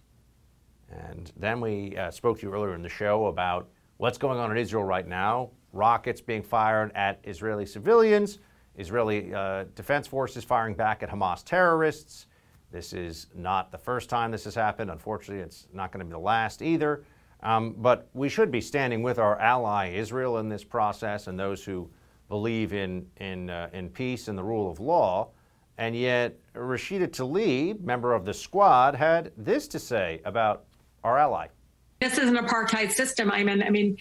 And 0.90 1.32
then 1.36 1.60
we 1.60 1.96
uh, 1.96 2.10
spoke 2.10 2.40
to 2.40 2.46
you 2.46 2.52
earlier 2.52 2.74
in 2.74 2.82
the 2.82 2.88
show 2.88 3.26
about 3.26 3.68
what's 3.96 4.18
going 4.18 4.38
on 4.38 4.50
in 4.50 4.56
Israel 4.56 4.84
right 4.84 5.06
now. 5.06 5.50
Rockets 5.72 6.20
being 6.20 6.42
fired 6.42 6.92
at 6.94 7.20
Israeli 7.24 7.66
civilians, 7.66 8.38
Israeli 8.76 9.34
uh, 9.34 9.64
defense 9.74 10.06
forces 10.06 10.44
firing 10.44 10.74
back 10.74 11.02
at 11.02 11.10
Hamas 11.10 11.44
terrorists. 11.44 12.26
This 12.70 12.92
is 12.92 13.26
not 13.34 13.70
the 13.70 13.78
first 13.78 14.08
time 14.08 14.30
this 14.30 14.44
has 14.44 14.54
happened. 14.54 14.90
Unfortunately, 14.90 15.42
it's 15.42 15.66
not 15.72 15.92
going 15.92 16.00
to 16.00 16.04
be 16.06 16.12
the 16.12 16.18
last 16.18 16.62
either. 16.62 17.04
Um, 17.42 17.74
but 17.78 18.08
we 18.14 18.28
should 18.28 18.50
be 18.50 18.60
standing 18.60 19.02
with 19.02 19.18
our 19.18 19.38
ally 19.40 19.90
Israel 19.90 20.38
in 20.38 20.48
this 20.48 20.64
process 20.64 21.26
and 21.26 21.38
those 21.38 21.64
who 21.64 21.90
believe 22.28 22.72
in, 22.72 23.06
in, 23.18 23.50
uh, 23.50 23.68
in 23.72 23.90
peace 23.90 24.28
and 24.28 24.38
the 24.38 24.42
rule 24.42 24.70
of 24.70 24.80
law. 24.80 25.28
And 25.76 25.96
yet, 25.96 26.38
Rashida 26.54 27.08
Tlaib, 27.08 27.80
member 27.80 28.14
of 28.14 28.24
the 28.24 28.32
squad, 28.32 28.94
had 28.94 29.32
this 29.36 29.66
to 29.68 29.78
say 29.78 30.20
about 30.24 30.64
our 31.02 31.18
ally. 31.18 31.48
This 32.00 32.18
is 32.18 32.28
an 32.28 32.36
apartheid 32.36 32.90
system. 32.90 33.30
I 33.30 33.42
mean, 33.42 33.62
I 33.62 33.70
mean, 33.70 33.96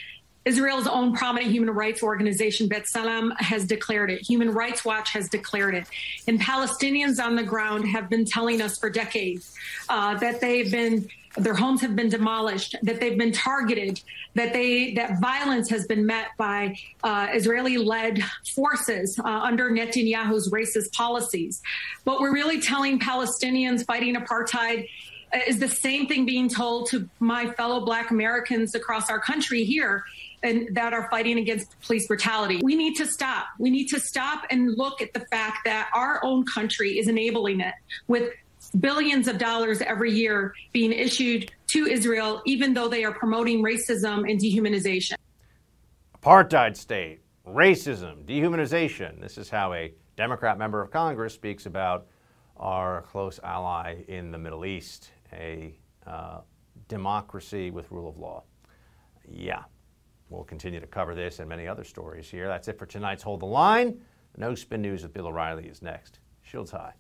Israel's 0.46 0.88
own 0.88 1.14
prominent 1.16 1.52
human 1.52 1.70
rights 1.70 2.02
organization, 2.02 2.68
B'Tselem, 2.68 3.32
has 3.40 3.66
declared 3.66 4.10
it. 4.10 4.22
Human 4.22 4.52
Rights 4.52 4.84
Watch 4.84 5.12
has 5.12 5.30
declared 5.30 5.76
it. 5.76 5.86
And 6.28 6.40
Palestinians 6.40 7.24
on 7.24 7.36
the 7.36 7.44
ground 7.44 7.88
have 7.88 8.10
been 8.10 8.26
telling 8.26 8.62
us 8.62 8.80
for 8.80 8.90
decades 8.90 9.56
uh, 9.90 10.16
that 10.16 10.42
they've 10.42 10.72
been 10.72 11.08
their 11.38 11.54
homes 11.54 11.80
have 11.80 11.96
been 11.96 12.10
demolished, 12.10 12.76
that 12.84 13.00
they've 13.00 13.18
been 13.18 13.32
targeted, 13.32 14.02
that 14.36 14.52
they 14.52 14.94
that 14.96 15.22
violence 15.22 15.70
has 15.70 15.86
been 15.88 16.06
met 16.06 16.28
by 16.38 16.76
uh, 17.04 17.28
Israeli-led 17.34 18.22
forces 18.54 19.18
uh, 19.20 19.28
under 19.28 19.70
Netanyahu's 19.70 20.50
racist 20.50 20.92
policies. 20.92 21.62
What 22.04 22.20
we're 22.20 22.34
really 22.34 22.60
telling 22.60 23.00
Palestinians 23.00 23.86
fighting 23.86 24.16
apartheid 24.16 24.90
is 25.48 25.60
the 25.60 25.70
same 25.70 26.08
thing 26.08 26.26
being 26.26 26.50
told 26.50 26.90
to 26.90 27.10
my 27.20 27.50
fellow 27.54 27.86
Black 27.86 28.12
Americans 28.12 28.76
across 28.76 29.10
our 29.10 29.20
country 29.20 29.64
here 29.64 30.04
and 30.44 30.76
that 30.76 30.94
are 30.94 31.10
fighting 31.10 31.38
against 31.38 31.80
police 31.82 32.08
brutality. 32.08 32.60
We 32.64 32.76
need 32.76 32.96
to 32.96 33.06
stop. 33.06 33.48
We 33.60 33.70
need 33.70 33.88
to 33.88 34.00
stop 34.00 34.46
and 34.50 34.78
look 34.78 35.02
at 35.02 35.14
the 35.14 35.22
fact 35.32 35.60
that 35.66 35.90
our 35.94 36.24
own 36.24 36.46
country 36.46 36.98
is 36.98 37.08
enabling 37.08 37.60
it 37.60 37.74
with 38.08 38.32
billions 38.80 39.28
of 39.28 39.38
dollars 39.38 39.82
every 39.82 40.12
year 40.12 40.54
being 40.72 40.92
issued 40.92 41.52
to 41.68 41.88
Israel, 41.88 42.42
even 42.46 42.74
though 42.74 42.88
they 42.88 43.04
are 43.04 43.14
promoting 43.14 43.64
racism 43.64 44.30
and 44.30 44.40
dehumanization. 44.40 45.16
Apartheid 46.22 46.76
state, 46.76 47.20
racism, 47.48 48.26
dehumanization. 48.26 49.20
This 49.20 49.38
is 49.38 49.50
how 49.50 49.74
a 49.74 49.94
Democrat 50.16 50.58
member 50.58 50.82
of 50.82 50.92
Congress 50.92 51.34
speaks 51.34 51.66
about 51.66 52.08
our 52.58 53.02
close 53.04 53.40
ally 53.44 54.04
in 54.08 54.32
the 54.32 54.38
Middle 54.38 54.66
East, 54.66 55.10
a 55.34 55.76
uh, 56.06 56.42
democracy 56.88 57.72
with 57.72 57.90
rule 57.92 58.08
of 58.08 58.18
law. 58.18 58.44
Yeah, 59.28 59.64
we'll 60.32 60.44
continue 60.44 60.80
to 60.80 60.88
cover 60.88 61.14
this 61.14 61.40
and 61.40 61.48
many 61.48 61.68
other 61.68 61.84
stories 61.84 62.30
here. 62.30 62.48
That's 62.48 62.68
it 62.68 62.80
for 62.80 62.86
tonight's 62.86 63.24
Hold 63.24 63.42
the 63.42 63.46
Line. 63.46 64.02
No 64.38 64.56
Spin 64.56 64.82
News 64.82 65.04
with 65.04 65.14
Bill 65.14 65.28
O'Reilly 65.28 65.68
is 65.68 65.82
next. 65.82 66.20
Shields 66.42 66.72
high. 66.72 66.94